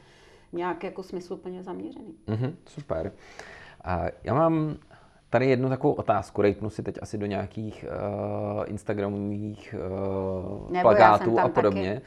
nějak 0.53 0.85
jako 0.85 1.03
smysluplně 1.03 1.63
zaměřený. 1.63 2.15
Mm-hmm, 2.27 2.55
super. 2.67 3.13
A 3.85 4.07
já 4.25 4.35
mám 4.35 4.77
Tady 5.31 5.47
jednu 5.47 5.69
takovou 5.69 5.93
otázku, 5.93 6.43
rejpnu 6.43 6.71
si 6.71 6.83
teď 6.83 6.99
asi 7.03 7.19
do 7.19 7.27
nějakých 7.27 7.85
uh, 7.89 8.65
Instagramových 8.67 9.75
uh, 10.71 10.81
plagátů 10.81 11.39
a 11.39 11.49
podobně. 11.49 12.03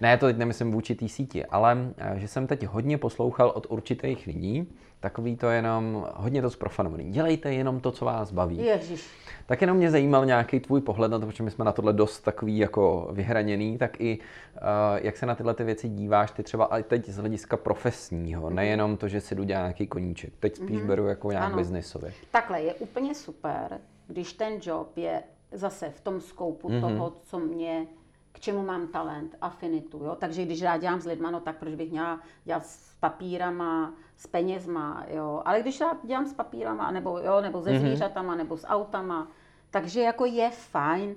ne, 0.00 0.18
to 0.18 0.26
teď 0.26 0.36
nemyslím 0.36 0.72
vůči 0.72 0.94
té 0.94 1.08
síti, 1.08 1.44
ale 1.44 1.74
uh, 1.74 2.16
že 2.16 2.28
jsem 2.28 2.46
teď 2.46 2.66
hodně 2.66 2.98
poslouchal 2.98 3.52
od 3.54 3.66
určitých 3.70 4.26
lidí, 4.26 4.68
takový 5.00 5.36
to 5.36 5.50
jenom, 5.50 6.06
hodně 6.14 6.42
to 6.42 6.50
zprofanovaný. 6.50 7.10
Dělejte 7.10 7.52
jenom 7.54 7.80
to, 7.80 7.92
co 7.92 8.04
vás 8.04 8.32
baví. 8.32 8.58
Ježiš. 8.58 9.08
Tak 9.46 9.60
jenom 9.60 9.76
mě 9.76 9.90
zajímal 9.90 10.26
nějaký 10.26 10.60
tvůj 10.60 10.80
pohled 10.80 11.10
na 11.10 11.18
to, 11.18 11.26
protože 11.26 11.42
my 11.42 11.50
jsme 11.50 11.64
na 11.64 11.72
tohle 11.72 11.92
dost 11.92 12.20
takový 12.20 12.58
jako 12.58 13.08
vyhraněný, 13.12 13.78
tak 13.78 14.00
i 14.00 14.18
uh, 14.18 14.62
jak 15.02 15.16
se 15.16 15.26
na 15.26 15.34
tyhle 15.34 15.54
ty 15.54 15.64
věci 15.64 15.88
díváš, 15.88 16.30
ty 16.30 16.42
třeba 16.42 16.66
i 16.66 16.82
teď 16.82 17.08
z 17.08 17.16
hlediska 17.18 17.56
profesního, 17.56 18.50
mm. 18.50 18.56
nejenom 18.56 18.96
to, 18.96 19.08
že 19.08 19.20
si 19.20 19.34
jdu 19.34 19.44
dělat 19.44 19.60
nějaký 19.60 19.86
koníček. 19.86 20.32
Teď 20.40 20.56
spíš 20.56 20.78
mm-hmm. 20.78 20.86
beru 20.86 21.06
jako 21.06 21.30
nějak 21.30 21.54
biznisově. 21.54 22.12
Takhle, 22.30 22.62
je 22.62 22.74
úplně 22.74 23.14
super, 23.14 23.78
když 24.06 24.32
ten 24.32 24.52
job 24.62 24.96
je 24.96 25.22
zase 25.52 25.90
v 25.90 26.00
tom 26.00 26.20
skoupu 26.20 26.68
mm-hmm. 26.68 26.80
toho, 26.80 27.12
co 27.22 27.38
mě 27.38 27.86
k 28.32 28.40
čemu 28.40 28.62
mám 28.62 28.88
talent, 28.88 29.36
afinitu. 29.40 30.04
Jo? 30.04 30.16
Takže 30.18 30.44
když 30.44 30.60
já 30.60 30.76
dělám 30.76 31.00
s 31.00 31.06
lidma, 31.06 31.30
no 31.30 31.40
tak 31.40 31.58
proč 31.58 31.74
bych 31.74 31.90
měla 31.90 32.20
dělat 32.44 32.66
s 32.66 32.94
papírama, 33.00 33.94
s 34.16 34.26
penězma, 34.26 35.04
jo? 35.08 35.42
Ale 35.44 35.60
když 35.60 35.80
já 35.80 35.96
dělám 36.04 36.26
s 36.26 36.34
papírama, 36.34 36.90
nebo, 36.90 37.18
jo, 37.18 37.40
nebo 37.40 37.62
se 37.62 37.70
mm-hmm. 37.70 37.80
zvířatama, 37.80 38.34
nebo 38.34 38.56
s 38.56 38.66
autama, 38.66 39.28
takže 39.70 40.00
jako 40.00 40.24
je 40.24 40.50
fajn, 40.50 41.14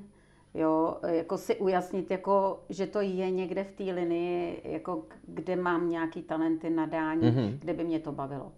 jo, 0.54 0.98
jako 1.08 1.38
si 1.38 1.56
ujasnit, 1.56 2.12
jako, 2.12 2.64
že 2.70 2.88
to 2.88 3.02
je 3.02 3.32
někde 3.32 3.64
v 3.64 3.72
té 3.72 3.84
linii, 3.84 4.62
jako 4.64 5.06
kde 5.28 5.56
mám 5.56 5.90
nějaký 5.90 6.22
talenty, 6.22 6.70
nadání, 6.70 7.22
mm-hmm. 7.22 7.58
kde 7.60 7.74
by 7.74 7.84
mě 7.84 8.00
to 8.00 8.12
bavilo. 8.12 8.52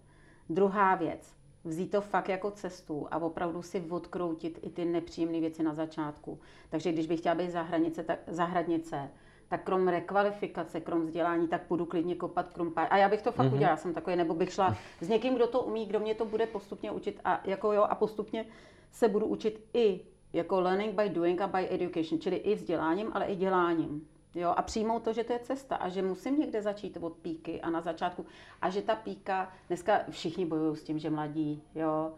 Druhá 0.49 0.95
věc, 0.95 1.33
vzít 1.63 1.91
to 1.91 2.01
fakt 2.01 2.29
jako 2.29 2.51
cestu 2.51 3.07
a 3.11 3.17
opravdu 3.17 3.61
si 3.61 3.81
odkroutit 3.89 4.59
i 4.61 4.69
ty 4.69 4.85
nepříjemné 4.85 5.39
věci 5.39 5.63
na 5.63 5.73
začátku. 5.73 6.39
Takže 6.69 6.91
když 6.91 7.07
bych 7.07 7.19
chtěla 7.19 7.35
být 7.35 7.51
zahranice, 7.51 8.03
tak, 8.03 8.19
zahradnice, 8.27 9.09
tak 9.47 9.63
krom 9.63 9.87
rekvalifikace, 9.87 10.81
krom 10.81 11.05
vzdělání, 11.05 11.47
tak 11.47 11.67
půjdu 11.67 11.85
klidně 11.85 12.15
kopat 12.15 12.49
krumpář. 12.49 12.87
A 12.91 12.97
já 12.97 13.09
bych 13.09 13.21
to 13.21 13.31
fakt 13.31 13.47
mm-hmm. 13.47 13.55
udělala, 13.55 13.77
jsem 13.77 13.93
takový, 13.93 14.15
nebo 14.15 14.33
bych 14.33 14.53
šla 14.53 14.77
s 15.01 15.09
někým, 15.09 15.35
kdo 15.35 15.47
to 15.47 15.61
umí, 15.61 15.85
kdo 15.85 15.99
mě 15.99 16.15
to 16.15 16.25
bude 16.25 16.47
postupně 16.47 16.91
učit 16.91 17.19
a 17.25 17.41
jako 17.45 17.73
jo, 17.73 17.83
a 17.83 17.95
postupně 17.95 18.45
se 18.91 19.09
budu 19.09 19.25
učit 19.25 19.65
i 19.73 20.01
jako 20.33 20.61
learning 20.61 21.01
by 21.01 21.09
doing 21.09 21.41
a 21.41 21.47
by 21.47 21.67
education, 21.69 22.21
čili 22.21 22.35
i 22.35 22.55
vzděláním, 22.55 23.11
ale 23.13 23.25
i 23.25 23.35
děláním. 23.35 24.07
Jo, 24.35 24.53
a 24.57 24.61
přijmout 24.61 25.03
to, 25.03 25.13
že 25.13 25.23
to 25.23 25.33
je 25.33 25.39
cesta 25.39 25.75
a 25.75 25.89
že 25.89 26.01
musím 26.01 26.39
někde 26.39 26.61
začít 26.61 26.97
od 27.01 27.13
píky 27.13 27.61
a 27.61 27.69
na 27.69 27.81
začátku. 27.81 28.25
A 28.61 28.69
že 28.69 28.81
ta 28.81 28.95
píka, 28.95 29.51
dneska 29.67 29.99
všichni 30.09 30.45
bojují 30.45 30.75
s 30.77 30.83
tím, 30.83 30.99
že 30.99 31.09
mladí, 31.09 31.63
jo, 31.75 32.13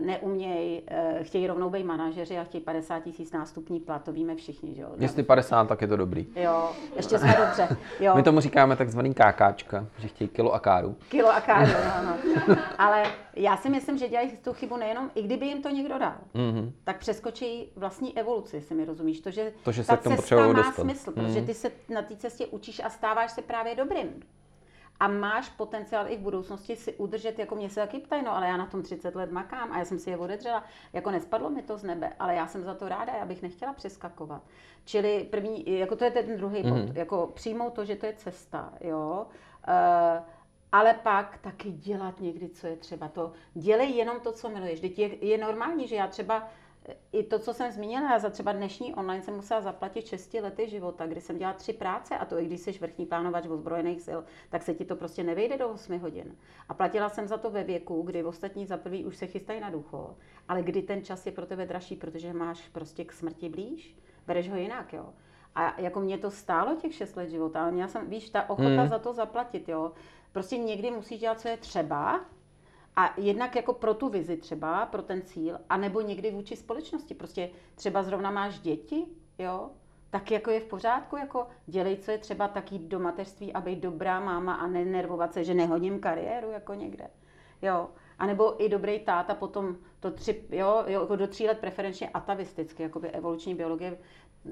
neumějí, 0.00 0.82
eh, 0.86 1.18
chtějí 1.22 1.46
rovnou 1.46 1.70
být 1.70 1.84
manažeři 1.84 2.38
a 2.38 2.44
chtějí 2.44 2.64
50 2.64 3.00
tisíc 3.00 3.32
nástupní 3.32 3.80
plat, 3.80 4.04
to 4.04 4.12
víme 4.12 4.34
všichni, 4.34 4.74
že 4.74 4.82
jo. 4.82 4.88
Jestli 4.98 5.22
50, 5.22 5.64
tak 5.68 5.82
je 5.82 5.88
to 5.88 5.96
dobrý. 5.96 6.26
Jo, 6.36 6.70
ještě 6.96 7.18
jsme 7.18 7.36
dobře. 7.46 7.76
Jo. 8.00 8.14
My 8.16 8.22
tomu 8.22 8.40
říkáme 8.40 8.76
takzvaný 8.76 9.14
kákáčka, 9.14 9.86
že 9.98 10.08
chtějí 10.08 10.28
kilo 10.28 10.52
a 10.52 10.60
káru. 10.60 10.96
Kilo 11.08 11.28
a 11.28 11.40
káru, 11.40 11.72
no, 12.04 12.16
no. 12.48 12.56
Ale 12.78 13.02
já 13.36 13.56
si 13.56 13.68
myslím, 13.70 13.98
že 13.98 14.08
dělají 14.08 14.30
tu 14.44 14.52
chybu 14.52 14.76
nejenom, 14.76 15.10
i 15.14 15.22
kdyby 15.22 15.46
jim 15.46 15.62
to 15.62 15.68
někdo 15.68 15.98
dal, 15.98 16.14
mm-hmm. 16.34 16.72
tak 16.84 16.98
přeskočí 16.98 17.72
vlastní 17.76 18.18
evoluci, 18.18 18.60
si 18.60 18.74
mi 18.74 18.84
rozumíš. 18.84 19.20
To, 19.20 19.30
že, 19.30 19.52
to, 19.64 19.72
že 19.72 19.84
ta 19.84 19.92
se 19.92 20.00
k 20.00 20.02
tomu 20.02 20.16
cesta 20.16 20.36
má 20.36 20.52
dostat. 20.52 20.82
smysl, 20.82 21.10
mm-hmm. 21.10 21.26
protože 21.26 21.42
ty 21.42 21.54
se 21.54 21.70
na 21.88 22.02
té 22.02 22.16
cestě 22.16 22.46
učíš 22.46 22.80
a 22.84 22.90
stáváš 22.90 23.30
se 23.32 23.42
právě 23.42 23.74
dobrým 23.74 24.22
a 25.00 25.08
máš 25.08 25.48
potenciál 25.48 26.10
i 26.10 26.16
v 26.16 26.20
budoucnosti 26.20 26.76
si 26.76 26.94
udržet, 26.94 27.38
jako 27.38 27.54
mě 27.54 27.70
se 27.70 27.80
taky 27.80 27.98
ptají, 27.98 28.22
no 28.22 28.36
ale 28.36 28.46
já 28.46 28.56
na 28.56 28.66
tom 28.66 28.82
30 28.82 29.14
let 29.14 29.32
makám 29.32 29.72
a 29.72 29.78
já 29.78 29.84
jsem 29.84 29.98
si 29.98 30.10
je 30.10 30.16
odedřela, 30.16 30.64
jako 30.92 31.10
nespadlo 31.10 31.50
mi 31.50 31.62
to 31.62 31.78
z 31.78 31.84
nebe, 31.84 32.12
ale 32.18 32.34
já 32.34 32.46
jsem 32.46 32.64
za 32.64 32.74
to 32.74 32.88
ráda, 32.88 33.12
já 33.12 33.24
bych 33.24 33.42
nechtěla 33.42 33.72
přeskakovat. 33.72 34.42
Čili 34.84 35.26
první, 35.30 35.78
jako 35.78 35.96
to 35.96 36.04
je 36.04 36.10
ten 36.10 36.36
druhý 36.36 36.62
mm-hmm. 36.62 36.86
bod, 36.86 36.96
jako 36.96 37.30
přijmout 37.34 37.72
to, 37.72 37.84
že 37.84 37.96
to 37.96 38.06
je 38.06 38.12
cesta, 38.12 38.72
jo, 38.80 39.26
uh, 39.68 40.24
ale 40.72 40.94
pak 40.94 41.38
taky 41.38 41.72
dělat 41.72 42.20
někdy, 42.20 42.48
co 42.48 42.66
je 42.66 42.76
třeba. 42.76 43.08
To 43.08 43.32
dělej 43.54 43.90
jenom 43.90 44.20
to, 44.20 44.32
co 44.32 44.48
miluješ. 44.48 44.80
Teď 44.80 44.98
je, 44.98 45.26
je 45.26 45.38
normální, 45.38 45.88
že 45.88 45.96
já 45.96 46.06
třeba 46.06 46.48
i 47.12 47.22
to, 47.22 47.38
co 47.38 47.54
jsem 47.54 47.72
zmínila, 47.72 48.12
já 48.12 48.18
za 48.18 48.30
třeba 48.30 48.52
dnešní 48.52 48.94
online 48.94 49.22
jsem 49.22 49.34
musela 49.34 49.60
zaplatit 49.60 50.06
6 50.06 50.34
lety 50.34 50.68
života, 50.68 51.06
kdy 51.06 51.20
jsem 51.20 51.38
dělala 51.38 51.56
tři 51.56 51.72
práce 51.72 52.18
a 52.18 52.24
to 52.24 52.38
i 52.38 52.46
když 52.46 52.60
jsi 52.60 52.72
vrchní 52.72 53.06
plánovač 53.06 53.46
ozbrojených 53.46 54.02
sil, 54.06 54.20
tak 54.50 54.62
se 54.62 54.74
ti 54.74 54.84
to 54.84 54.96
prostě 54.96 55.24
nevejde 55.24 55.58
do 55.58 55.68
8 55.68 55.98
hodin. 55.98 56.36
A 56.68 56.74
platila 56.74 57.08
jsem 57.08 57.28
za 57.28 57.36
to 57.36 57.50
ve 57.50 57.64
věku, 57.64 58.02
kdy 58.02 58.24
ostatní 58.24 58.66
za 58.66 58.76
prvý 58.76 59.04
už 59.04 59.16
se 59.16 59.26
chystají 59.26 59.60
na 59.60 59.70
důchod, 59.70 60.14
ale 60.48 60.62
kdy 60.62 60.82
ten 60.82 61.04
čas 61.04 61.26
je 61.26 61.32
pro 61.32 61.46
tebe 61.46 61.66
dražší, 61.66 61.96
protože 61.96 62.32
máš 62.32 62.68
prostě 62.68 63.04
k 63.04 63.12
smrti 63.12 63.48
blíž, 63.48 63.96
bereš 64.26 64.50
ho 64.50 64.56
jinak, 64.56 64.92
jo. 64.92 65.14
A 65.54 65.80
jako 65.80 66.00
mě 66.00 66.18
to 66.18 66.30
stálo 66.30 66.76
těch 66.76 66.94
6 66.94 67.16
let 67.16 67.30
života, 67.30 67.62
ale 67.62 67.72
měla 67.72 67.88
jsem, 67.88 68.10
víš, 68.10 68.30
ta 68.30 68.50
ochota 68.50 68.82
mm. 68.82 68.88
za 68.88 68.98
to 68.98 69.12
zaplatit, 69.12 69.68
jo. 69.68 69.92
Prostě 70.32 70.58
někdy 70.58 70.90
musíš 70.90 71.20
dělat, 71.20 71.40
co 71.40 71.48
je 71.48 71.56
třeba, 71.56 72.20
a 72.96 73.14
jednak 73.16 73.56
jako 73.56 73.72
pro 73.72 73.94
tu 73.94 74.08
vizi 74.08 74.36
třeba, 74.36 74.86
pro 74.86 75.02
ten 75.02 75.22
cíl, 75.22 75.58
anebo 75.70 76.00
někdy 76.00 76.30
vůči 76.30 76.56
společnosti. 76.56 77.14
Prostě 77.14 77.50
třeba 77.74 78.02
zrovna 78.02 78.30
máš 78.30 78.58
děti, 78.58 79.06
jo, 79.38 79.70
tak 80.10 80.30
jako 80.30 80.50
je 80.50 80.60
v 80.60 80.64
pořádku, 80.64 81.16
jako 81.16 81.46
dělej, 81.66 81.96
co 81.96 82.10
je 82.10 82.18
třeba 82.18 82.48
taky 82.48 82.78
do 82.78 82.98
mateřství 82.98 83.52
a 83.52 83.60
být 83.60 83.78
dobrá 83.78 84.20
máma 84.20 84.54
a 84.54 84.66
nenervovat 84.66 85.32
se, 85.34 85.44
že 85.44 85.54
nehodím 85.54 86.00
kariéru 86.00 86.50
jako 86.50 86.74
někde. 86.74 87.10
Jo. 87.62 87.88
A 88.18 88.26
nebo 88.26 88.64
i 88.64 88.68
dobrý 88.68 88.98
táta 88.98 89.34
potom 89.34 89.76
to 90.00 90.10
tři, 90.10 90.44
jo, 90.50 90.84
jo, 90.86 91.00
jako 91.00 91.16
do 91.16 91.26
tří 91.26 91.46
let 91.46 91.58
preferenčně 91.58 92.08
atavisticky, 92.08 92.82
jako 92.82 93.00
by 93.00 93.08
evoluční 93.08 93.54
biologie, 93.54 93.98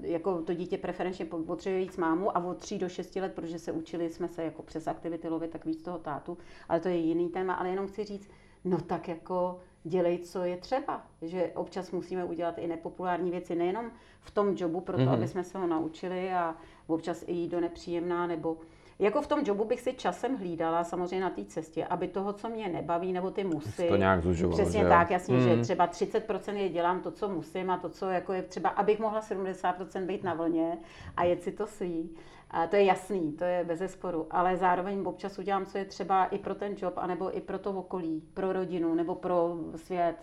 jako 0.02 0.42
to 0.42 0.54
dítě 0.54 0.78
preferenčně 0.78 1.24
potřebuje 1.24 1.84
víc 1.84 1.96
mámu 1.96 2.36
a 2.36 2.44
od 2.44 2.58
tří 2.58 2.78
do 2.78 2.88
šesti 2.88 3.20
let, 3.20 3.32
protože 3.34 3.58
se 3.58 3.72
učili 3.72 4.10
jsme 4.10 4.28
se 4.28 4.44
jako 4.44 4.62
přes 4.62 4.86
aktivity 4.86 5.28
lovit, 5.28 5.50
tak 5.50 5.64
víc 5.64 5.82
toho 5.82 5.98
tátu, 5.98 6.38
ale 6.68 6.80
to 6.80 6.88
je 6.88 6.96
jiný 6.96 7.28
téma, 7.28 7.54
ale 7.54 7.68
jenom 7.68 7.86
chci 7.86 8.04
říct, 8.04 8.30
no 8.64 8.80
tak 8.80 9.08
jako 9.08 9.60
dělej, 9.84 10.18
co 10.18 10.42
je 10.42 10.56
třeba. 10.56 11.06
Že 11.22 11.52
občas 11.54 11.90
musíme 11.90 12.24
udělat 12.24 12.58
i 12.58 12.66
nepopulární 12.66 13.30
věci, 13.30 13.54
nejenom 13.54 13.90
v 14.20 14.30
tom 14.30 14.54
jobu, 14.56 14.80
proto 14.80 15.02
mm-hmm. 15.02 15.12
aby 15.12 15.28
jsme 15.28 15.44
se 15.44 15.58
ho 15.58 15.66
naučili 15.66 16.32
a 16.32 16.56
občas 16.86 17.24
i 17.26 17.32
jít 17.32 17.48
do 17.48 17.60
nepříjemná 17.60 18.26
nebo 18.26 18.56
jako 18.98 19.22
v 19.22 19.26
tom 19.26 19.40
jobu 19.44 19.64
bych 19.64 19.80
si 19.80 19.92
časem 19.92 20.36
hlídala, 20.36 20.84
samozřejmě 20.84 21.20
na 21.20 21.30
té 21.30 21.44
cestě, 21.44 21.84
aby 21.84 22.08
toho, 22.08 22.32
co 22.32 22.48
mě 22.48 22.68
nebaví, 22.68 23.12
nebo 23.12 23.30
ty 23.30 23.44
musí. 23.44 23.88
To 23.88 23.96
nějak 23.96 24.22
zužoval, 24.22 24.58
Přesně 24.58 24.82
že? 24.82 24.88
tak, 24.88 25.10
jasně, 25.10 25.36
mm. 25.36 25.42
že 25.42 25.62
třeba 25.62 25.88
30% 25.88 26.54
je 26.54 26.68
dělám 26.68 27.00
to, 27.00 27.10
co 27.10 27.28
musím 27.28 27.70
a 27.70 27.78
to, 27.78 27.88
co 27.88 28.10
jako 28.10 28.32
je 28.32 28.42
třeba, 28.42 28.68
abych 28.68 28.98
mohla 28.98 29.20
70% 29.20 30.06
být 30.06 30.24
na 30.24 30.34
vlně 30.34 30.78
a 31.16 31.24
jet 31.24 31.42
si 31.42 31.52
to 31.52 31.66
svý. 31.66 32.10
A 32.50 32.66
to 32.66 32.76
je 32.76 32.84
jasný, 32.84 33.32
to 33.32 33.44
je 33.44 33.64
bez 33.64 33.92
sporu, 33.92 34.26
ale 34.30 34.56
zároveň 34.56 35.02
občas 35.04 35.38
udělám, 35.38 35.66
co 35.66 35.78
je 35.78 35.84
třeba 35.84 36.24
i 36.24 36.38
pro 36.38 36.54
ten 36.54 36.74
job, 36.82 36.94
anebo 36.96 37.36
i 37.36 37.40
pro 37.40 37.58
to 37.58 37.70
okolí, 37.70 38.22
pro 38.34 38.52
rodinu, 38.52 38.94
nebo 38.94 39.14
pro 39.14 39.56
svět. 39.76 40.16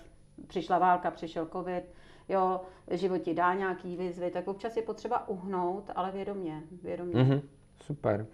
Přišla 0.48 0.78
válka, 0.78 1.12
přišel 1.12 1.48
covid, 1.52 1.84
jo, 2.30 2.62
život 2.92 3.18
ti 3.18 3.34
dá 3.34 3.54
nějaký 3.54 3.98
výzvy, 3.98 4.32
tak 4.32 4.48
občas 4.48 4.78
je 4.78 4.82
potřeba 4.82 5.28
uhnout, 5.28 5.92
ale 5.96 6.12
vědomě, 6.12 6.64
vědomě. 6.84 7.24
Mm-hmm. 7.24 7.42
Super. 7.82 8.26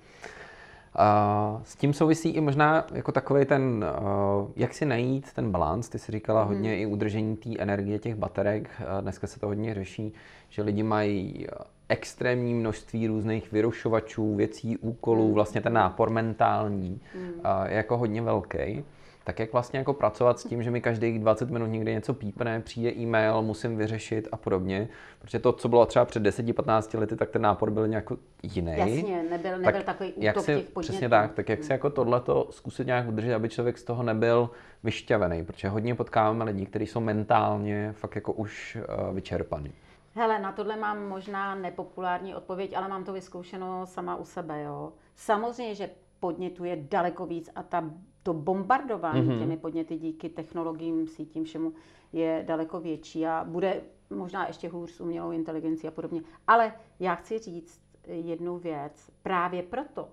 Uh, 1.00 1.62
s 1.64 1.76
tím 1.76 1.94
souvisí 1.94 2.30
i 2.30 2.42
možná 2.42 2.88
jako 2.94 3.12
takový 3.12 3.46
ten, 3.46 3.86
uh, 4.02 4.52
jak 4.56 4.74
si 4.74 4.86
najít 4.86 5.34
ten 5.34 5.52
balans. 5.52 5.90
Ty 5.90 6.00
jsi 6.00 6.12
říkala 6.12 6.44
mm. 6.44 6.48
hodně 6.48 6.80
i 6.80 6.86
udržení 6.86 7.38
té 7.38 7.50
energie 7.60 8.00
těch 8.00 8.16
baterek. 8.16 8.70
Uh, 8.80 9.02
dneska 9.02 9.28
se 9.28 9.40
to 9.40 9.48
hodně 9.48 9.74
řeší, 9.74 10.14
že 10.50 10.62
lidi 10.62 10.84
mají 10.84 11.48
extrémní 11.90 12.54
množství 12.54 13.08
různých 13.08 13.52
vyrušovačů, 13.52 14.36
věcí, 14.36 14.78
úkolů, 14.78 15.26
mhm. 15.26 15.34
vlastně 15.34 15.62
ten 15.62 15.74
nápor 15.74 16.10
mentální 16.10 17.02
mm. 17.16 17.42
je 17.66 17.76
jako 17.76 17.98
hodně 17.98 18.22
velký 18.22 18.84
tak 19.28 19.40
jak 19.40 19.54
vlastně 19.54 19.80
jako 19.80 19.94
pracovat 19.94 20.40
s 20.40 20.44
tím, 20.44 20.64
že 20.64 20.72
mi 20.72 20.82
každých 20.82 21.20
20 21.20 21.50
minut 21.50 21.66
někde 21.66 21.94
něco 21.94 22.14
pípne, 22.14 22.60
přijde 22.60 22.92
e-mail, 22.92 23.42
musím 23.42 23.78
vyřešit 23.78 24.28
a 24.32 24.38
podobně, 24.38 24.90
protože 25.20 25.40
to, 25.40 25.54
co 25.54 25.70
bylo 25.70 25.86
třeba 25.86 26.06
před 26.06 26.24
10-15 26.24 27.00
lety, 27.00 27.16
tak 27.16 27.30
ten 27.30 27.42
nápor 27.42 27.72
byl 27.72 27.88
nějak 27.88 28.06
jiný. 28.44 28.74
Jasně, 28.78 29.24
nebyl, 29.30 29.52
nebyl 29.52 29.72
tak 29.72 29.84
takový 29.84 30.10
útok 30.10 30.24
jak 30.24 30.40
si, 30.40 30.46
těch 30.46 30.70
podnětů. 30.70 30.80
Přesně 30.80 31.10
tak, 31.10 31.34
tak 31.34 31.50
jak 31.50 31.64
si 31.64 31.72
jako 31.72 31.90
tohleto 31.90 32.48
zkusit 32.52 32.88
nějak 32.88 33.08
udržet, 33.08 33.36
aby 33.36 33.50
člověk 33.50 33.78
z 33.78 33.84
toho 33.84 34.04
nebyl 34.04 34.50
vyšťavený, 34.84 35.46
protože 35.46 35.70
hodně 35.70 35.96
potkáváme 35.96 36.44
lidi, 36.44 36.66
kteří 36.66 36.86
jsou 36.86 37.00
mentálně 37.00 37.92
fakt 37.92 38.16
jako 38.16 38.34
už 38.34 38.78
uh, 38.78 39.16
vyčerpaný. 39.16 39.72
Hele, 40.16 40.40
na 40.40 40.52
tohle 40.52 40.76
mám 40.76 41.08
možná 41.08 41.56
nepopulární 41.56 42.36
odpověď, 42.36 42.74
ale 42.78 42.88
mám 42.88 43.04
to 43.04 43.14
vyzkoušeno 43.14 43.86
sama 43.86 44.16
u 44.16 44.26
sebe, 44.26 44.64
jo. 44.64 44.94
Samozřejmě, 45.16 45.76
že 45.76 45.90
podnětů 46.20 46.64
je 46.64 46.88
daleko 46.92 47.26
víc 47.26 47.50
a 47.56 47.64
ta 47.64 47.92
to 48.24 48.34
bombardování 48.34 49.22
mm-hmm. 49.22 49.40
těmi 49.40 49.58
podněty 49.58 49.98
díky 49.98 50.30
technologiím, 50.30 51.08
sítím, 51.08 51.44
všemu 51.44 51.74
je 52.14 52.44
daleko 52.48 52.80
větší 52.80 53.26
a 53.26 53.46
bude 53.48 53.82
možná 54.10 54.48
ještě 54.48 54.70
hůř 54.70 54.92
s 54.92 55.02
umělou 55.02 55.32
inteligencí 55.32 55.88
a 55.88 55.92
podobně. 55.92 56.22
Ale 56.48 56.74
já 57.00 57.16
chci 57.16 57.40
říct 57.40 57.82
jednu 58.08 58.58
věc. 58.58 59.12
Právě 59.22 59.64
proto, 59.64 60.10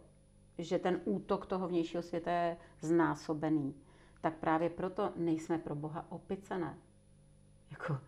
že 0.59 0.79
ten 0.79 1.01
útok 1.05 1.47
toho 1.47 1.69
vnějšího 1.69 2.03
světa 2.03 2.31
je 2.31 2.57
znásobený, 2.81 3.75
tak 4.21 4.37
právě 4.37 4.71
proto 4.71 5.13
nejsme 5.17 5.59
pro 5.59 5.75
Boha 5.75 6.07
opicené. 6.09 6.79
Jako, 7.71 7.99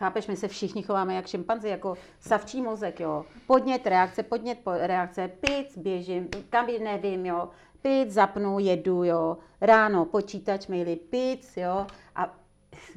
chápeš, 0.00 0.26
my 0.26 0.36
se 0.36 0.48
všichni 0.48 0.82
chováme 0.82 1.14
jak 1.14 1.26
šimpanzi, 1.26 1.68
jako 1.68 1.94
savčí 2.20 2.62
mozek, 2.62 3.00
jo. 3.00 3.24
Podnět, 3.46 3.86
reakce, 3.86 4.22
podnět, 4.22 4.58
reakce, 4.66 5.28
pic, 5.28 5.78
běžím, 5.78 6.28
kam 6.50 6.66
nevím, 6.66 7.26
jo 7.26 7.48
pic, 7.82 8.12
zapnu, 8.12 8.58
jedu, 8.58 9.04
jo, 9.04 9.38
ráno 9.60 10.04
počítač, 10.04 10.66
maily, 10.66 10.96
pic, 10.96 11.56
jo, 11.56 11.86
a 12.16 12.34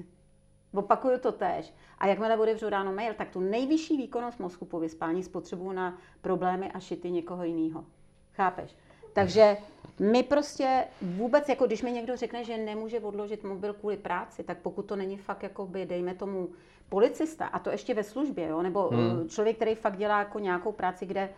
opakuju 0.73 1.19
to 1.19 1.31
tež. 1.31 1.73
A 1.99 2.07
jakmile 2.07 2.37
otevřu 2.37 2.69
ráno 2.69 2.93
mail, 2.93 3.13
tak 3.13 3.29
tu 3.29 3.39
nejvyšší 3.39 3.97
výkonnost 3.97 4.39
mozku 4.39 4.65
po 4.65 4.79
vyspání 4.79 5.23
spotřebuju 5.23 5.71
na 5.71 5.97
problémy 6.21 6.71
a 6.71 6.79
šity 6.79 7.11
někoho 7.11 7.43
jiného. 7.43 7.85
Chápeš? 8.33 8.75
Takže 9.13 9.57
my 9.99 10.23
prostě 10.23 10.85
vůbec, 11.01 11.49
jako 11.49 11.65
když 11.65 11.81
mi 11.81 11.91
někdo 11.91 12.17
řekne, 12.17 12.43
že 12.43 12.57
nemůže 12.57 12.99
odložit 12.99 13.43
mobil 13.43 13.73
kvůli 13.73 13.97
práci, 13.97 14.43
tak 14.43 14.57
pokud 14.57 14.81
to 14.81 14.95
není 14.95 15.17
fakt, 15.17 15.43
jako 15.43 15.65
by, 15.65 15.85
dejme 15.85 16.13
tomu, 16.13 16.49
policista, 16.93 17.45
a 17.45 17.59
to 17.59 17.69
ještě 17.69 17.93
ve 17.93 18.03
službě, 18.03 18.47
jo, 18.47 18.61
nebo 18.61 18.89
hmm. 18.89 19.29
člověk, 19.29 19.55
který 19.55 19.75
fakt 19.75 19.97
dělá 19.97 20.19
jako 20.19 20.39
nějakou 20.39 20.71
práci, 20.71 21.05
kde 21.05 21.29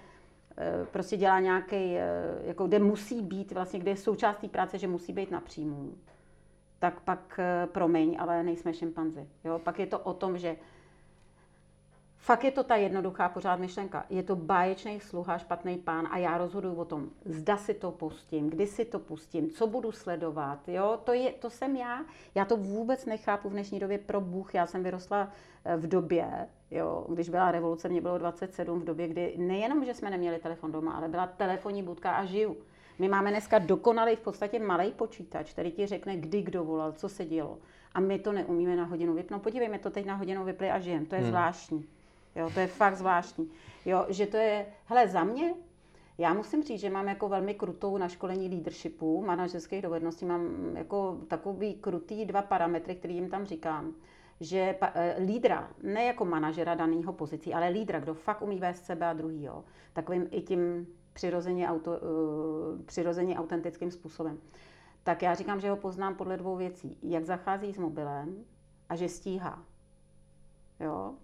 Eh, 0.58 0.86
prostě 0.92 1.18
dělá 1.18 1.40
nějaký, 1.40 1.76
eh, 1.76 2.40
jako 2.44 2.68
kde 2.68 2.80
musí 2.80 3.22
být, 3.22 3.52
vlastně, 3.52 3.80
kde 3.80 3.92
je 3.92 3.98
součástí 3.98 4.48
práce, 4.48 4.78
že 4.78 4.88
musí 4.88 5.14
být 5.14 5.32
na 5.32 5.42
příjmu, 5.42 5.94
tak 6.80 7.00
pak 7.00 7.40
eh, 7.40 7.68
promiň, 7.68 8.16
ale 8.20 8.44
nejsme 8.44 8.74
šimpanzi. 8.74 9.28
Jo? 9.44 9.60
Pak 9.60 9.80
je 9.80 9.88
to 9.88 10.00
o 10.00 10.14
tom, 10.14 10.38
že 10.38 10.56
fakt 12.26 12.44
je 12.44 12.52
to 12.52 12.64
ta 12.64 12.76
jednoduchá 12.76 13.30
pořád 13.30 13.60
myšlenka. 13.60 14.06
Je 14.10 14.24
to 14.24 14.36
báječný 14.36 15.00
sluha, 15.00 15.38
špatný 15.38 15.78
pán 15.78 16.08
a 16.12 16.18
já 16.18 16.38
rozhoduju 16.38 16.76
o 16.76 16.86
tom, 16.86 17.10
zda 17.26 17.58
si 17.58 17.74
to 17.74 17.92
pustím, 17.92 18.50
kdy 18.50 18.68
si 18.68 18.86
to 18.86 19.00
pustím, 19.00 19.50
co 19.50 19.68
budu 19.68 19.92
sledovat. 19.92 20.70
Jo? 20.70 21.00
To, 21.04 21.14
je, 21.14 21.32
to 21.32 21.50
jsem 21.50 21.76
já. 21.76 22.06
Já 22.36 22.46
to 22.46 22.58
vůbec 22.58 23.06
nechápu 23.06 23.50
v 23.50 23.52
dnešní 23.52 23.80
době 23.80 23.98
pro 23.98 24.22
Bůh. 24.22 24.56
Já 24.56 24.68
jsem 24.68 24.84
vyrostla 24.84 25.32
v 25.78 25.88
době, 25.88 26.48
Jo, 26.72 27.06
když 27.10 27.30
byla 27.30 27.52
revoluce, 27.52 27.90
mě 27.90 28.02
bylo 28.02 28.18
27 28.18 28.80
v 28.80 28.84
době, 28.84 29.08
kdy 29.08 29.34
nejenom, 29.38 29.86
že 29.86 29.94
jsme 29.94 30.10
neměli 30.10 30.40
telefon 30.40 30.72
doma, 30.72 30.92
ale 30.92 31.08
byla 31.08 31.28
telefonní 31.28 31.84
budka 31.84 32.12
a 32.12 32.26
žiju. 32.26 32.58
My 33.00 33.08
máme 33.08 33.30
dneska 33.30 33.60
dokonalý 33.60 34.16
v 34.16 34.20
podstatě 34.20 34.60
malý 34.60 34.92
počítač, 34.92 35.52
který 35.52 35.72
ti 35.72 35.86
řekne, 35.86 36.18
kdy 36.18 36.42
kdo 36.42 36.64
volal, 36.64 36.92
co 36.92 37.10
se 37.10 37.26
dělo. 37.26 37.60
A 37.94 38.00
my 38.00 38.20
to 38.20 38.32
neumíme 38.32 38.76
na 38.76 38.84
hodinu 38.84 39.14
vypnout. 39.14 39.42
Podívejme, 39.42 39.80
to 39.80 39.90
teď 39.90 40.06
na 40.06 40.16
hodinu 40.16 40.46
vypli 40.46 40.72
a 40.72 40.80
žijem. 40.80 41.06
To 41.06 41.16
je 41.16 41.22
hmm. 41.22 41.30
zvláštní. 41.30 41.88
Jo, 42.36 42.50
to 42.54 42.60
je 42.60 42.68
fakt 42.68 42.96
zvláštní. 42.96 43.50
Jo, 43.86 44.06
že 44.10 44.26
to 44.26 44.38
je, 44.38 44.66
hele, 44.86 45.08
za 45.08 45.24
mě, 45.24 45.54
já 46.18 46.34
musím 46.34 46.64
říct, 46.64 46.80
že 46.80 46.90
mám 46.90 47.08
jako 47.08 47.30
velmi 47.30 47.54
krutou 47.54 47.98
na 47.98 48.08
školení 48.08 48.50
leadershipu, 48.50 49.22
manažerských 49.26 49.82
dovedností, 49.82 50.26
mám 50.26 50.76
jako 50.78 51.20
takový 51.28 51.74
krutý 51.74 52.26
dva 52.26 52.42
parametry, 52.42 52.96
který 52.96 53.16
jim 53.16 53.30
tam 53.30 53.46
říkám 53.46 53.94
že 54.40 54.78
eh, 54.82 55.16
lídra, 55.20 55.70
ne 55.84 56.04
jako 56.04 56.26
manažera 56.26 56.76
daného 56.76 57.14
pozicí, 57.14 57.54
ale 57.54 57.70
lídra, 57.70 58.00
kdo 58.00 58.14
fakt 58.14 58.42
umí 58.42 58.60
vést 58.60 58.86
sebe 58.86 59.06
a 59.06 59.14
druhýho, 59.14 59.64
takovým 59.94 60.28
i 60.32 60.42
tím 60.42 60.88
přirozeně, 61.14 61.68
auto, 61.68 61.92
uh, 61.92 62.82
přirozeně 62.86 63.38
autentickým 63.38 63.92
způsobem. 63.92 64.38
Tak 65.04 65.22
já 65.22 65.36
říkám, 65.36 65.60
že 65.60 65.70
ho 65.70 65.76
poznám 65.76 66.16
podle 66.16 66.38
dvou 66.38 66.56
věcí. 66.56 66.98
Jak 67.04 67.26
zachází 67.26 67.74
s 67.74 67.78
mobilem 67.78 68.46
a 68.90 68.96
že 68.96 69.10
stíhá. 69.10 69.64
Jo? 70.80 71.16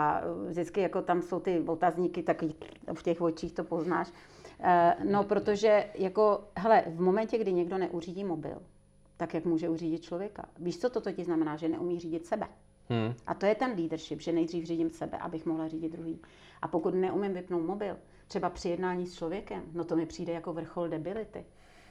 A 0.00 0.22
vždycky 0.48 0.80
jako 0.80 1.02
tam 1.02 1.22
jsou 1.22 1.40
ty 1.40 1.60
otazníky, 1.60 2.22
tak 2.22 2.44
v 2.92 3.02
těch 3.02 3.20
očích 3.20 3.52
to 3.52 3.64
poznáš. 3.64 4.12
Uh, 4.60 5.10
no, 5.10 5.24
protože 5.24 5.84
jako, 5.94 6.44
hele, 6.56 6.84
v 6.86 7.00
momentě, 7.00 7.38
kdy 7.38 7.52
někdo 7.52 7.78
neuřídí 7.78 8.24
mobil, 8.24 8.62
tak 9.16 9.34
jak 9.34 9.44
může 9.44 9.68
uřídit 9.68 10.02
člověka. 10.02 10.44
Víš, 10.58 10.78
co 10.78 10.90
to 10.90 11.00
totiž 11.00 11.24
znamená, 11.26 11.56
že 11.56 11.68
neumí 11.68 12.00
řídit 12.00 12.26
sebe. 12.26 12.46
Hmm. 12.88 13.14
A 13.26 13.34
to 13.34 13.46
je 13.46 13.54
ten 13.54 13.70
leadership, 13.70 14.20
že 14.20 14.32
nejdřív 14.32 14.64
řídím 14.64 14.90
sebe, 14.90 15.18
abych 15.18 15.46
mohla 15.46 15.68
řídit 15.68 15.92
druhý. 15.92 16.20
A 16.62 16.68
pokud 16.68 16.94
neumím 16.94 17.32
vypnout 17.32 17.66
mobil, 17.66 17.96
třeba 18.28 18.50
při 18.50 18.68
jednání 18.68 19.06
s 19.06 19.14
člověkem, 19.14 19.62
no 19.72 19.84
to 19.84 19.96
mi 19.96 20.06
přijde 20.06 20.32
jako 20.32 20.52
vrchol 20.52 20.88
debility. 20.88 21.44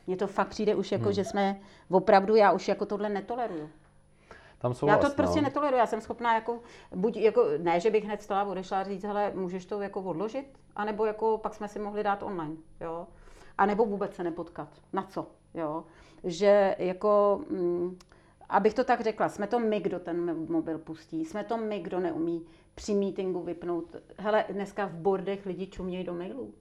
Mně 0.07 0.17
to 0.17 0.27
fakt 0.27 0.49
přijde 0.49 0.75
už 0.75 0.91
jako, 0.91 1.03
hmm. 1.03 1.13
že 1.13 1.23
jsme 1.23 1.59
opravdu, 1.89 2.35
já 2.35 2.51
už 2.51 2.67
jako 2.67 2.85
tohle 2.85 3.09
netoleruju. 3.09 3.69
Tam 4.59 4.73
jsou 4.73 4.87
já 4.87 4.97
to 4.97 5.09
prostě 5.09 5.41
no. 5.41 5.47
netoleruji, 5.47 5.79
já 5.79 5.85
jsem 5.85 6.01
schopná 6.01 6.35
jako, 6.35 6.59
buď 6.95 7.17
jako, 7.17 7.45
ne, 7.57 7.79
že 7.79 7.91
bych 7.91 8.05
hned 8.05 8.21
stala, 8.21 8.43
odešla 8.43 8.79
a 8.79 8.83
říct, 8.83 9.03
hele, 9.03 9.31
můžeš 9.35 9.65
to 9.65 9.81
jako 9.81 10.01
odložit, 10.01 10.59
anebo 10.75 11.05
jako 11.05 11.37
pak 11.37 11.53
jsme 11.53 11.67
si 11.67 11.79
mohli 11.79 12.03
dát 12.03 12.23
online, 12.23 12.55
jo. 12.81 13.07
A 13.57 13.65
nebo 13.65 13.85
vůbec 13.85 14.15
se 14.15 14.23
nepotkat. 14.23 14.69
Na 14.93 15.03
co, 15.03 15.27
jo. 15.53 15.83
Že 16.23 16.75
jako, 16.79 17.41
mm, 17.49 17.97
abych 18.49 18.73
to 18.73 18.83
tak 18.83 19.01
řekla, 19.01 19.29
jsme 19.29 19.47
to 19.47 19.59
my, 19.59 19.79
kdo 19.79 19.99
ten 19.99 20.45
mobil 20.51 20.77
pustí, 20.77 21.25
jsme 21.25 21.43
to 21.43 21.57
my, 21.57 21.79
kdo 21.79 21.99
neumí 21.99 22.45
při 22.75 22.93
meetingu 22.93 23.41
vypnout. 23.41 23.95
Hele, 24.17 24.45
dneska 24.49 24.85
v 24.85 24.93
bordech 24.93 25.45
lidi 25.45 25.67
čumějí 25.67 26.03
do 26.03 26.13
mailů. 26.13 26.53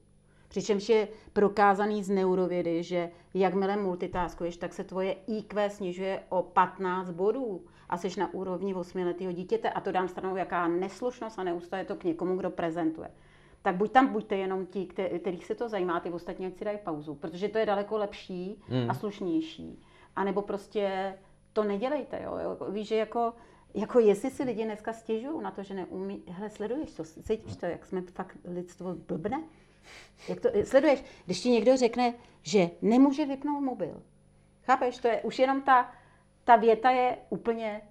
Přičemž 0.49 0.89
je 0.89 1.09
prokázaný 1.33 2.03
z 2.05 2.11
neurovědy, 2.11 2.83
že 2.83 3.11
jakmile 3.35 3.77
multitaskuješ, 3.77 4.57
tak 4.57 4.73
se 4.73 4.85
tvoje 4.85 5.13
IQ 5.13 5.71
snižuje 5.71 6.23
o 6.29 6.43
15 6.43 7.11
bodů 7.11 7.65
a 7.89 7.97
jsi 7.97 8.21
na 8.21 8.35
úrovni 8.35 8.75
8-letého 8.75 9.33
dítěte 9.33 9.71
a 9.71 9.81
to 9.81 9.93
dám 9.93 10.09
stranou, 10.09 10.37
jaká 10.37 10.69
neslušnost 10.69 11.39
a 11.39 11.45
neustále 11.45 11.85
to 11.85 11.97
k 11.97 12.05
někomu, 12.05 12.37
kdo 12.37 12.51
prezentuje. 12.51 13.11
Tak 13.63 13.77
buď 13.77 13.93
tam 13.93 14.13
buďte 14.13 14.37
jenom 14.37 14.67
ti, 14.67 14.87
kterých 15.21 15.45
se 15.45 15.55
to 15.55 15.69
zajímá, 15.69 16.01
ty 16.01 16.11
ostatní, 16.11 16.47
ať 16.47 16.57
si 16.57 16.65
dají 16.65 16.79
pauzu, 16.85 17.15
protože 17.15 17.49
to 17.49 17.59
je 17.59 17.67
daleko 17.67 17.97
lepší 17.97 18.63
hmm. 18.69 18.91
a 18.91 18.95
slušnější. 18.95 19.83
A 20.17 20.25
nebo 20.25 20.43
prostě 20.43 21.15
to 21.53 21.65
nedělejte, 21.65 22.23
jo. 22.23 22.59
Víš, 22.71 22.89
že 22.89 22.97
jako, 22.97 23.33
jako 23.75 23.99
jestli 23.99 24.31
si 24.31 24.43
lidi 24.43 24.65
dneska 24.65 24.93
stěžují 24.93 25.43
na 25.43 25.51
to, 25.51 25.63
že 25.63 25.75
neumí, 25.75 26.23
hele, 26.29 26.51
sleduješ 26.51 26.93
to, 26.93 27.05
cítíš 27.05 27.57
to, 27.57 27.67
jak 27.67 27.87
jsme 27.87 28.03
fakt 28.03 28.37
lidstvo 28.45 28.95
blbne? 28.95 29.43
Jak 30.29 30.41
to 30.41 30.49
sleduješ? 30.65 31.05
Když 31.27 31.41
ti 31.41 31.51
někdo 31.51 31.77
řekne, 31.77 32.15
že 32.43 32.71
nemůže 32.83 33.27
vypnout 33.27 33.65
mobil, 33.65 34.03
chápeš, 34.63 34.99
to 34.99 35.09
je 35.09 35.23
už 35.23 35.39
jenom 35.39 35.63
ta, 35.63 35.93
ta 36.47 36.57
věta 36.57 36.91
je 36.91 37.19
úplně, 37.29 37.83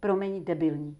promiň, 0.00 0.44
debilní. 0.44 0.98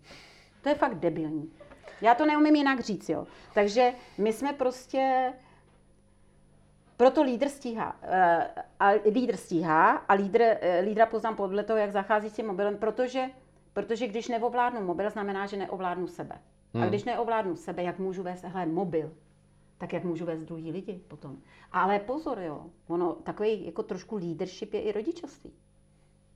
To 0.62 0.68
je 0.68 0.74
fakt 0.74 0.94
debilní. 0.94 1.52
Já 2.00 2.14
to 2.14 2.26
neumím 2.26 2.56
jinak 2.56 2.80
říct, 2.80 3.08
jo. 3.08 3.26
Takže 3.54 3.92
my 4.18 4.32
jsme 4.32 4.52
prostě, 4.52 5.32
proto 6.96 7.22
lídr 7.22 7.48
stíhá. 7.48 7.96
Eh, 8.02 8.48
a 8.80 8.90
lídr 9.10 9.36
stíhá 9.36 9.90
a 9.90 10.14
lídr, 10.14 10.42
eh, 10.42 10.80
lídra 10.80 11.06
poznám 11.06 11.36
podle 11.36 11.64
toho, 11.64 11.78
jak 11.78 11.92
zachází 11.92 12.30
s 12.30 12.32
tím 12.32 12.46
mobilem, 12.46 12.76
protože, 12.76 13.26
protože 13.72 14.06
když 14.06 14.28
neovládnu 14.28 14.80
mobil, 14.80 15.10
znamená, 15.10 15.46
že 15.46 15.56
neovládnu 15.56 16.06
sebe. 16.06 16.38
Hmm. 16.74 16.82
A 16.82 16.86
když 16.86 17.04
neovládnu 17.04 17.56
sebe, 17.56 17.82
jak 17.82 17.98
můžu 17.98 18.22
vést, 18.22 18.44
hele, 18.44 18.66
mobil, 18.66 19.12
tak 19.78 19.92
jak 19.92 20.04
můžu 20.04 20.24
vést 20.24 20.42
druhý 20.42 20.72
lidi 20.72 21.00
potom. 21.08 21.38
Ale 21.72 21.98
pozor, 21.98 22.38
jo, 22.38 22.66
ono, 22.88 23.12
takový 23.12 23.66
jako 23.66 23.82
trošku 23.82 24.16
leadership 24.16 24.74
je 24.74 24.82
i 24.82 24.92
rodičovství. 24.92 25.52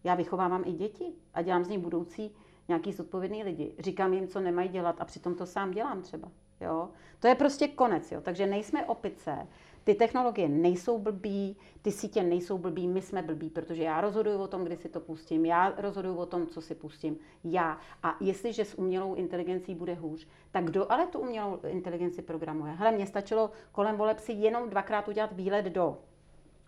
Já 0.06 0.14
vychovávám 0.14 0.62
i 0.66 0.72
děti 0.72 1.12
a 1.34 1.42
dělám 1.42 1.64
z 1.64 1.68
nich 1.68 1.78
budoucí 1.78 2.34
nějaký 2.68 2.92
zodpovědný 2.92 3.44
lidi. 3.44 3.74
Říkám 3.78 4.14
jim, 4.14 4.28
co 4.28 4.40
nemají 4.40 4.68
dělat 4.68 4.96
a 4.98 5.04
přitom 5.04 5.34
to 5.34 5.46
sám 5.46 5.70
dělám 5.70 6.02
třeba. 6.02 6.28
Jo? 6.60 6.88
To 7.20 7.28
je 7.28 7.34
prostě 7.34 7.68
konec. 7.68 8.12
Jo? 8.12 8.20
Takže 8.20 8.46
nejsme 8.46 8.86
opice, 8.86 9.46
ty 9.84 9.94
technologie 9.94 10.48
nejsou 10.48 10.98
blbý, 10.98 11.56
ty 11.82 11.92
sítě 11.92 12.22
nejsou 12.22 12.58
blbý, 12.58 12.88
my 12.88 13.02
jsme 13.02 13.22
blbí, 13.22 13.50
protože 13.50 13.82
já 13.82 14.00
rozhoduju 14.00 14.38
o 14.38 14.46
tom, 14.48 14.64
kdy 14.64 14.76
si 14.76 14.88
to 14.88 15.00
pustím, 15.00 15.46
já 15.46 15.74
rozhoduju 15.76 16.16
o 16.16 16.26
tom, 16.26 16.46
co 16.46 16.60
si 16.60 16.74
pustím, 16.74 17.18
já. 17.44 17.78
A 18.02 18.16
jestliže 18.20 18.64
s 18.64 18.78
umělou 18.78 19.14
inteligencí 19.14 19.74
bude 19.74 19.94
hůř, 19.94 20.26
tak 20.50 20.64
kdo 20.64 20.92
ale 20.92 21.06
tu 21.06 21.18
umělou 21.18 21.58
inteligenci 21.68 22.22
programuje? 22.22 22.72
Hele, 22.72 22.92
mně 22.92 23.06
stačilo 23.06 23.50
kolem 23.72 23.96
voleb 23.96 24.18
si 24.18 24.32
jenom 24.32 24.70
dvakrát 24.70 25.08
udělat 25.08 25.32
výlet 25.32 25.64
do 25.64 25.98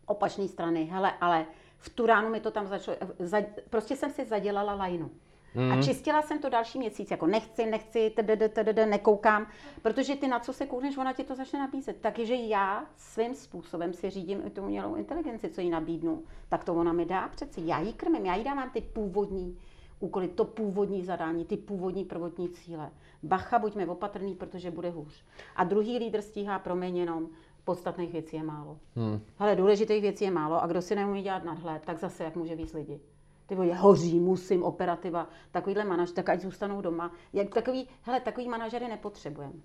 opačné 0.07 0.49
strany. 0.49 0.85
Hele, 0.85 1.13
ale 1.21 1.47
v 1.79 1.89
tu 1.89 2.07
ránu 2.07 2.31
mi 2.31 2.41
to 2.41 2.51
tam 2.51 2.67
začalo, 2.67 2.97
za, 3.19 3.39
prostě 3.71 3.97
jsem 3.97 4.11
si 4.11 4.25
zadělala 4.25 4.75
lajnu. 4.75 5.11
Mm. 5.55 5.73
A 5.73 5.75
mhm. 5.75 5.83
čistila 5.83 6.23
jsem 6.23 6.39
to 6.39 6.49
další 6.49 6.79
měsíc, 6.79 7.11
jako 7.11 7.27
nechci, 7.27 7.67
nechci, 7.67 8.11
tdd, 8.11 8.53
tdd, 8.53 8.79
nekoukám, 8.87 9.47
protože 9.83 10.17
ty 10.17 10.29
na 10.29 10.41
co 10.41 10.53
se 10.53 10.67
koukneš, 10.67 10.97
ona 10.97 11.13
ti 11.13 11.25
to 11.25 11.35
začne 11.35 11.59
nabízet. 11.59 11.97
Takže 12.01 12.35
já 12.35 12.87
svým 12.97 13.35
způsobem 13.35 13.93
si 13.93 14.11
řídím 14.11 14.43
i 14.47 14.51
tu 14.51 14.63
umělou 14.63 14.95
inteligenci, 14.95 15.49
co 15.49 15.61
jí 15.61 15.71
nabídnu, 15.71 16.23
tak 16.49 16.65
to 16.65 16.75
ona 16.75 16.93
mi 16.93 17.05
dá 17.05 17.29
přeci. 17.29 17.61
Já 17.65 17.81
jí 17.81 17.93
krmím, 17.93 18.27
já 18.27 18.35
jí 18.35 18.45
dávám 18.45 18.71
ty 18.71 18.81
původní 18.81 19.59
úkoly, 20.01 20.29
to 20.29 20.45
původní 20.45 21.05
zadání, 21.05 21.45
ty 21.45 21.57
původní 21.57 22.05
prvotní 22.05 22.49
cíle. 22.49 22.91
Bacha, 23.23 23.59
buďme 23.59 23.87
opatrný, 23.87 24.35
protože 24.35 24.71
bude 24.71 24.91
hůř. 24.91 25.25
A 25.57 25.65
druhý 25.65 25.99
lídr 25.99 26.23
stíhá 26.23 26.59
proměněnom, 26.59 27.29
podstatných 27.69 28.13
věcí 28.13 28.37
je 28.37 28.43
málo. 28.43 28.79
Hmm. 28.97 29.21
Ale 29.39 29.57
důležitých 29.57 30.03
věcí 30.03 30.25
je 30.25 30.31
málo 30.31 30.63
a 30.63 30.67
kdo 30.67 30.83
si 30.83 30.97
neumí 30.97 31.23
dělat 31.23 31.45
nadhled, 31.45 31.85
tak 31.85 31.99
zase 31.99 32.25
jak 32.25 32.37
může 32.37 32.57
víc 32.57 32.73
lidi 32.73 33.01
ty 33.49 33.55
vole, 33.55 33.75
hoří, 33.75 34.21
musím, 34.21 34.63
operativa, 34.63 35.29
takovýhle 35.51 35.85
manažer, 35.85 36.15
tak 36.15 36.29
ať 36.29 36.41
zůstanou 36.41 36.81
doma. 36.81 37.13
Jak 37.33 37.55
takový, 37.55 37.89
hele, 38.03 38.21
takový 38.21 38.49
manažery 38.49 38.89
nepotřebujeme. 38.89 39.61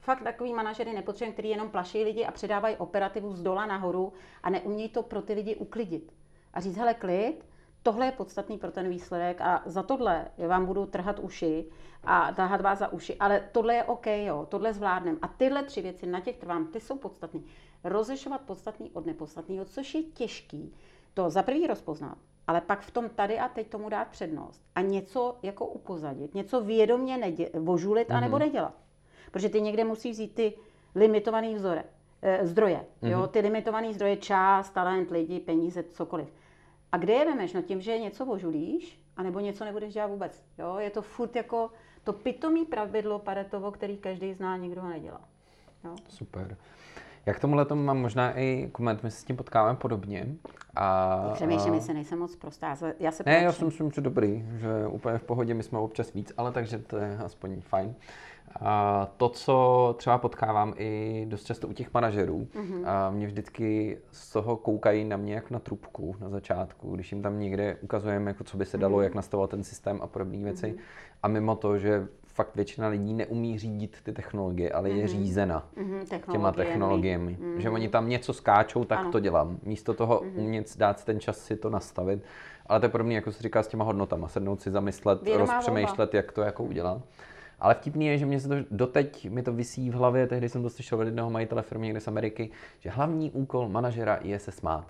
Fakt 0.00 0.22
takový 0.22 0.54
manažery 0.54 0.92
nepotřebujeme, 0.92 1.32
který 1.32 1.48
jenom 1.48 1.68
plaší 1.68 2.04
lidi 2.04 2.24
a 2.24 2.32
předávají 2.32 2.76
operativu 2.76 3.32
z 3.32 3.42
dola 3.42 3.66
nahoru 3.66 4.12
a 4.42 4.50
neumějí 4.50 4.88
to 4.88 5.02
pro 5.02 5.22
ty 5.22 5.32
lidi 5.32 5.56
uklidit. 5.56 6.12
A 6.52 6.60
říct, 6.60 6.76
hele, 6.76 6.94
klid, 6.94 7.44
tohle 7.86 8.06
je 8.06 8.12
podstatný 8.12 8.58
pro 8.58 8.70
ten 8.70 8.88
výsledek 8.88 9.40
a 9.40 9.62
za 9.66 9.82
tohle 9.82 10.26
vám 10.48 10.66
budu 10.66 10.86
trhat 10.86 11.18
uši 11.18 11.64
a 12.04 12.32
tahat 12.32 12.60
vás 12.60 12.78
za 12.78 12.92
uši, 12.92 13.16
ale 13.16 13.48
tohle 13.52 13.74
je 13.74 13.84
OK, 13.84 14.06
jo, 14.06 14.46
tohle 14.48 14.72
zvládnem. 14.72 15.18
A 15.22 15.28
tyhle 15.28 15.62
tři 15.62 15.82
věci, 15.82 16.06
na 16.06 16.20
těch 16.20 16.36
trvám, 16.36 16.66
ty 16.66 16.80
jsou 16.80 16.98
podstatné. 16.98 17.40
Rozlišovat 17.84 18.40
podstatný 18.40 18.90
od 18.90 19.06
nepodstatného, 19.06 19.64
což 19.64 19.94
je 19.94 20.02
těžký. 20.02 20.74
To 21.14 21.30
za 21.30 21.42
prvý 21.42 21.66
rozpoznat, 21.66 22.18
ale 22.46 22.60
pak 22.60 22.80
v 22.80 22.90
tom 22.90 23.08
tady 23.08 23.38
a 23.38 23.48
teď 23.48 23.68
tomu 23.68 23.88
dát 23.88 24.08
přednost 24.08 24.62
a 24.74 24.80
něco 24.80 25.36
jako 25.42 25.66
upozadit, 25.66 26.34
něco 26.34 26.60
vědomě 26.60 27.18
nedě- 27.18 27.50
vožulit 27.60 28.08
mm-hmm. 28.08 28.16
anebo 28.16 28.38
nedělat. 28.38 28.74
Protože 29.30 29.48
ty 29.48 29.60
někde 29.60 29.84
musíš 29.84 30.12
vzít 30.12 30.34
ty 30.34 30.54
limitované 30.94 31.54
vzore, 31.54 31.84
e, 32.22 32.46
zdroje, 32.46 32.76
mm-hmm. 33.02 33.08
jo, 33.10 33.26
ty 33.26 33.40
limitované 33.40 33.92
zdroje, 33.94 34.16
čas, 34.16 34.70
talent, 34.70 35.10
lidi, 35.10 35.40
peníze, 35.40 35.82
cokoliv. 35.82 36.28
A 36.96 36.98
kde 36.98 37.12
je 37.12 37.24
vemeš? 37.24 37.52
No 37.52 37.62
tím, 37.62 37.80
že 37.80 37.98
něco 37.98 38.24
vožulíš, 38.24 39.00
anebo 39.16 39.40
něco 39.40 39.64
nebudeš 39.64 39.94
dělat 39.94 40.06
vůbec. 40.06 40.44
Jo? 40.58 40.76
Je 40.78 40.90
to 40.90 41.02
furt 41.02 41.36
jako 41.36 41.70
to 42.04 42.12
pitomý 42.12 42.64
pravidlo 42.64 43.18
Paretovo, 43.18 43.70
který 43.70 43.96
každý 43.96 44.34
zná, 44.34 44.56
nikdo 44.56 44.82
ho 44.82 44.88
nedělá. 44.88 45.20
Jo? 45.84 45.94
Super. 46.08 46.56
Jak 47.26 47.40
tomuhle 47.40 47.64
tomu 47.64 47.82
mám 47.82 47.98
možná 47.98 48.38
i 48.38 48.68
koment, 48.72 49.02
my 49.02 49.10
se 49.10 49.20
s 49.20 49.24
tím 49.24 49.36
potkáváme 49.36 49.76
podobně. 49.76 50.26
A, 50.76 51.30
Přemýšlím, 51.34 51.74
jestli 51.74 51.94
nejsem 51.94 52.18
moc 52.18 52.36
prostá. 52.36 52.76
Já 52.98 53.12
se 53.12 53.22
ne, 53.26 53.42
já 53.42 53.52
si 53.52 53.64
myslím, 53.64 53.90
že 53.90 54.00
dobrý, 54.00 54.44
že 54.56 54.86
úplně 54.86 55.18
v 55.18 55.22
pohodě, 55.22 55.54
my 55.54 55.62
jsme 55.62 55.78
občas 55.78 56.12
víc, 56.12 56.32
ale 56.36 56.52
takže 56.52 56.78
to 56.78 56.96
je 56.96 57.18
aspoň 57.18 57.60
fajn. 57.60 57.94
A 58.60 59.06
to, 59.16 59.28
co 59.28 59.94
třeba 59.98 60.18
potkávám 60.18 60.74
i 60.76 61.24
dost 61.28 61.44
často 61.44 61.68
u 61.68 61.72
těch 61.72 61.94
manažerů, 61.94 62.48
mm-hmm. 62.54 62.88
a 62.88 63.10
mě 63.10 63.26
vždycky 63.26 63.98
z 64.12 64.32
toho 64.32 64.56
koukají 64.56 65.04
na 65.04 65.16
mě 65.16 65.34
jako 65.34 65.54
na 65.54 65.60
trubku 65.60 66.16
na 66.20 66.28
začátku, 66.28 66.94
když 66.94 67.12
jim 67.12 67.22
tam 67.22 67.40
někde 67.40 67.76
ukazujeme, 67.80 68.30
jako 68.30 68.44
co 68.44 68.56
by 68.56 68.64
se 68.64 68.78
dalo, 68.78 68.98
mm-hmm. 68.98 69.02
jak 69.02 69.14
nastavovat 69.14 69.50
ten 69.50 69.64
systém 69.64 69.98
a 70.02 70.06
podobné 70.06 70.38
věci. 70.38 70.66
Mm-hmm. 70.66 70.80
A 71.22 71.28
mimo 71.28 71.56
to, 71.56 71.78
že 71.78 72.08
fakt 72.36 72.56
většina 72.56 72.88
lidí 72.88 73.14
neumí 73.14 73.58
řídit 73.58 73.96
ty 74.02 74.12
technologie, 74.12 74.72
ale 74.72 74.88
mm-hmm. 74.88 74.96
je 74.96 75.04
mhm. 75.04 75.08
řízena 75.08 75.68
mm-hmm, 75.76 76.32
těma 76.32 76.52
technologiemi. 76.52 77.38
Mm-hmm. 77.40 77.56
Že 77.56 77.70
oni 77.70 77.88
tam 77.88 78.08
něco 78.08 78.32
skáčou, 78.32 78.84
tak 78.84 78.98
ano. 78.98 79.12
to 79.12 79.20
dělám. 79.20 79.58
Místo 79.62 79.94
toho 79.94 80.20
mm-hmm. 80.20 80.38
umět 80.40 80.76
dát 80.78 81.04
ten 81.04 81.20
čas 81.20 81.38
si 81.38 81.56
to 81.56 81.70
nastavit. 81.70 82.22
Ale 82.66 82.80
to 82.80 82.86
je 82.86 82.90
podobné, 82.90 83.14
jako 83.14 83.32
se 83.32 83.42
říká 83.42 83.62
s 83.62 83.68
těma 83.68 83.84
hodnotama. 83.84 84.28
Sednout 84.28 84.62
si, 84.62 84.70
zamyslet, 84.70 85.22
Vědomá 85.22 85.54
rozpřemýšlet, 85.54 85.98
volba. 85.98 86.10
jak 86.12 86.32
to 86.32 86.42
jako 86.42 86.64
udělat. 86.64 87.02
Ale 87.60 87.74
vtipný 87.74 88.06
je, 88.06 88.18
že 88.18 88.26
mě 88.26 88.40
se 88.40 88.48
to 88.48 88.54
doteď 88.70 89.30
mi 89.30 89.42
to 89.42 89.52
vysí 89.52 89.90
v 89.90 89.94
hlavě, 89.94 90.26
tehdy 90.26 90.48
jsem 90.48 90.62
to 90.62 90.70
slyšel 90.70 90.98
od 90.98 91.02
jednoho 91.02 91.30
majitele 91.30 91.62
firmy 91.62 91.86
někde 91.86 92.00
z 92.00 92.08
Ameriky, 92.08 92.50
že 92.78 92.90
hlavní 92.90 93.30
úkol 93.30 93.68
manažera 93.68 94.18
je 94.22 94.38
se 94.38 94.52
smát. 94.52 94.86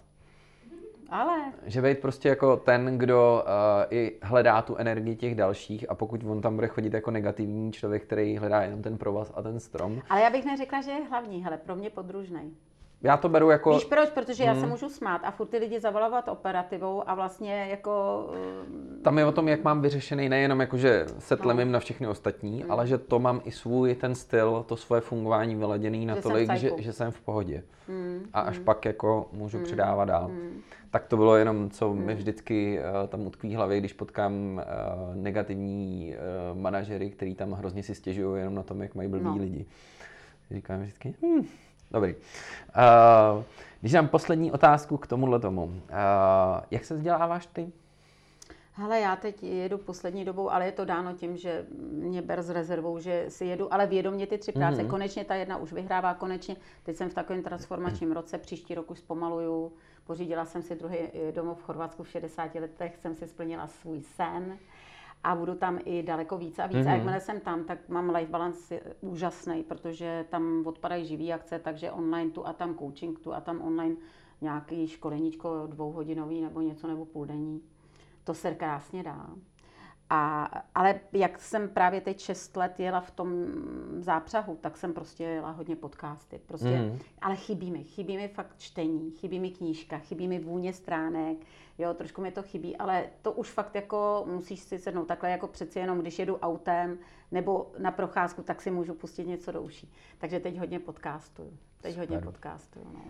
Ale. 1.10 1.52
Že 1.66 1.82
být 1.82 1.98
prostě 1.98 2.28
jako 2.28 2.56
ten, 2.56 2.98
kdo 2.98 3.44
uh, 3.44 3.84
i 3.90 4.18
hledá 4.22 4.62
tu 4.62 4.76
energii 4.76 5.16
těch 5.16 5.34
dalších 5.34 5.90
a 5.90 5.94
pokud 5.94 6.24
on 6.24 6.40
tam 6.40 6.54
bude 6.54 6.68
chodit 6.68 6.94
jako 6.94 7.10
negativní 7.10 7.72
člověk, 7.72 8.02
který 8.02 8.36
hledá 8.36 8.62
jenom 8.62 8.82
ten 8.82 8.98
provaz 8.98 9.32
a 9.34 9.42
ten 9.42 9.60
strom. 9.60 10.02
Ale 10.08 10.20
já 10.20 10.30
bych 10.30 10.44
neřekla, 10.44 10.82
že 10.82 10.90
je 10.90 11.04
hlavní, 11.04 11.44
hele, 11.44 11.56
pro 11.56 11.76
mě 11.76 11.90
podružnej. 11.90 12.50
Já 13.02 13.16
to 13.16 13.28
beru 13.28 13.50
jako... 13.50 13.74
Víš 13.74 13.84
proč? 13.84 14.10
Protože 14.10 14.44
hmm. 14.44 14.54
já 14.54 14.60
se 14.60 14.66
můžu 14.66 14.88
smát 14.88 15.20
a 15.24 15.30
furt 15.30 15.46
ty 15.46 15.58
lidi 15.58 15.80
zavolávat 15.80 16.28
operativou 16.28 17.08
a 17.08 17.14
vlastně 17.14 17.66
jako... 17.70 18.26
Eh, 18.98 19.02
tam 19.02 19.18
je 19.18 19.24
o 19.24 19.32
tom, 19.32 19.48
jak 19.48 19.64
mám 19.64 19.80
vyřešený 19.80 20.28
nejenom 20.28 20.60
jako, 20.60 20.76
že 20.76 21.06
se 21.18 21.36
tlemím 21.36 21.68
no. 21.68 21.72
na 21.72 21.80
všechny 21.80 22.06
ostatní, 22.06 22.62
hmm. 22.62 22.70
ale 22.70 22.86
že 22.86 22.98
to 22.98 23.18
mám 23.18 23.40
i 23.44 23.50
svůj 23.50 23.94
ten 23.94 24.14
styl, 24.14 24.64
to 24.68 24.76
svoje 24.76 25.00
fungování 25.00 25.54
vyladěný 25.54 26.06
na 26.06 26.16
tolik, 26.16 26.52
že, 26.52 26.70
že 26.78 26.92
jsem 26.92 27.10
v 27.10 27.20
pohodě. 27.20 27.62
Hmm. 27.88 28.26
A 28.32 28.40
až 28.40 28.56
hmm. 28.56 28.64
pak 28.64 28.84
jako 28.84 29.28
můžu 29.32 29.56
hmm. 29.56 29.64
předávat 29.64 30.04
dál. 30.04 30.26
Hmm. 30.26 30.60
Tak 30.90 31.06
to 31.06 31.16
bylo 31.16 31.36
jenom, 31.36 31.70
co 31.70 31.90
hmm. 31.90 32.06
mi 32.06 32.14
vždycky 32.14 32.78
uh, 32.78 33.08
tam 33.08 33.26
utkví 33.26 33.54
hlavě, 33.54 33.78
když 33.78 33.92
potkám 33.92 34.32
uh, 34.32 35.14
negativní 35.14 36.14
uh, 36.52 36.58
manažery, 36.58 37.10
který 37.10 37.34
tam 37.34 37.52
hrozně 37.52 37.82
si 37.82 37.94
stěžují 37.94 38.38
jenom 38.38 38.54
na 38.54 38.62
tom, 38.62 38.82
jak 38.82 38.94
mají 38.94 39.08
blbý 39.08 39.24
no. 39.24 39.36
lidi. 39.36 39.66
Říkám 40.50 40.80
vždycky, 40.80 41.14
hmm, 41.22 41.46
Dobrý. 41.90 42.14
Uh, 42.14 43.42
když 43.80 43.92
mám 43.92 44.08
poslední 44.08 44.52
otázku 44.52 44.96
k 44.96 45.06
tomuhle 45.06 45.40
tomu. 45.40 45.64
Uh, 45.64 45.72
jak 46.70 46.84
se 46.84 46.94
vzděláváš 46.94 47.46
ty? 47.46 47.72
Hele, 48.72 49.00
já 49.00 49.16
teď 49.16 49.42
jedu 49.42 49.78
poslední 49.78 50.24
dobou, 50.24 50.50
ale 50.50 50.66
je 50.66 50.72
to 50.72 50.84
dáno 50.84 51.12
tím, 51.12 51.36
že 51.36 51.66
mě 51.92 52.22
ber 52.22 52.42
s 52.42 52.50
rezervou, 52.50 52.98
že 52.98 53.24
si 53.28 53.44
jedu, 53.44 53.74
ale 53.74 53.86
vědomě 53.86 54.26
ty 54.26 54.38
tři 54.38 54.52
práce. 54.52 54.82
Mm-hmm. 54.82 54.90
Konečně 54.90 55.24
ta 55.24 55.34
jedna 55.34 55.56
už 55.56 55.72
vyhrává, 55.72 56.14
konečně. 56.14 56.56
Teď 56.82 56.96
jsem 56.96 57.10
v 57.10 57.14
takovém 57.14 57.42
transformačním 57.42 58.12
roce, 58.12 58.38
příští 58.38 58.74
rok 58.74 58.90
už 58.90 58.98
zpomaluju. 58.98 59.72
Pořídila 60.06 60.44
jsem 60.44 60.62
si 60.62 60.74
druhý 60.74 60.98
domov 61.34 61.58
v 61.58 61.62
Chorvatsku 61.62 62.02
v 62.02 62.08
60 62.08 62.54
letech, 62.54 62.96
jsem 62.96 63.14
si 63.14 63.28
splnila 63.28 63.66
svůj 63.66 64.00
sen 64.00 64.58
a 65.26 65.34
budu 65.34 65.54
tam 65.54 65.78
i 65.84 66.02
daleko 66.02 66.38
více 66.38 66.62
a 66.62 66.66
více. 66.66 66.80
Mm-hmm. 66.80 66.88
A 66.88 66.94
jakmile 66.94 67.20
jsem 67.20 67.40
tam, 67.40 67.64
tak 67.64 67.88
mám 67.88 68.10
life 68.10 68.30
balance 68.30 68.80
úžasný, 69.00 69.62
protože 69.62 70.24
tam 70.30 70.66
odpadají 70.66 71.06
živý 71.06 71.32
akce, 71.32 71.58
takže 71.58 71.90
online 71.90 72.30
tu 72.30 72.46
a 72.46 72.52
tam 72.52 72.74
coaching, 72.74 73.18
tu 73.18 73.34
a 73.34 73.40
tam 73.40 73.60
online 73.60 73.96
nějaký 74.40 74.88
školeníčko 74.88 75.66
dvouhodinový 75.66 76.40
nebo 76.40 76.60
něco 76.60 76.86
nebo 76.86 77.04
půldenní. 77.04 77.62
To 78.24 78.34
se 78.34 78.54
krásně 78.54 79.02
dá. 79.02 79.26
A, 80.10 80.44
ale 80.74 81.00
jak 81.12 81.38
jsem 81.38 81.68
právě 81.68 82.00
teď 82.00 82.20
6 82.20 82.56
let 82.56 82.80
jela 82.80 83.00
v 83.00 83.10
tom 83.10 83.28
zápřahu, 83.98 84.58
tak 84.60 84.76
jsem 84.76 84.92
prostě 84.92 85.24
jela 85.24 85.50
hodně 85.50 85.76
podcasty. 85.76 86.40
Prostě, 86.46 86.78
mm. 86.78 86.98
Ale 87.20 87.36
chybí 87.36 87.70
mi, 87.70 87.84
chybí 87.84 88.16
mi 88.16 88.28
fakt 88.28 88.58
čtení, 88.58 89.10
chybí 89.10 89.40
mi 89.40 89.50
knížka, 89.50 89.98
chybí 89.98 90.28
mi 90.28 90.38
vůně 90.38 90.72
stránek, 90.72 91.36
jo, 91.78 91.94
trošku 91.94 92.20
mi 92.20 92.30
to 92.30 92.42
chybí, 92.42 92.76
ale 92.76 93.04
to 93.22 93.32
už 93.32 93.50
fakt 93.50 93.74
jako 93.74 94.24
musíš 94.26 94.60
si 94.60 94.78
sednout 94.78 95.04
takhle 95.04 95.30
jako 95.30 95.46
přeci 95.46 95.78
jenom, 95.78 95.98
když 95.98 96.18
jedu 96.18 96.38
autem 96.38 96.98
nebo 97.32 97.72
na 97.78 97.90
procházku, 97.90 98.42
tak 98.42 98.62
si 98.62 98.70
můžu 98.70 98.94
pustit 98.94 99.26
něco 99.26 99.52
do 99.52 99.62
uší. 99.62 99.92
Takže 100.18 100.40
teď 100.40 100.58
hodně 100.58 100.80
podcastuju. 100.80 101.58
Teď 101.82 101.94
Super. 101.94 102.08
hodně 102.08 102.26
podcastuju, 102.26 102.86
no. 102.94 103.00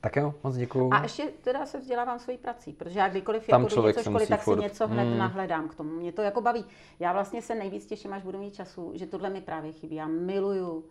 Tak 0.00 0.16
jo, 0.16 0.34
moc 0.44 0.56
děkuju. 0.56 0.90
A 0.92 1.02
ještě 1.02 1.32
teda 1.42 1.66
se 1.66 1.78
vzdělávám 1.78 2.18
svojí 2.18 2.38
prací, 2.38 2.72
protože 2.72 2.98
já 2.98 3.08
kdykoliv 3.08 3.46
Tam 3.46 3.62
jako 3.62 3.86
něco 3.86 4.02
školy, 4.02 4.26
tak 4.26 4.40
furt. 4.40 4.56
si 4.56 4.62
něco 4.62 4.88
hned 4.88 5.04
hmm. 5.04 5.18
nahledám 5.18 5.68
k 5.68 5.74
tomu. 5.74 5.90
Mě 5.90 6.12
to 6.12 6.22
jako 6.22 6.40
baví. 6.40 6.64
Já 7.00 7.12
vlastně 7.12 7.42
se 7.42 7.54
nejvíc 7.54 7.86
těším, 7.86 8.12
až 8.12 8.22
budu 8.22 8.38
mít 8.38 8.54
času, 8.54 8.92
že 8.94 9.06
tohle 9.06 9.30
mi 9.30 9.40
právě 9.40 9.72
chybí. 9.72 9.96
Já 9.96 10.06
miluju 10.06 10.84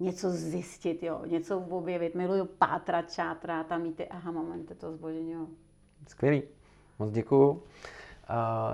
něco 0.00 0.30
zjistit, 0.30 1.02
jo, 1.02 1.22
něco 1.26 1.58
objevit, 1.58 2.14
miluju 2.14 2.44
pátrat, 2.44 3.12
čátrat 3.12 3.72
a 3.72 3.78
mít 3.78 3.96
ty 3.96 4.08
aha 4.08 4.30
momenty, 4.30 4.74
to 4.74 4.92
zbožení, 4.92 5.32
jo. 5.32 5.46
Skvělý, 6.06 6.42
moc 6.98 7.10
děkuju. 7.10 7.62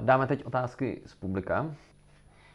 Dáme 0.01 0.27
teď 0.27 0.45
otázky 0.45 1.03
z 1.07 1.15
publika. 1.15 1.75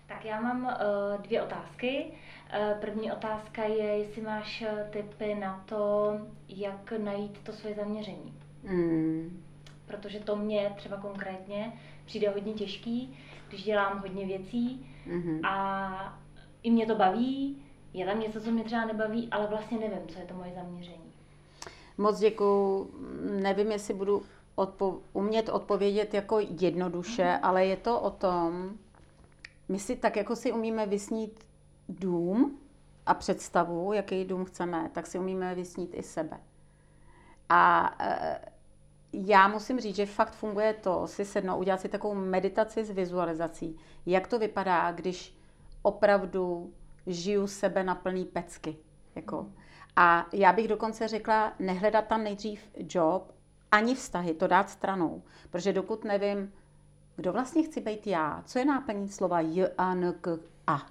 Tak 0.07 0.25
já 0.25 0.41
mám 0.41 0.63
uh, 0.65 1.21
dvě 1.21 1.41
otázky. 1.41 2.05
Uh, 2.05 2.79
první 2.79 3.11
otázka 3.11 3.63
je, 3.63 3.97
jestli 3.97 4.21
máš 4.21 4.61
eh, 4.61 4.89
tipy 4.89 5.35
na 5.35 5.63
to, 5.65 6.13
jak 6.47 6.91
najít 6.91 7.37
to 7.43 7.53
svoje 7.53 7.75
zaměření. 7.75 8.33
Mm. 8.63 9.43
Protože 9.85 10.19
to 10.19 10.35
mě 10.35 10.73
třeba 10.75 10.97
konkrétně 10.97 11.73
přijde 12.05 12.29
hodně 12.29 12.53
těžký, 12.53 13.17
když 13.49 13.63
dělám 13.63 13.99
hodně 13.99 14.25
věcí 14.25 14.87
mm-hmm. 15.07 15.47
a 15.47 16.19
i 16.63 16.71
mě 16.71 16.85
to 16.85 16.95
baví, 16.95 17.63
je 17.93 18.05
tam 18.05 18.19
něco, 18.19 18.41
co 18.41 18.51
mě 18.51 18.63
třeba 18.63 18.85
nebaví, 18.85 19.27
ale 19.31 19.47
vlastně 19.47 19.77
nevím, 19.77 20.07
co 20.07 20.19
je 20.19 20.25
to 20.25 20.33
moje 20.33 20.53
zaměření. 20.55 21.13
Moc 21.97 22.19
děkuju. 22.19 22.91
Nevím, 23.41 23.71
jestli 23.71 23.93
budu 23.93 24.23
odpo- 24.55 24.99
umět 25.13 25.49
odpovědět 25.49 26.13
jako 26.13 26.39
jednoduše, 26.39 27.23
mm-hmm. 27.23 27.39
ale 27.41 27.65
je 27.65 27.77
to 27.77 27.99
o 27.99 28.09
tom, 28.09 28.77
my 29.69 29.79
si 29.79 29.95
tak 29.95 30.15
jako 30.15 30.35
si 30.35 30.51
umíme 30.51 30.85
vysnít 30.85 31.45
dům 31.89 32.59
a 33.05 33.13
představu, 33.13 33.93
jaký 33.93 34.25
dům 34.25 34.45
chceme, 34.45 34.89
tak 34.93 35.07
si 35.07 35.19
umíme 35.19 35.55
vysnít 35.55 35.91
i 35.93 36.03
sebe. 36.03 36.39
A 37.49 37.95
e, 37.99 38.39
já 39.13 39.47
musím 39.47 39.79
říct, 39.79 39.95
že 39.95 40.05
fakt 40.05 40.33
funguje 40.33 40.73
to, 40.73 41.07
si 41.07 41.25
sednout, 41.25 41.57
udělat 41.57 41.81
si 41.81 41.89
takovou 41.89 42.15
meditaci 42.15 42.85
s 42.85 42.89
vizualizací, 42.89 43.77
jak 44.05 44.27
to 44.27 44.39
vypadá, 44.39 44.91
když 44.91 45.37
opravdu 45.81 46.73
žiju 47.07 47.47
sebe 47.47 47.83
na 47.83 47.95
plný 47.95 48.25
pecky. 48.25 48.77
Jako. 49.15 49.47
A 49.95 50.25
já 50.33 50.53
bych 50.53 50.67
dokonce 50.67 51.07
řekla, 51.07 51.53
nehledat 51.59 52.07
tam 52.07 52.23
nejdřív 52.23 52.69
job, 52.77 53.34
ani 53.75 53.95
vztahy, 53.95 54.33
to 54.33 54.47
dát 54.47 54.69
stranou. 54.69 55.21
Protože 55.49 55.73
dokud 55.73 56.03
nevím, 56.03 56.53
kdo 57.15 57.33
vlastně 57.33 57.63
chci 57.63 57.81
být 57.81 58.07
já, 58.07 58.43
co 58.45 58.59
je 58.59 58.65
náplní 58.65 59.09
slova 59.09 59.39
J, 59.39 59.69
A, 59.77 59.91
N, 59.91 60.13
K, 60.21 60.39
A. 60.67 60.81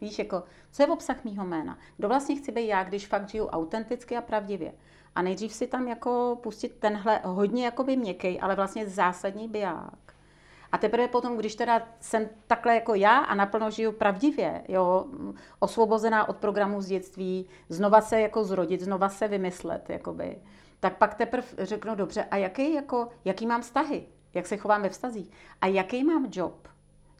Víš, 0.00 0.18
jako, 0.18 0.42
co 0.70 0.82
je 0.82 0.86
v 0.86 0.90
obsah 0.90 1.24
mýho 1.24 1.44
jména? 1.44 1.78
Kdo 1.96 2.08
vlastně 2.08 2.36
chci 2.36 2.52
být 2.52 2.66
já, 2.66 2.84
když 2.84 3.06
fakt 3.06 3.28
žiju 3.28 3.46
autenticky 3.46 4.16
a 4.16 4.20
pravdivě? 4.20 4.72
A 5.14 5.22
nejdřív 5.22 5.52
si 5.52 5.66
tam 5.66 5.88
jako 5.88 6.38
pustit 6.42 6.76
tenhle 6.78 7.20
hodně 7.24 7.64
jakoby 7.64 7.96
měkký, 7.96 8.40
ale 8.40 8.54
vlastně 8.54 8.88
zásadní 8.88 9.48
biják. 9.48 10.14
A 10.72 10.78
teprve 10.78 11.08
potom, 11.08 11.36
když 11.36 11.54
teda 11.54 11.82
jsem 12.00 12.28
takhle 12.46 12.74
jako 12.74 12.94
já 12.94 13.18
a 13.18 13.34
naplno 13.34 13.70
žiju 13.70 13.92
pravdivě, 13.92 14.64
jo, 14.68 15.06
osvobozená 15.58 16.28
od 16.28 16.36
programů 16.36 16.80
z 16.80 16.86
dětství, 16.86 17.46
znova 17.68 18.00
se 18.00 18.20
jako 18.20 18.44
zrodit, 18.44 18.80
znova 18.80 19.08
se 19.08 19.28
vymyslet, 19.28 19.90
jakoby, 19.90 20.38
tak 20.80 20.98
pak 20.98 21.14
teprve 21.14 21.46
řeknu, 21.58 21.94
dobře, 21.94 22.24
a 22.24 22.36
jaký, 22.36 22.74
jako, 22.74 23.08
jaký 23.24 23.46
mám 23.46 23.62
vztahy? 23.62 24.06
jak 24.34 24.46
se 24.46 24.56
chovám 24.56 24.82
ve 24.82 24.88
vztazích 24.88 25.30
a 25.60 25.66
jaký 25.66 26.04
mám 26.04 26.28
job, 26.32 26.68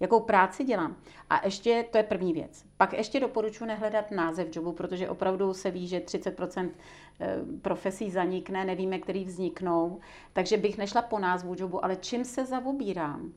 jakou 0.00 0.20
práci 0.20 0.64
dělám. 0.64 0.96
A 1.30 1.44
ještě, 1.44 1.84
to 1.90 1.98
je 1.98 2.02
první 2.02 2.32
věc. 2.32 2.64
Pak 2.76 2.92
ještě 2.92 3.20
doporučuji 3.20 3.64
nehledat 3.64 4.10
název 4.10 4.56
jobu, 4.56 4.72
protože 4.72 5.08
opravdu 5.08 5.54
se 5.54 5.70
ví, 5.70 5.88
že 5.88 6.00
30% 6.00 6.70
eh, 7.20 7.36
profesí 7.62 8.10
zanikne, 8.10 8.64
nevíme, 8.64 8.98
který 8.98 9.24
vzniknou, 9.24 10.00
takže 10.32 10.56
bych 10.56 10.78
nešla 10.78 11.02
po 11.02 11.18
názvu 11.18 11.54
jobu, 11.58 11.84
ale 11.84 11.96
čím 11.96 12.24
se 12.24 12.46
zavobírám. 12.46 13.32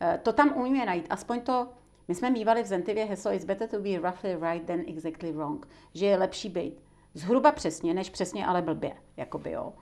Eh, 0.00 0.20
to 0.22 0.32
tam 0.32 0.56
umíme 0.56 0.86
najít, 0.86 1.06
aspoň 1.10 1.40
to, 1.40 1.68
my 2.08 2.14
jsme 2.14 2.30
mývali 2.30 2.62
v 2.62 2.66
Zentivě 2.66 3.04
heslo 3.04 3.32
It's 3.32 3.44
better 3.44 3.68
to 3.68 3.80
be 3.80 3.98
roughly 3.98 4.36
right 4.40 4.66
than 4.66 4.80
exactly 4.86 5.32
wrong, 5.32 5.68
že 5.94 6.06
je 6.06 6.18
lepší 6.18 6.48
být 6.48 6.85
zhruba 7.16 7.52
přesně, 7.52 7.94
než 7.94 8.10
přesně, 8.10 8.46
ale 8.46 8.62
blbě, 8.62 8.92
jakoby 9.16 9.50
jo. 9.50 9.72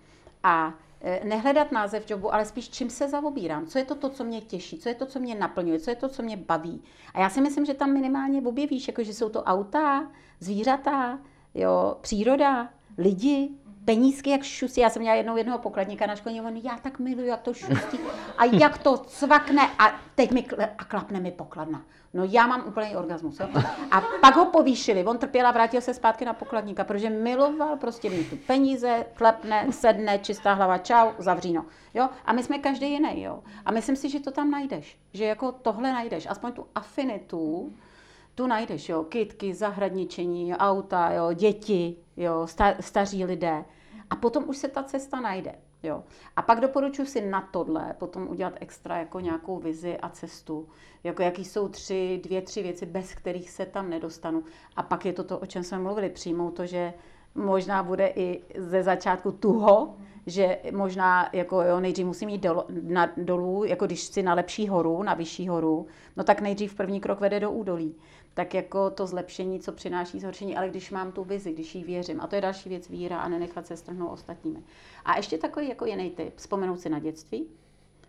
A 0.43 0.75
Eh, 1.07 1.21
nehledat 1.25 1.73
název 1.73 2.11
jobu, 2.11 2.35
ale 2.35 2.45
spíš 2.45 2.69
čím 2.69 2.91
se 2.91 3.09
zaobírám, 3.09 3.67
co 3.67 3.79
je 3.79 3.85
to, 3.85 3.95
to, 3.95 4.09
co 4.09 4.25
mě 4.25 4.41
těší, 4.41 4.79
co 4.79 4.89
je 4.89 4.95
to, 4.95 5.07
co 5.07 5.21
mě 5.21 5.35
naplňuje, 5.35 5.81
co 5.81 5.91
je 5.91 5.97
to, 5.97 6.09
co 6.09 6.23
mě 6.23 6.37
baví. 6.37 6.83
A 7.15 7.21
já 7.21 7.31
si 7.31 7.41
myslím, 7.41 7.65
že 7.65 7.75
tam 7.75 7.93
minimálně 7.93 8.43
objevíš, 8.43 8.89
jako 8.89 9.05
že 9.05 9.15
jsou 9.15 9.29
to 9.29 9.43
auta, 9.43 10.11
zvířata, 10.41 11.19
jo, 11.55 11.97
příroda, 12.01 12.69
lidi, 12.99 13.51
penízky 13.85 14.31
jak 14.31 14.43
šustí. 14.43 14.81
Já 14.81 14.91
jsem 14.91 15.03
měla 15.03 15.17
jednou 15.17 15.37
jednoho 15.37 15.59
pokladníka 15.59 16.07
na 16.07 16.17
školní, 16.17 16.41
on, 16.41 16.57
já 16.57 16.79
tak 16.83 16.99
miluju, 16.99 17.27
jak 17.27 17.43
to 17.43 17.55
šustí 17.55 17.99
a 18.39 18.45
jak 18.45 18.79
to 18.79 18.97
cvakne 18.97 19.71
a 19.79 20.01
teď 20.15 20.31
mi 20.31 20.43
kle, 20.43 20.71
a 20.79 20.85
klapne 20.85 21.21
mi 21.21 21.31
pokladna. 21.31 21.85
No 22.15 22.25
já 22.25 22.47
mám 22.47 22.65
úplný 22.67 22.97
orgasmus. 22.97 23.41
Jo? 23.41 23.49
A 23.91 24.01
pak 24.21 24.37
ho 24.37 24.45
povýšili, 24.45 25.05
on 25.05 25.19
trpěl 25.19 25.47
a 25.47 25.51
vrátil 25.51 25.81
se 25.81 25.95
zpátky 25.95 26.25
na 26.25 26.33
pokladníka, 26.33 26.85
protože 26.85 27.11
miloval 27.11 27.77
prostě 27.77 28.11
mít 28.11 28.31
tu 28.31 28.37
peníze, 28.37 29.07
klepne, 29.15 29.67
sedne, 29.71 30.19
čistá 30.19 30.53
hlava, 30.53 30.79
čau, 30.79 31.11
zavříno. 31.19 31.65
Jo? 31.95 32.09
A 32.25 32.33
my 32.33 32.43
jsme 32.43 32.59
každý 32.59 32.91
jiný. 32.91 33.23
Jo? 33.23 33.43
A 33.65 33.73
myslím 33.73 33.97
si, 33.97 34.09
že 34.09 34.21
to 34.21 34.31
tam 34.31 34.51
najdeš, 34.51 34.99
že 35.13 35.25
jako 35.25 35.53
tohle 35.53 35.93
najdeš, 35.93 36.27
aspoň 36.31 36.53
tu 36.53 36.67
afinitu, 36.75 37.73
tu 38.35 38.47
najdeš, 38.47 38.89
jo, 38.89 39.05
kytky, 39.05 39.55
zahradničení, 39.55 40.55
auta, 40.55 41.13
jo, 41.13 41.33
děti, 41.33 41.97
jo, 42.17 42.47
sta, 42.47 42.75
staří 42.81 43.25
lidé. 43.25 43.65
A 44.11 44.17
potom 44.17 44.45
už 44.49 44.57
se 44.57 44.69
ta 44.69 44.83
cesta 44.83 45.21
najde. 45.21 45.55
Jo. 45.83 46.05
A 46.37 46.43
pak 46.43 46.61
doporučuji 46.61 47.07
si 47.07 47.21
na 47.21 47.49
tohle 47.51 47.95
potom 47.99 48.29
udělat 48.29 48.55
extra 48.61 48.99
jako 48.99 49.21
nějakou 49.21 49.59
vizi 49.59 49.97
a 49.99 50.09
cestu. 50.09 50.69
Jako 51.05 51.23
jaký 51.23 51.45
jsou 51.45 51.69
tři, 51.69 52.21
dvě, 52.23 52.43
tři 52.43 52.63
věci, 52.63 52.87
bez 52.87 53.15
kterých 53.15 53.51
se 53.51 53.67
tam 53.67 53.91
nedostanu. 53.91 54.45
A 54.77 54.83
pak 54.83 55.07
je 55.07 55.13
to 55.13 55.25
to, 55.25 55.39
o 55.39 55.47
čem 55.47 55.63
jsme 55.65 55.79
mluvili. 55.79 56.11
Přijmout 56.11 56.51
to, 56.51 56.67
že 56.67 56.95
možná 57.35 57.83
bude 57.83 58.13
i 58.17 58.43
ze 58.57 58.83
začátku 58.83 59.33
tuho, 59.33 59.97
že 60.27 60.59
možná 60.73 61.29
jako 61.33 61.63
jo, 61.63 61.81
nejdřív 61.81 62.07
musím 62.07 62.29
jít 62.29 62.43
dol, 62.43 62.65
na, 62.83 63.13
dolů, 63.17 63.65
jako 63.65 63.87
když 63.87 64.03
si 64.03 64.23
na 64.23 64.35
lepší 64.35 64.69
horu, 64.69 65.03
na 65.03 65.15
vyšší 65.15 65.49
horu, 65.49 65.87
no 66.17 66.25
tak 66.25 66.41
nejdřív 66.41 66.75
první 66.75 67.01
krok 67.01 67.21
vede 67.21 67.41
do 67.41 67.51
údolí 67.51 67.95
tak 68.35 68.55
jako 68.55 68.91
to 68.91 69.07
zlepšení, 69.07 69.61
co 69.61 69.73
přináší 69.73 70.21
zhoršení, 70.21 70.57
ale 70.57 70.69
když 70.69 70.91
mám 70.91 71.13
tu 71.13 71.25
vizi, 71.25 71.53
když 71.53 71.75
jí 71.75 71.85
věřím. 71.85 72.21
A 72.21 72.27
to 72.27 72.35
je 72.35 72.41
další 72.41 72.69
věc 72.69 72.89
víra 72.89 73.19
a 73.19 73.29
nenechat 73.29 73.67
se 73.67 73.77
strhnout 73.77 74.13
ostatními. 74.13 74.63
A 75.05 75.17
ještě 75.17 75.39
takový 75.39 75.69
jako 75.69 75.85
jiný 75.87 76.11
typ, 76.11 76.37
vzpomenout 76.37 76.81
si 76.81 76.89
na 76.89 76.99
dětství, 76.99 77.47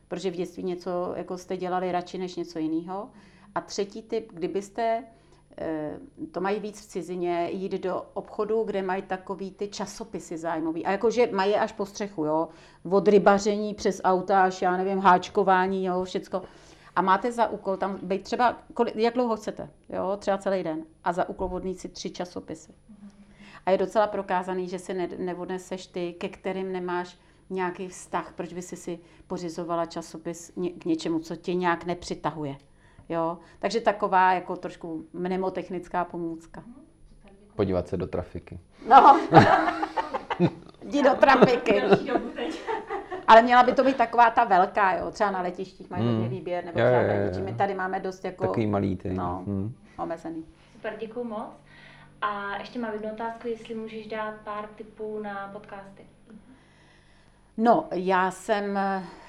protože 0.08 0.32
v 0.32 0.36
dětství 0.36 0.64
něco 0.64 1.14
jako 1.16 1.38
jste 1.38 1.58
dělali 1.58 1.92
radši 1.92 2.18
než 2.18 2.36
něco 2.36 2.60
jiného. 2.60 3.10
A 3.56 3.62
třetí 3.62 4.02
typ, 4.02 4.32
kdybyste 4.34 5.04
eh, 5.58 6.00
to 6.32 6.42
mají 6.42 6.60
víc 6.60 6.82
v 6.82 6.86
cizině, 6.86 7.50
jít 7.52 7.72
do 7.72 8.06
obchodu, 8.14 8.64
kde 8.64 8.82
mají 8.82 9.02
takový 9.02 9.52
ty 9.52 9.68
časopisy 9.68 10.38
zájmový. 10.38 10.86
A 10.86 10.92
jakože 10.92 11.30
mají 11.32 11.56
až 11.56 11.72
po 11.72 11.86
střechu, 11.86 12.26
jo. 12.26 12.48
Od 12.90 13.08
rybaření 13.08 13.74
přes 13.74 14.02
auta 14.04 14.44
až, 14.44 14.62
já 14.62 14.78
nevím, 14.78 15.00
háčkování, 15.00 15.86
jo, 15.86 16.04
všecko 16.04 16.42
a 16.96 17.02
máte 17.02 17.32
za 17.32 17.48
úkol 17.48 17.78
tam 17.78 18.00
být 18.02 18.24
třeba, 18.24 18.58
jak 18.96 19.14
dlouho 19.14 19.36
chcete, 19.36 19.70
jo, 19.90 20.18
třeba 20.20 20.38
celý 20.38 20.64
den, 20.64 20.84
a 21.04 21.14
za 21.14 21.30
úkol 21.30 21.48
vodnit 21.48 21.80
si 21.80 21.90
tři 21.90 22.10
časopisy. 22.10 22.74
A 23.66 23.72
je 23.72 23.78
docela 23.78 24.08
prokázaný, 24.08 24.70
že 24.70 24.80
si 24.80 24.94
ne, 24.94 25.08
neodneseš 25.18 25.88
ty, 25.88 26.14
ke 26.14 26.30
kterým 26.30 26.72
nemáš 26.72 27.18
nějaký 27.50 27.88
vztah, 27.88 28.34
proč 28.36 28.54
by 28.54 28.62
si 28.62 28.76
si 28.76 29.00
pořizovala 29.28 29.86
časopis 29.86 30.52
k 30.80 30.86
něčemu, 30.86 31.20
co 31.20 31.36
tě 31.36 31.54
nějak 31.54 31.86
nepřitahuje. 31.86 32.58
Jo? 33.10 33.38
Takže 33.60 33.82
taková 33.82 34.34
jako 34.34 34.56
trošku 34.56 35.06
mnemotechnická 35.14 36.06
pomůcka. 36.06 36.64
Podívat 37.56 37.88
se 37.88 37.98
do 37.98 38.08
trafiky. 38.08 38.60
No, 38.88 39.20
jdi 40.84 41.04
do 41.04 41.16
trafiky. 41.16 41.82
Ale 43.28 43.42
měla 43.42 43.64
by 43.64 43.74
to 43.74 43.84
být 43.84 43.98
taková 43.98 44.30
ta 44.30 44.44
velká, 44.44 44.96
jo. 44.96 45.12
Třeba 45.12 45.32
na 45.32 45.42
letištích 45.42 45.90
mají 45.90 46.04
hodně 46.04 46.20
hmm. 46.20 46.30
výběr, 46.30 46.66
nebo 46.66 46.76
třeba 46.76 47.02
jo, 47.02 47.46
My 47.46 47.54
tady 47.54 47.74
máme 47.74 48.00
dost 48.00 48.26
jako... 48.26 48.48
Takový 48.48 48.68
malý 48.68 48.96
ty. 48.96 49.14
No, 49.14 49.44
hmm. 49.48 49.74
omezený. 49.98 50.46
Super, 50.74 50.94
děkuji 51.00 51.24
moc. 51.24 51.50
A 52.22 52.58
ještě 52.60 52.80
mám 52.80 52.94
jednu 52.94 53.12
otázku, 53.12 53.48
jestli 53.48 53.76
můžeš 53.76 54.08
dát 54.08 54.34
pár 54.44 54.66
tipů 54.76 55.20
na 55.20 55.50
podcasty. 55.54 56.06
No, 57.58 57.88
já 57.94 58.32
jsem, 58.32 58.80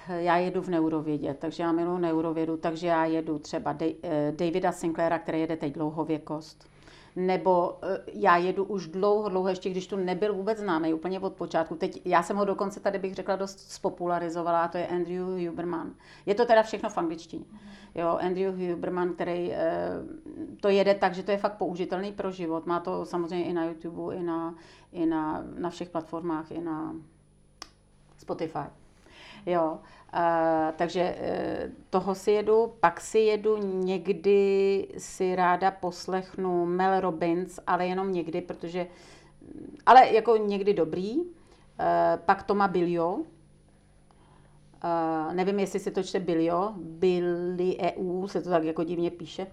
já 0.09 0.37
jedu 0.37 0.63
v 0.63 0.69
neurovědě, 0.69 1.35
takže 1.35 1.63
já 1.63 1.73
miluji 1.73 1.99
neurovědu, 1.99 2.57
takže 2.57 2.87
já 2.87 3.05
jedu 3.05 3.39
třeba 3.39 3.77
eh, 3.81 4.33
Davida 4.33 4.73
Sinclaira, 4.73 5.19
který 5.19 5.41
jede 5.41 5.57
teď 5.57 5.73
dlouhověkost 5.73 6.76
nebo 7.17 7.79
eh, 7.83 7.99
já 8.13 8.37
jedu 8.37 8.65
už 8.65 8.89
dlouho, 8.89 9.29
dlouho, 9.29 9.49
ještě 9.49 9.71
když 9.71 9.87
tu 9.87 9.97
nebyl 9.97 10.35
vůbec 10.35 10.59
známý, 10.59 10.95
úplně 10.95 11.21
od 11.21 11.33
počátku. 11.33 11.75
Teď 11.75 12.03
já 12.05 12.23
jsem 12.23 12.37
ho 12.37 12.45
dokonce 12.45 12.81
tady 12.81 12.99
bych 12.99 13.15
řekla 13.15 13.37
dost 13.37 13.59
spopularizovala, 13.73 14.69
to 14.69 14.79
je 14.79 14.87
Andrew 14.87 15.47
Huberman. 15.49 15.95
Je 16.27 16.35
to 16.35 16.47
teda 16.47 16.63
všechno 16.63 16.89
v 16.89 16.99
angličtině. 16.99 17.45
Jo, 17.95 18.19
Andrew 18.21 18.71
Huberman, 18.71 19.13
který 19.13 19.53
eh, 19.53 19.91
to 20.61 20.69
jede 20.69 20.95
tak, 20.95 21.15
že 21.15 21.23
to 21.23 21.31
je 21.31 21.39
fakt 21.39 21.57
použitelný 21.57 22.13
pro 22.13 22.31
život. 22.31 22.67
Má 22.67 22.81
to 22.81 23.05
samozřejmě 23.05 23.45
i 23.45 23.53
na 23.53 23.65
YouTube, 23.65 24.17
i 24.17 24.23
na, 24.23 24.55
i 24.93 25.07
na, 25.07 25.45
na 25.59 25.71
všech 25.71 25.91
platformách, 25.91 26.51
i 26.51 26.61
na 26.61 26.95
Spotify. 28.19 28.69
Jo, 29.47 29.79
takže 30.77 31.17
uh, 31.19 31.73
toho 31.91 32.15
si 32.15 32.31
jedu, 32.31 32.75
pak 32.81 33.01
si 33.01 33.19
jedu 33.19 33.57
někdy 33.57 34.89
si 34.99 35.37
ráda 35.37 35.71
poslechnu 35.71 36.67
Mel 36.67 37.01
Robbins, 37.01 37.61
ale 37.67 37.87
jenom 37.87 38.13
někdy, 38.13 38.41
protože, 38.41 38.87
ale 39.87 40.15
jako 40.15 40.37
někdy 40.37 40.75
dobrý. 40.75 41.17
Uh, 41.17 41.25
pak 42.25 42.43
Toma 42.43 42.69
Bilio, 42.69 43.13
uh, 43.13 43.25
nevím, 45.33 45.59
jestli 45.59 45.81
se 45.81 45.91
to 45.91 46.03
čte 46.03 46.21
Bilio, 46.21 46.73
Billy 46.77 47.77
EU, 47.81 48.29
se 48.29 48.43
to 48.43 48.51
tak 48.51 48.65
jako 48.65 48.85
divně 48.85 49.11
píše 49.11 49.47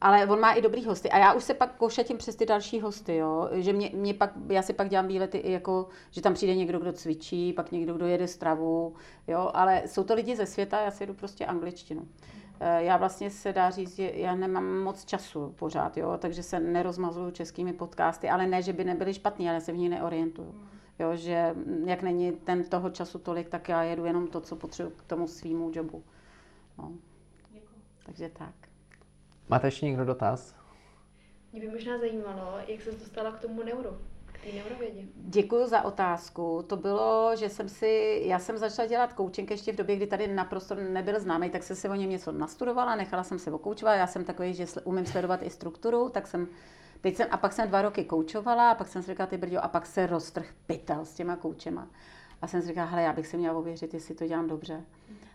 ale 0.00 0.26
on 0.26 0.40
má 0.40 0.52
i 0.52 0.62
dobrý 0.62 0.84
hosty. 0.84 1.10
A 1.10 1.18
já 1.18 1.32
už 1.32 1.44
se 1.44 1.54
pak 1.54 1.76
košetím 1.76 2.16
přes 2.16 2.36
ty 2.36 2.46
další 2.46 2.80
hosty, 2.80 3.16
jo. 3.16 3.48
Že 3.52 3.72
mě, 3.72 3.90
mě 3.94 4.14
pak, 4.14 4.30
já 4.48 4.62
si 4.62 4.72
pak 4.72 4.88
dělám 4.88 5.08
výlety 5.08 5.38
i 5.38 5.52
jako, 5.52 5.88
že 6.10 6.22
tam 6.22 6.34
přijde 6.34 6.54
někdo, 6.54 6.78
kdo 6.78 6.92
cvičí, 6.92 7.52
pak 7.52 7.72
někdo, 7.72 7.94
kdo 7.94 8.06
jede 8.06 8.28
stravu, 8.28 8.94
jo. 9.28 9.50
Ale 9.54 9.82
jsou 9.86 10.04
to 10.04 10.14
lidi 10.14 10.36
ze 10.36 10.46
světa, 10.46 10.80
já 10.80 10.90
si 10.90 11.02
jedu 11.02 11.14
prostě 11.14 11.46
angličtinu. 11.46 12.08
Eh, 12.60 12.84
já 12.84 12.96
vlastně 12.96 13.30
se 13.30 13.52
dá 13.52 13.70
říct, 13.70 13.96
že 13.96 14.12
já 14.14 14.34
nemám 14.34 14.78
moc 14.78 15.04
času 15.04 15.54
pořád, 15.58 15.96
jo, 15.96 16.18
takže 16.18 16.42
se 16.42 16.60
nerozmazuju 16.60 17.30
českými 17.30 17.72
podcasty, 17.72 18.28
ale 18.28 18.46
ne, 18.46 18.62
že 18.62 18.72
by 18.72 18.84
nebyly 18.84 19.14
špatný, 19.14 19.50
ale 19.50 19.60
se 19.60 19.72
v 19.72 19.76
ní 19.76 19.88
neorientuju. 19.88 20.54
Jo, 20.98 21.16
že 21.16 21.54
jak 21.84 22.02
není 22.02 22.32
ten 22.32 22.64
toho 22.64 22.90
času 22.90 23.18
tolik, 23.18 23.48
tak 23.48 23.68
já 23.68 23.82
jedu 23.82 24.04
jenom 24.04 24.26
to, 24.26 24.40
co 24.40 24.56
potřebuji 24.56 24.90
k 24.90 25.02
tomu 25.02 25.26
svýmu 25.26 25.70
jobu. 25.74 26.02
No. 26.78 26.92
Takže 28.06 28.28
tak. 28.28 28.69
Máte 29.50 29.66
ještě 29.66 29.86
někdo 29.86 30.04
dotaz? 30.04 30.54
Mě 31.52 31.60
by 31.60 31.68
možná 31.68 31.98
zajímalo, 31.98 32.54
jak 32.66 32.82
se 32.82 32.92
dostala 32.92 33.32
k 33.32 33.40
tomu 33.40 33.62
neuro. 33.62 33.90
Děkuji 35.14 35.66
za 35.66 35.82
otázku. 35.82 36.64
To 36.66 36.76
bylo, 36.76 37.36
že 37.36 37.48
jsem 37.48 37.68
si, 37.68 38.22
já 38.24 38.38
jsem 38.38 38.58
začala 38.58 38.88
dělat 38.88 39.14
coaching 39.16 39.50
ještě 39.50 39.72
v 39.72 39.76
době, 39.76 39.96
kdy 39.96 40.06
tady 40.06 40.26
naprosto 40.26 40.74
nebyl 40.74 41.20
známý, 41.20 41.50
tak 41.50 41.62
jsem 41.62 41.76
si 41.76 41.88
o 41.88 41.94
něm 41.94 42.10
něco 42.10 42.32
nastudovala, 42.32 42.96
nechala 42.96 43.24
jsem 43.24 43.38
se 43.38 43.52
okoučovat. 43.52 43.94
Já 43.94 44.06
jsem 44.06 44.24
takový, 44.24 44.54
že 44.54 44.66
umím 44.84 45.06
sledovat 45.06 45.42
i 45.42 45.50
strukturu, 45.50 46.08
tak 46.08 46.26
jsem 46.26 46.48
Teď 47.00 47.16
jsem, 47.16 47.28
a 47.30 47.36
pak 47.36 47.52
jsem 47.52 47.68
dva 47.68 47.82
roky 47.82 48.04
koučovala, 48.04 48.70
a 48.70 48.74
pak 48.74 48.88
jsem 48.88 49.02
si 49.02 49.10
říkala, 49.10 49.26
ty 49.26 49.36
brďo, 49.36 49.64
a 49.64 49.68
pak 49.68 49.86
se 49.86 50.06
roztrh 50.06 50.46
pytel 50.66 51.04
s 51.04 51.14
těma 51.14 51.36
koučema. 51.36 51.88
A 52.42 52.46
jsem 52.46 52.62
si 52.62 52.68
říkala, 52.68 52.86
hele, 52.86 53.02
já 53.02 53.12
bych 53.12 53.26
si 53.26 53.36
měla 53.36 53.58
ověřit, 53.58 53.94
jestli 53.94 54.14
to 54.14 54.26
dělám 54.26 54.48
dobře. 54.48 54.84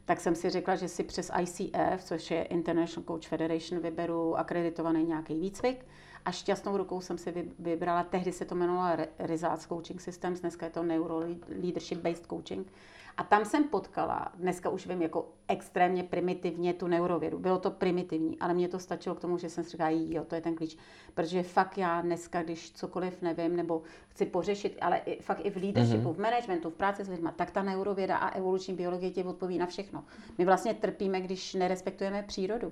Tak 0.05 0.19
jsem 0.19 0.35
si 0.35 0.49
řekla, 0.49 0.75
že 0.75 0.87
si 0.87 1.03
přes 1.03 1.31
ICF, 1.41 2.03
což 2.03 2.31
je 2.31 2.43
International 2.43 3.05
Coach 3.07 3.27
Federation, 3.27 3.81
vyberu 3.81 4.37
akreditovaný 4.37 5.03
nějaký 5.03 5.39
výcvik. 5.39 5.85
A 6.25 6.31
šťastnou 6.31 6.77
rukou 6.77 7.01
jsem 7.01 7.17
si 7.17 7.51
vybrala, 7.59 8.03
tehdy 8.03 8.31
se 8.31 8.45
to 8.45 8.55
jmenovalo 8.55 8.97
Results 9.19 9.67
Coaching 9.67 10.01
Systems, 10.01 10.39
dneska 10.39 10.65
je 10.65 10.71
to 10.71 10.83
Neuro 10.83 11.19
Leadership 11.61 11.99
Based 11.99 12.25
Coaching 12.25 12.71
a 13.17 13.23
tam 13.23 13.45
jsem 13.45 13.63
potkala, 13.63 14.31
dneska 14.35 14.69
už 14.69 14.87
vím, 14.87 15.01
jako 15.01 15.27
extrémně 15.47 16.03
primitivně 16.03 16.73
tu 16.73 16.87
neurovědu. 16.87 17.39
Bylo 17.39 17.59
to 17.59 17.71
primitivní, 17.71 18.39
ale 18.39 18.53
mě 18.53 18.67
to 18.67 18.79
stačilo 18.79 19.15
k 19.15 19.19
tomu, 19.19 19.37
že 19.37 19.49
jsem 19.49 19.63
si 19.63 19.69
říkala, 19.69 19.89
jo, 19.89 20.23
to 20.23 20.35
je 20.35 20.41
ten 20.41 20.55
klíč. 20.55 20.77
Protože 21.13 21.43
fakt 21.43 21.77
já 21.77 22.01
dneska, 22.01 22.43
když 22.43 22.71
cokoliv 22.71 23.21
nevím, 23.21 23.55
nebo 23.55 23.81
chci 24.07 24.25
pořešit, 24.25 24.77
ale 24.81 24.97
i, 24.97 25.21
fakt 25.21 25.41
i 25.43 25.49
v 25.49 25.55
leadershipu, 25.55 26.09
mm-hmm. 26.09 26.13
v 26.13 26.19
managementu, 26.19 26.69
v 26.69 26.75
práci 26.75 27.03
s 27.03 27.09
lidmi, 27.09 27.29
tak 27.35 27.51
ta 27.51 27.63
neurověda 27.63 28.17
a 28.17 28.29
evoluční 28.29 28.73
biologie 28.73 29.11
ti 29.11 29.23
odpoví 29.23 29.57
na 29.57 29.65
všechno. 29.65 30.03
My 30.37 30.45
vlastně 30.45 30.73
trpíme, 30.73 31.21
když 31.21 31.53
nerespektujeme 31.53 32.23
přírodu 32.23 32.71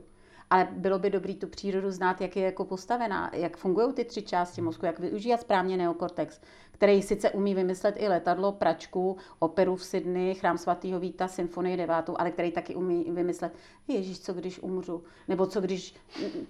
ale 0.49 0.67
bylo 0.71 0.99
by 0.99 1.09
dobré 1.09 1.33
tu 1.33 1.47
přírodu 1.47 1.91
znát, 1.91 2.21
jak 2.21 2.35
je 2.35 2.43
jako 2.43 2.65
postavená, 2.65 3.31
jak 3.33 3.57
fungují 3.57 3.93
ty 3.93 4.05
tři 4.05 4.21
části 4.21 4.61
mozku, 4.61 4.85
jak 4.85 4.99
využívat 4.99 5.41
správně 5.41 5.77
neokortex, 5.77 6.41
který 6.73 7.01
sice 7.01 7.29
umí 7.29 7.55
vymyslet 7.55 7.95
i 7.97 8.07
letadlo, 8.07 8.51
pračku, 8.51 9.17
operu 9.39 9.75
v 9.75 9.83
Sydney, 9.83 10.35
chrám 10.35 10.57
svatého 10.57 10.99
Víta, 10.99 11.27
symfonii 11.27 11.77
devátou, 11.77 12.15
ale 12.17 12.31
který 12.31 12.51
taky 12.51 12.75
umí 12.75 13.05
vymyslet, 13.11 13.53
Ježíš, 13.87 14.19
co 14.19 14.33
když 14.33 14.59
umřu, 14.59 15.03
nebo 15.27 15.45
co 15.45 15.61
když, 15.61 15.95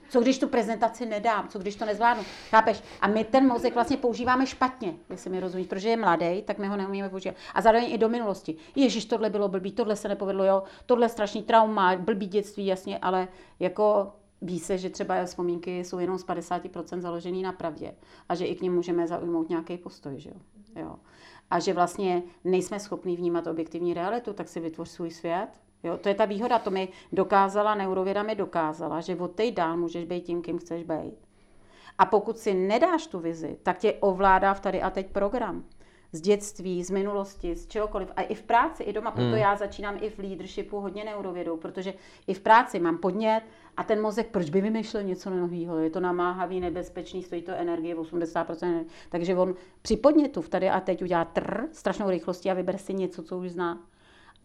co 0.10 0.22
když 0.22 0.40
tu 0.40 0.48
prezentaci 0.48 1.06
nedám, 1.06 1.48
co 1.48 1.60
když 1.60 1.76
to 1.76 1.86
nezvládnu. 1.86 2.24
Chápeš? 2.50 2.84
A 3.02 3.08
my 3.08 3.24
ten 3.24 3.48
mozek 3.48 3.74
vlastně 3.74 3.98
používáme 3.98 4.48
špatně, 4.48 4.94
jestli 5.10 5.30
mi 5.30 5.40
rozumíš, 5.40 5.68
protože 5.68 5.90
je 5.90 5.98
mladý, 5.98 6.42
tak 6.42 6.58
my 6.58 6.68
ho 6.68 6.78
neumíme 6.78 7.10
používat. 7.10 7.36
A 7.54 7.62
zároveň 7.62 7.92
i 7.92 7.98
do 7.98 8.10
minulosti. 8.10 8.56
Ježíš, 8.76 9.06
tohle 9.06 9.30
bylo 9.30 9.48
blbý, 9.48 9.72
tohle 9.72 9.96
se 9.96 10.08
nepovedlo, 10.08 10.44
jo, 10.44 10.64
tohle 10.86 11.10
strašný 11.10 11.44
trauma, 11.44 11.96
blbý 11.96 12.28
dětství, 12.28 12.66
jasně, 12.66 12.98
ale 12.98 13.28
jako 13.60 14.14
ví 14.44 14.60
se, 14.60 14.78
že 14.78 14.90
třeba 14.90 15.26
vzpomínky 15.26 15.84
jsou 15.84 16.00
jenom 16.00 16.18
z 16.18 16.26
50% 16.26 17.00
založený 17.00 17.44
na 17.44 17.52
pravdě 17.52 17.96
a 18.30 18.36
že 18.36 18.46
i 18.46 18.56
k 18.56 18.62
ním 18.62 18.74
můžeme 18.74 19.08
zaujmout 19.08 19.50
nějaký 19.50 19.78
postoj, 19.78 20.20
že 20.20 20.30
jo? 20.30 20.36
jo. 20.82 20.96
A 21.52 21.60
že 21.60 21.74
vlastně 21.74 22.24
nejsme 22.44 22.80
schopni 22.80 23.16
vnímat 23.16 23.48
objektivní 23.48 23.94
realitu, 23.94 24.34
tak 24.34 24.50
si 24.50 24.60
vytvoř 24.60 24.90
svůj 24.90 25.12
svět. 25.12 25.48
Jo, 25.84 25.98
to 25.98 26.10
je 26.10 26.16
ta 26.16 26.26
výhoda, 26.26 26.60
to 26.60 26.72
mi 26.72 26.90
dokázala, 27.12 27.76
neurověda 27.76 28.24
mi 28.24 28.36
dokázala, 28.36 29.02
že 29.02 29.16
od 29.16 29.36
té 29.36 29.52
dál 29.52 29.78
můžeš 29.78 30.06
být 30.06 30.22
tím, 30.22 30.42
kým 30.42 30.58
chceš 30.58 30.84
být. 30.84 31.14
A 31.98 32.06
pokud 32.06 32.38
si 32.38 32.54
nedáš 32.54 33.08
tu 33.08 33.20
vizi, 33.20 33.58
tak 33.64 33.78
tě 33.78 33.94
ovládá 33.94 34.54
v 34.54 34.60
tady 34.60 34.82
a 34.82 34.90
teď 34.90 35.08
program 35.08 35.64
z 36.14 36.22
dětství, 36.22 36.84
z 36.84 36.90
minulosti, 36.90 37.56
z 37.56 37.68
čehokoliv. 37.68 38.12
A 38.16 38.22
i 38.22 38.36
v 38.36 38.44
práci, 38.44 38.84
i 38.84 38.94
doma, 38.94 39.12
proto 39.12 39.28
hmm. 39.28 39.38
já 39.38 39.56
začínám 39.56 39.98
i 40.02 40.10
v 40.10 40.20
leadershipu 40.20 40.80
hodně 40.80 41.04
neurovědou, 41.04 41.58
protože 41.58 41.94
i 42.28 42.34
v 42.34 42.40
práci 42.40 42.80
mám 42.80 42.98
podnět 42.98 43.42
a 43.78 43.84
ten 43.84 44.02
mozek, 44.02 44.28
proč 44.28 44.50
by 44.50 44.62
vymýšlel 44.62 45.04
něco 45.04 45.30
nového? 45.30 45.78
Je 45.78 45.90
to 45.90 46.00
namáhavý, 46.00 46.60
nebezpečný, 46.60 47.24
stojí 47.24 47.42
to 47.42 47.52
energie, 47.52 47.96
80% 47.96 48.58
energie. 48.64 48.86
Takže 49.10 49.36
on 49.36 49.56
při 49.82 49.98
podnětu 49.98 50.42
v 50.42 50.50
tady 50.50 50.70
a 50.70 50.80
teď 50.80 51.02
udělá 51.04 51.26
tr, 51.26 51.68
strašnou 51.72 52.10
rychlostí 52.10 52.52
a 52.52 52.54
vyber 52.54 52.78
si 52.78 52.94
něco, 52.94 53.24
co 53.24 53.38
už 53.38 53.50
zná. 53.52 53.82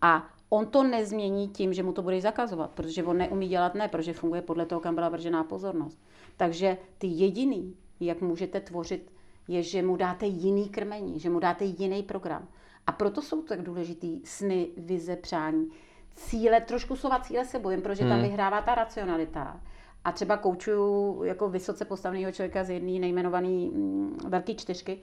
A 0.03 0.31
on 0.51 0.67
to 0.67 0.83
nezmění 0.83 1.49
tím, 1.49 1.73
že 1.73 1.83
mu 1.83 1.93
to 1.93 2.03
bude 2.03 2.21
zakazovat, 2.21 2.71
protože 2.71 3.05
on 3.05 3.19
neumí 3.19 3.49
dělat 3.49 3.75
ne, 3.75 3.89
protože 3.89 4.13
funguje 4.13 4.43
podle 4.43 4.67
toho, 4.67 4.81
kam 4.81 4.95
byla 4.95 5.09
vržená 5.09 5.45
pozornost. 5.45 5.99
Takže 6.37 6.79
ty 6.99 7.07
jediný, 7.07 7.77
jak 8.01 8.21
můžete 8.21 8.61
tvořit 8.61 9.18
je, 9.49 9.63
že 9.63 9.83
mu 9.83 9.97
dáte 9.97 10.27
jiný 10.27 10.69
krmení, 10.69 11.21
že 11.21 11.31
mu 11.31 11.39
dáte 11.39 11.65
jiný 11.65 12.03
program. 12.03 12.49
A 12.87 12.93
proto 12.93 13.23
jsou 13.23 13.43
tak 13.43 13.63
důležitý 13.63 14.21
sny, 14.25 14.69
vize, 14.77 15.17
přání. 15.17 15.71
Cíle, 16.15 16.61
trošku 16.61 16.97
slova 16.97 17.21
cíle 17.21 17.45
se 17.45 17.59
bojím, 17.59 17.83
protože 17.83 18.05
hmm. 18.05 18.13
tam 18.13 18.23
vyhrává 18.23 18.63
ta 18.63 18.75
racionalita. 18.75 19.61
A 20.05 20.13
třeba 20.13 20.37
koučuju 20.37 21.23
jako 21.25 21.49
vysoce 21.49 21.85
postaveného 21.85 22.33
člověka 22.33 22.65
z 22.65 22.71
jedné 22.71 22.99
nejmenované 22.99 23.49
mm, 23.49 24.19
velké 24.29 24.55
čtyřky. 24.55 25.03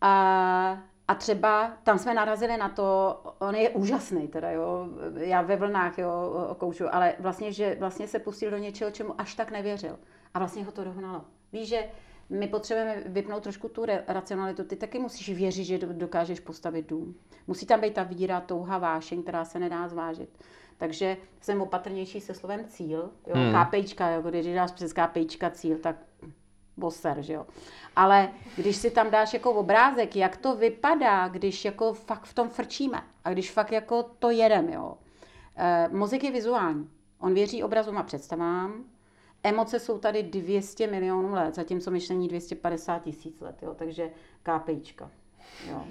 A, 0.00 0.82
a 1.08 1.14
třeba 1.14 1.72
tam 1.82 1.98
jsme 1.98 2.14
narazili 2.14 2.56
na 2.56 2.68
to, 2.68 3.20
on 3.38 3.54
je 3.54 3.70
úžasný, 3.70 4.28
teda 4.28 4.50
jo, 4.50 4.88
já 5.16 5.42
ve 5.42 5.56
vlnách 5.56 5.98
jo, 5.98 6.10
koučuju, 6.58 6.90
ale 6.92 7.14
vlastně, 7.18 7.52
že 7.52 7.76
vlastně 7.80 8.08
se 8.08 8.18
pustil 8.18 8.50
do 8.50 8.56
něčeho, 8.56 8.90
čemu 8.90 9.20
až 9.20 9.34
tak 9.34 9.50
nevěřil. 9.50 9.98
A 10.34 10.38
vlastně 10.38 10.64
ho 10.64 10.72
to 10.72 10.84
dohnalo. 10.84 11.24
Víš, 11.52 11.68
že 11.68 11.84
my 12.30 12.48
potřebujeme 12.48 13.02
vypnout 13.06 13.42
trošku 13.42 13.68
tu 13.68 13.84
racionalitu. 14.08 14.64
Ty 14.64 14.76
taky 14.76 14.98
musíš 14.98 15.36
věřit, 15.36 15.64
že 15.64 15.78
dokážeš 15.78 16.40
postavit 16.40 16.88
dům. 16.88 17.14
Musí 17.46 17.66
tam 17.66 17.80
být 17.80 17.94
ta 17.94 18.02
víra, 18.02 18.40
touha, 18.40 18.78
vášeň, 18.78 19.22
která 19.22 19.44
se 19.44 19.58
nedá 19.58 19.88
zvážit. 19.88 20.28
Takže 20.78 21.16
jsem 21.40 21.62
opatrnější 21.62 22.20
se 22.20 22.34
slovem 22.34 22.64
cíl. 22.68 23.10
Jo? 23.26 23.34
Hmm. 23.34 23.64
KPIčka, 23.64 24.10
jo? 24.10 24.22
když 24.22 24.54
dáš 24.54 24.72
přes 24.72 24.92
KPIčka 24.92 25.50
cíl, 25.50 25.78
tak 25.78 25.96
boser, 26.76 27.22
že 27.22 27.32
jo. 27.32 27.46
Ale 27.96 28.30
když 28.56 28.76
si 28.76 28.90
tam 28.90 29.10
dáš 29.10 29.34
jako 29.34 29.52
obrázek, 29.52 30.16
jak 30.16 30.36
to 30.36 30.56
vypadá, 30.56 31.28
když 31.28 31.64
jako 31.64 31.92
fakt 31.92 32.24
v 32.24 32.34
tom 32.34 32.48
frčíme 32.48 33.02
a 33.24 33.32
když 33.32 33.50
fakt 33.50 33.72
jako 33.72 34.02
to 34.02 34.30
jedem, 34.30 34.68
jo. 34.68 34.98
E, 35.56 35.88
mozek 35.88 36.24
je 36.24 36.30
vizuální. 36.30 36.90
On 37.18 37.34
věří 37.34 37.62
obrazům 37.62 37.98
a 37.98 38.02
představám. 38.02 38.84
Emoce 39.46 39.80
jsou 39.80 39.98
tady 39.98 40.22
200 40.22 40.86
milionů 40.86 41.32
let, 41.32 41.54
zatímco 41.54 41.90
myšlení 41.90 42.28
250 42.28 42.98
tisíc 43.02 43.40
let, 43.40 43.56
jo. 43.62 43.74
Takže 43.74 44.10
KPIčka. 44.42 45.10
Jo. 45.70 45.82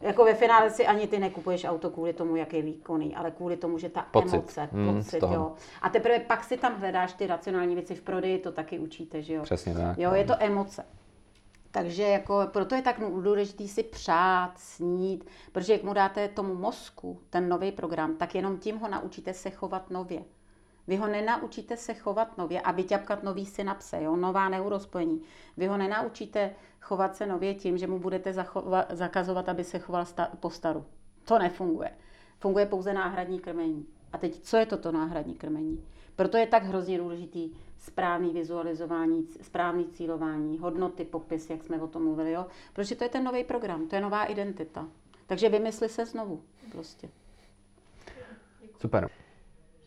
Jako 0.00 0.24
ve 0.24 0.34
finále 0.34 0.70
si 0.70 0.86
ani 0.86 1.06
ty 1.06 1.18
nekupuješ 1.18 1.64
auto 1.64 1.90
kvůli 1.90 2.12
tomu, 2.12 2.36
jak 2.36 2.52
je 2.52 2.62
výkonný, 2.62 3.16
ale 3.16 3.30
kvůli 3.30 3.56
tomu, 3.56 3.78
že 3.78 3.88
ta 3.88 4.02
pocit. 4.02 4.34
emoce, 4.34 4.68
mm, 4.72 4.94
pocit, 4.94 5.22
jo. 5.22 5.52
A 5.82 5.88
teprve 5.88 6.20
pak 6.20 6.44
si 6.44 6.56
tam 6.56 6.74
hledáš 6.74 7.12
ty 7.12 7.26
racionální 7.26 7.74
věci 7.74 7.94
v 7.94 8.02
prodeji, 8.02 8.38
to 8.38 8.52
taky 8.52 8.78
učíte, 8.78 9.22
že 9.22 9.34
jo. 9.34 9.42
Přesně 9.42 9.74
tak. 9.74 9.98
Jo, 9.98 10.14
je 10.14 10.24
to 10.24 10.34
emoce. 10.38 10.84
Takže 11.70 12.02
jako, 12.02 12.40
proto 12.52 12.74
je 12.74 12.82
tak 12.82 13.00
důležité 13.00 13.68
si 13.68 13.82
přát, 13.82 14.52
snít, 14.56 15.26
protože 15.52 15.72
jak 15.72 15.82
mu 15.82 15.92
dáte 15.92 16.28
tomu 16.28 16.54
mozku 16.54 17.20
ten 17.30 17.48
nový 17.48 17.72
program, 17.72 18.16
tak 18.16 18.34
jenom 18.34 18.58
tím 18.58 18.78
ho 18.78 18.88
naučíte 18.88 19.34
se 19.34 19.50
chovat 19.50 19.90
nově. 19.90 20.24
Vy 20.88 20.96
ho 20.96 21.06
nenaučíte 21.06 21.76
se 21.76 21.94
chovat 21.94 22.38
nově 22.38 22.60
a 22.60 22.72
vyťapkat 22.72 23.22
nový 23.22 23.46
synapse, 23.46 24.02
jo? 24.02 24.16
nová 24.16 24.48
neurospojení. 24.48 25.22
Vy 25.56 25.66
ho 25.66 25.76
nenaučíte 25.76 26.50
chovat 26.80 27.16
se 27.16 27.26
nově 27.26 27.54
tím, 27.54 27.78
že 27.78 27.86
mu 27.86 27.98
budete 27.98 28.32
zachova- 28.32 28.86
zakazovat, 28.90 29.48
aby 29.48 29.64
se 29.64 29.78
choval 29.78 30.04
sta- 30.04 30.30
po 30.40 30.50
staru. 30.50 30.84
To 31.24 31.38
nefunguje. 31.38 31.90
Funguje 32.40 32.66
pouze 32.66 32.92
náhradní 32.92 33.40
krmení. 33.40 33.86
A 34.12 34.18
teď, 34.18 34.40
co 34.40 34.56
je 34.56 34.66
toto 34.66 34.92
náhradní 34.92 35.34
krmení? 35.34 35.84
Proto 36.16 36.36
je 36.36 36.46
tak 36.46 36.62
hrozně 36.64 36.98
důležitý 36.98 37.50
správný 37.78 38.32
vizualizování, 38.32 39.28
správný 39.42 39.84
cílování, 39.88 40.58
hodnoty, 40.58 41.04
popis, 41.04 41.50
jak 41.50 41.64
jsme 41.64 41.80
o 41.82 41.86
tom 41.86 42.04
mluvili, 42.04 42.32
jo? 42.32 42.46
Protože 42.72 42.94
to 42.96 43.04
je 43.04 43.10
ten 43.10 43.24
nový 43.24 43.44
program, 43.44 43.88
to 43.88 43.94
je 43.94 44.00
nová 44.00 44.24
identita. 44.24 44.88
Takže 45.26 45.48
vymysli 45.48 45.88
se 45.88 46.06
znovu, 46.06 46.42
prostě. 46.72 47.08
Super. 48.80 49.10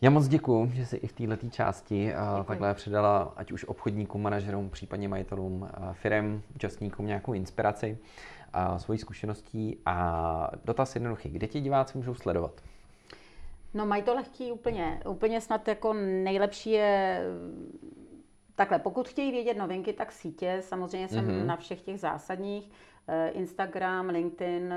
Já 0.02 0.10
moc 0.10 0.28
děkuji, 0.28 0.70
že 0.74 0.86
jsi 0.86 0.96
i 0.96 1.06
v 1.06 1.12
této 1.12 1.48
části 1.50 2.06
děkuji. 2.06 2.44
takhle 2.44 2.74
předala 2.74 3.32
ať 3.36 3.52
už 3.52 3.64
obchodníkům, 3.64 4.22
manažerům, 4.22 4.70
případně 4.70 5.08
majitelům 5.08 5.68
firm, 5.92 6.42
účastníkům 6.54 7.06
nějakou 7.06 7.32
inspiraci 7.32 7.98
a 8.52 8.78
svojí 8.78 8.98
zkušeností. 8.98 9.78
A 9.86 10.50
dotaz 10.64 10.94
jednoduchý, 10.94 11.28
kde 11.28 11.46
tě 11.46 11.60
diváci 11.60 11.98
můžou 11.98 12.14
sledovat? 12.14 12.60
No 13.74 13.86
mají 13.86 14.02
to 14.02 14.14
lehký 14.14 14.52
úplně. 14.52 15.00
Úplně 15.08 15.40
snad 15.40 15.68
jako 15.68 15.92
nejlepší 16.22 16.70
je 16.70 17.22
takhle, 18.54 18.78
pokud 18.78 19.08
chtějí 19.08 19.30
vědět 19.30 19.56
novinky, 19.56 19.92
tak 19.92 20.12
sítě, 20.12 20.58
samozřejmě 20.60 21.08
jsem 21.08 21.28
mm-hmm. 21.28 21.46
na 21.46 21.56
všech 21.56 21.80
těch 21.80 22.00
zásadních, 22.00 22.70
eh, 23.08 23.28
Instagram, 23.28 24.08
LinkedIn 24.08 24.74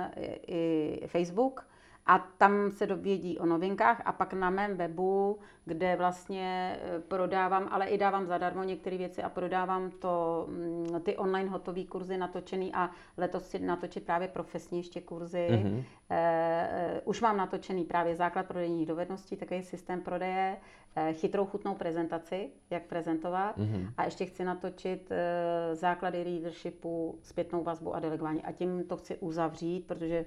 i 0.48 1.08
Facebook 1.08 1.66
a 2.06 2.20
tam 2.38 2.72
se 2.72 2.88
dovědí 2.88 3.40
o 3.40 3.46
novinkách 3.46 4.02
a 4.06 4.12
pak 4.12 4.34
na 4.34 4.50
mém 4.50 4.78
webu, 4.78 5.40
kde 5.66 5.96
vlastně 5.96 6.80
eh, 6.82 7.00
prodávám, 7.00 7.68
ale 7.72 7.88
i 7.88 7.98
dávám 7.98 8.26
zadarmo 8.26 8.64
některé 8.64 8.98
věci 8.98 9.24
a 9.24 9.30
prodávám 9.30 9.92
to, 9.92 10.46
mm, 10.50 11.02
ty 11.04 11.18
online 11.18 11.50
hotové 11.50 11.84
kurzy 11.84 12.18
natočený 12.18 12.74
a 12.74 12.90
letos 13.18 13.48
si 13.48 13.60
natočit 13.60 14.06
právě 14.06 14.28
profesní 14.28 14.78
ještě 14.78 15.02
kurzy. 15.02 15.48
Mm-hmm. 15.52 15.84
Uh, 16.12 17.00
už 17.04 17.22
mám 17.22 17.38
natočený 17.38 17.84
právě 17.84 18.16
základ 18.16 18.46
prodejních 18.46 18.88
dovedností, 18.88 19.36
takový 19.36 19.64
systém 19.64 20.02
prodeje, 20.02 20.58
uh, 20.98 21.14
chytrou 21.14 21.46
chutnou 21.46 21.76
prezentaci, 21.76 22.50
jak 22.70 22.84
prezentovat 22.84 23.58
mm-hmm. 23.58 23.88
a 23.98 24.04
ještě 24.04 24.26
chci 24.26 24.44
natočit 24.44 25.12
uh, 25.12 25.76
základy 25.76 26.24
leadershipu, 26.24 27.20
zpětnou 27.22 27.64
vazbu 27.64 27.96
a 27.96 28.00
delegování 28.00 28.44
a 28.44 28.52
tím 28.52 28.84
to 28.84 28.98
chci 28.98 29.18
uzavřít, 29.18 29.88
protože 29.88 30.26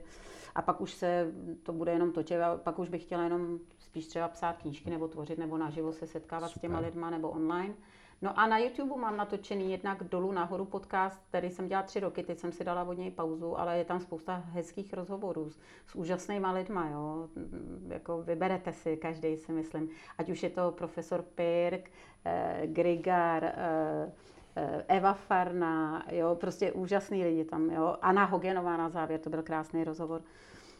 a 0.57 0.63
pak 0.63 0.81
už 0.81 0.95
se 0.95 1.33
to 1.63 1.73
bude 1.73 1.93
jenom 1.93 2.13
točit 2.13 2.41
a 2.41 2.57
pak 2.57 2.79
už 2.79 2.89
bych 2.89 3.03
chtěla 3.03 3.23
jenom 3.23 3.59
spíš 3.79 4.07
třeba 4.07 4.29
psát 4.29 4.57
knížky 4.57 4.91
nebo 4.91 5.09
tvořit 5.09 5.39
nebo 5.39 5.59
naživo 5.59 5.93
se 5.93 6.07
setkávat 6.07 6.49
Super. 6.49 6.59
s 6.59 6.61
těma 6.61 6.79
lidma 6.79 7.11
nebo 7.11 7.31
online. 7.31 7.75
No 8.23 8.39
a 8.39 8.47
na 8.47 8.59
YouTube 8.59 8.97
mám 8.97 9.17
natočený 9.17 9.71
jednak 9.71 10.05
dolů 10.05 10.33
nahoru 10.33 10.65
podcast, 10.65 11.21
který 11.29 11.51
jsem 11.51 11.69
dělala 11.69 11.87
tři 11.87 12.01
roky, 12.01 12.23
teď 12.23 12.39
jsem 12.39 12.53
si 12.53 12.65
dala 12.65 12.85
od 12.85 12.99
něj 12.99 13.11
pauzu, 13.11 13.61
ale 13.61 13.79
je 13.79 13.85
tam 13.85 14.01
spousta 14.01 14.35
hezkých 14.47 14.93
rozhovorů 14.93 15.51
s, 15.51 15.59
s 15.87 15.95
úžasnýma 15.95 16.53
lidma, 16.53 16.89
jo. 16.89 17.29
Jako 17.89 18.23
vyberete 18.23 18.73
si 18.73 18.97
každý, 18.97 19.37
si 19.37 19.53
myslím. 19.53 19.89
Ať 20.19 20.31
už 20.31 20.43
je 20.43 20.51
to 20.51 20.73
profesor 20.73 21.23
Pirk, 21.23 21.91
eh, 22.25 22.63
Grigar, 22.67 23.45
eh, 23.45 23.57
Eh, 23.57 24.13
Eva 24.89 25.15
Farna, 25.15 26.05
jo, 26.13 26.35
prostě 26.41 26.73
úžasný 26.73 27.25
lidi 27.25 27.45
tam, 27.45 27.71
jo. 27.71 27.97
Anna 28.03 28.25
Hogenová 28.25 28.77
na 28.77 28.89
závěr, 28.89 29.21
to 29.21 29.31
byl 29.31 29.43
krásný 29.43 29.85
rozhovor. 29.85 30.23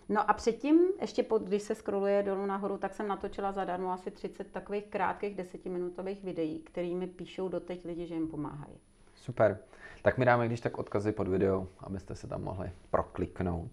No 0.09 0.31
a 0.31 0.33
předtím, 0.33 0.81
ještě 1.01 1.23
pod, 1.23 1.43
když 1.43 1.63
se 1.63 1.75
scrolluje 1.75 2.23
dolů 2.23 2.47
nahoru, 2.47 2.79
tak 2.79 2.95
jsem 2.95 3.09
natočila 3.09 3.53
zadarmo 3.53 3.93
asi 3.93 4.11
30 4.11 4.53
takových 4.53 4.85
krátkých 4.85 5.35
desetiminutových 5.35 6.25
videí, 6.25 6.59
kterými 6.59 7.07
píšou 7.07 7.49
doteď 7.49 7.85
lidi, 7.85 8.07
že 8.07 8.15
jim 8.15 8.29
pomáhají. 8.29 8.79
Super. 9.15 9.59
Tak 10.03 10.19
mi 10.19 10.25
dáme 10.25 10.47
když 10.47 10.61
tak 10.61 10.79
odkazy 10.79 11.13
pod 11.13 11.29
video, 11.29 11.67
abyste 11.81 12.15
se 12.15 12.27
tam 12.27 12.43
mohli 12.43 12.71
prokliknout. 12.91 13.71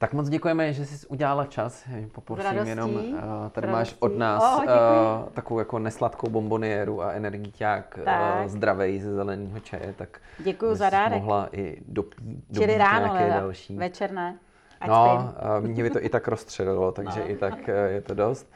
Tak 0.00 0.12
moc 0.12 0.28
děkujeme, 0.28 0.72
že 0.72 0.86
jsi 0.86 1.06
udělala 1.06 1.46
čas. 1.46 1.84
Poprosím 2.12 2.66
jenom, 2.66 2.94
uh, 2.94 3.20
tady 3.52 3.66
máš 3.66 3.96
od 3.98 4.18
nás 4.18 4.42
oh, 4.42 4.64
uh, 4.64 5.28
takovou 5.32 5.58
jako 5.58 5.78
nesladkou 5.78 6.30
bombonieru 6.30 7.02
a 7.02 7.12
energiťák 7.12 7.98
uh, 7.98 8.46
zdravej 8.46 9.00
ze 9.00 9.14
zeleného 9.14 9.60
čaje, 9.60 9.94
tak 9.96 10.20
děkuji 10.38 10.74
za 10.74 10.90
dárek. 10.90 11.18
mohla 11.18 11.48
i 11.52 11.76
dopít, 11.88 12.44
Čili 12.54 12.78
ráno, 12.78 13.14
nějaké 13.14 13.40
další. 13.40 13.76
večer 13.76 14.12
ne. 14.12 14.38
Ať 14.80 14.88
no, 14.88 15.34
uh, 15.60 15.68
mě 15.68 15.82
by 15.82 15.90
to 15.90 16.04
i 16.04 16.08
tak 16.08 16.28
rozstřelilo, 16.28 16.92
takže 16.96 17.20
no. 17.20 17.30
i 17.30 17.36
tak 17.36 17.58
uh, 17.58 17.74
je 17.90 18.00
to 18.00 18.14
dost. 18.14 18.50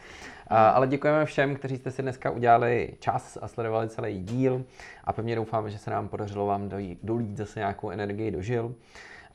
Uh, 0.50 0.56
ale 0.56 0.86
děkujeme 0.86 1.24
všem, 1.24 1.56
kteří 1.56 1.76
jste 1.76 1.90
si 1.90 2.02
dneska 2.02 2.30
udělali 2.30 2.94
čas 2.98 3.38
a 3.42 3.48
sledovali 3.48 3.88
celý 3.88 4.22
díl 4.22 4.64
a 5.04 5.12
pevně 5.12 5.36
doufáme, 5.36 5.70
že 5.70 5.78
se 5.78 5.90
nám 5.90 6.08
podařilo 6.08 6.46
vám 6.46 6.70
dolít 7.02 7.36
zase 7.36 7.60
nějakou 7.60 7.90
energii 7.90 8.30
do 8.30 8.42
žil. 8.42 8.74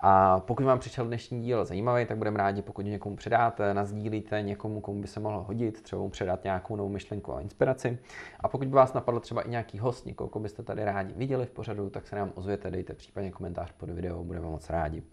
A 0.01 0.39
pokud 0.39 0.65
vám 0.65 0.79
přišel 0.79 1.05
dnešní 1.05 1.41
díl 1.41 1.65
zajímavý, 1.65 2.05
tak 2.05 2.17
budeme 2.17 2.37
rádi, 2.37 2.61
pokud 2.61 2.81
někomu 2.81 3.15
předáte, 3.15 3.73
nazdílíte 3.73 4.41
někomu, 4.41 4.81
komu 4.81 5.01
by 5.01 5.07
se 5.07 5.19
mohlo 5.19 5.43
hodit, 5.43 5.81
třeba 5.81 6.01
mu 6.01 6.09
předat 6.09 6.43
nějakou 6.43 6.75
novou 6.75 6.89
myšlenku 6.89 7.33
a 7.33 7.41
inspiraci. 7.41 7.99
A 8.39 8.47
pokud 8.47 8.67
by 8.67 8.73
vás 8.73 8.93
napadl 8.93 9.19
třeba 9.19 9.41
i 9.41 9.49
nějaký 9.49 9.79
host, 9.79 10.05
někoho, 10.05 10.29
koho 10.29 10.43
byste 10.43 10.63
tady 10.63 10.85
rádi 10.85 11.13
viděli 11.17 11.45
v 11.45 11.51
pořadu, 11.51 11.89
tak 11.89 12.07
se 12.07 12.15
nám 12.15 12.31
ozvěte, 12.35 12.71
dejte 12.71 12.93
případně 12.93 13.31
komentář 13.31 13.71
pod 13.71 13.89
video, 13.89 14.23
budeme 14.23 14.45
moc 14.45 14.69
rádi. 14.69 15.03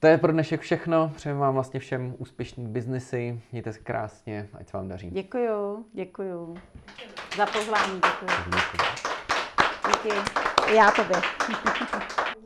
To 0.00 0.06
je 0.06 0.18
pro 0.18 0.32
dnešek 0.32 0.60
všechno. 0.60 1.12
Přejeme 1.16 1.40
vám 1.40 1.54
vlastně 1.54 1.80
všem 1.80 2.14
úspěšný 2.18 2.66
biznesy. 2.66 3.40
Mějte 3.52 3.72
se 3.72 3.78
krásně, 3.78 4.48
ať 4.54 4.68
se 4.68 4.76
vám 4.76 4.88
daří. 4.88 5.10
Děkuju, 5.10 5.84
děkuju. 5.92 6.56
Za 7.36 7.46
pozvání 7.46 7.94
děkuju. 7.94 9.09
Díky. 9.90 10.16
Já 10.74 10.90
tobě. 10.90 11.16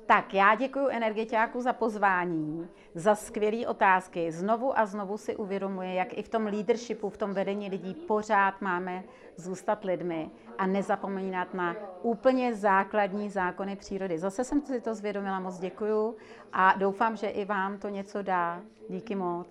Tak 0.07 0.35
já 0.35 0.55
děkuji 0.55 0.89
energetiáku 0.91 1.61
za 1.61 1.73
pozvání, 1.73 2.69
za 2.95 3.15
skvělé 3.15 3.67
otázky. 3.67 4.33
Znovu 4.33 4.79
a 4.79 4.87
znovu 4.87 5.19
si 5.19 5.37
uvědomuji, 5.37 5.95
jak 5.95 6.19
i 6.19 6.23
v 6.23 6.29
tom 6.29 6.47
leadershipu, 6.47 7.11
v 7.11 7.17
tom 7.17 7.35
vedení 7.35 7.69
lidí 7.69 7.95
pořád 7.95 8.61
máme 8.61 9.05
zůstat 9.37 9.85
lidmi 9.85 10.31
a 10.59 10.67
nezapomínat 10.67 11.55
na 11.55 11.77
úplně 12.03 12.55
základní 12.55 13.31
zákony 13.31 13.77
přírody. 13.77 14.19
Zase 14.19 14.45
jsem 14.45 14.63
si 14.63 14.81
to 14.81 14.95
zvědomila, 14.95 15.41
moc 15.41 15.59
děkuju 15.59 16.17
a 16.53 16.75
doufám, 16.79 17.17
že 17.17 17.27
i 17.27 17.45
vám 17.45 17.79
to 17.79 17.89
něco 17.89 18.23
dá. 18.23 18.61
Díky 18.89 19.15
moc. 19.15 19.47